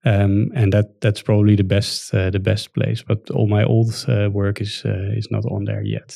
um, 0.05 0.51
and 0.55 0.72
that 0.74 1.01
that's 1.01 1.22
probably 1.22 1.55
the 1.55 1.63
best 1.63 2.13
uh, 2.13 2.30
the 2.30 2.39
best 2.39 2.74
place. 2.74 3.03
But 3.03 3.30
all 3.32 3.47
my 3.47 3.63
old 3.63 3.93
uh, 4.07 4.30
work 4.32 4.61
is 4.61 4.84
uh, 4.86 5.17
is 5.17 5.28
not 5.32 5.43
on 5.45 5.65
there 5.65 5.84
yet, 5.84 6.11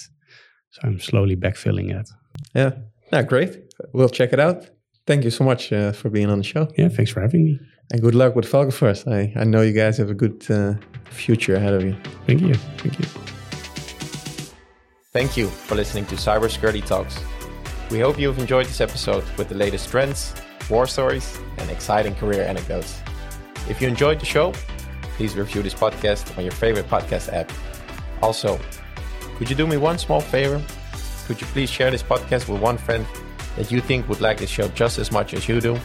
so 0.72 0.82
I'm 0.84 1.00
slowly 1.00 1.36
backfilling 1.36 1.92
it. 1.92 2.10
Yeah, 2.56 2.72
yeah, 3.12 3.24
great. 3.24 3.58
We'll 3.94 4.10
check 4.10 4.34
it 4.34 4.40
out. 4.40 4.70
Thank 5.06 5.26
you 5.26 5.32
so 5.32 5.44
much 5.44 5.74
uh, 5.74 5.92
for 5.92 6.10
being 6.10 6.30
on 6.30 6.38
the 6.38 6.44
show. 6.44 6.68
Yeah, 6.78 6.90
thanks 6.90 7.12
for 7.12 7.22
having 7.22 7.44
me. 7.44 7.60
And 7.94 8.02
good 8.02 8.16
luck 8.16 8.36
with 8.36 8.48
Falcon 8.48 8.72
Force. 8.72 9.06
I, 9.06 9.32
I 9.36 9.44
know 9.44 9.62
you 9.62 9.72
guys 9.72 9.98
have 10.00 10.10
a 10.10 10.16
good 10.16 10.44
uh, 10.50 10.74
future 11.12 11.56
ahead 11.56 11.76
of 11.76 11.84
you. 11.84 11.96
Thank 12.26 12.42
you. 12.42 12.56
Thank 12.56 13.00
you. 13.00 13.06
Thank 15.12 15.38
you 15.38 15.48
for 15.48 15.76
listening 15.76 16.08
to 16.08 16.16
Cybersecurity 16.16 16.84
Talks. 16.84 17.20
We 17.92 18.00
hope 18.00 18.18
you've 18.18 18.40
enjoyed 18.40 18.66
this 18.66 18.82
episode 18.82 19.24
with 19.38 19.50
the 19.50 19.54
latest 19.54 19.92
trends, 19.92 20.34
war 20.72 20.88
stories, 20.88 21.38
and 21.60 21.70
exciting 21.70 22.16
career 22.16 22.42
anecdotes. 22.42 23.00
If 23.70 23.80
you 23.80 23.88
enjoyed 23.88 24.20
the 24.20 24.26
show, 24.26 24.54
please 25.16 25.36
review 25.36 25.62
this 25.62 25.76
podcast 25.76 26.36
on 26.36 26.44
your 26.44 26.52
favorite 26.54 26.88
podcast 26.88 27.32
app. 27.32 27.52
Also, 28.24 28.60
could 29.36 29.52
you 29.52 29.56
do 29.56 29.68
me 29.68 29.78
one 29.78 30.00
small 30.00 30.20
favor? 30.20 30.60
Could 31.28 31.40
you 31.40 31.46
please 31.48 31.70
share 31.70 31.92
this 31.92 32.02
podcast 32.02 32.50
with 32.50 32.60
one 32.60 32.80
friend 32.80 33.06
that 33.56 33.72
you 33.72 33.82
think 33.82 34.10
would 34.10 34.20
like 34.20 34.40
this 34.40 34.50
show 34.50 34.68
just 34.70 34.98
as 34.98 35.12
much 35.12 35.36
as 35.36 35.48
you 35.48 35.62
do? 35.62 35.78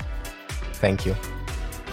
Thank 0.81 1.05
you. 1.05 1.15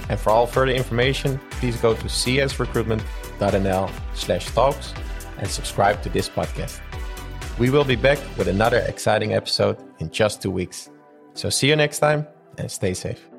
And 0.10 0.20
for 0.20 0.30
all 0.30 0.48
further 0.48 0.72
information, 0.72 1.40
please 1.52 1.78
go 1.78 1.94
to 1.96 2.04
csrecruitment.nl 2.04 3.92
slash 4.14 4.46
talks 4.48 4.94
and 5.38 5.48
subscribe 5.48 6.02
to 6.04 6.10
this 6.10 6.30
podcast. 6.30 6.80
We 7.58 7.70
will 7.70 7.86
be 7.86 7.96
back 7.96 8.20
with 8.38 8.48
another 8.48 8.80
exciting 8.80 9.34
episode 9.34 9.78
in 10.00 10.12
just 10.12 10.42
two 10.42 10.52
weeks. 10.52 10.90
So 11.34 11.50
see 11.50 11.70
you 11.70 11.76
next 11.76 12.00
time 12.00 12.28
and 12.58 12.70
stay 12.70 12.94
safe. 12.94 13.35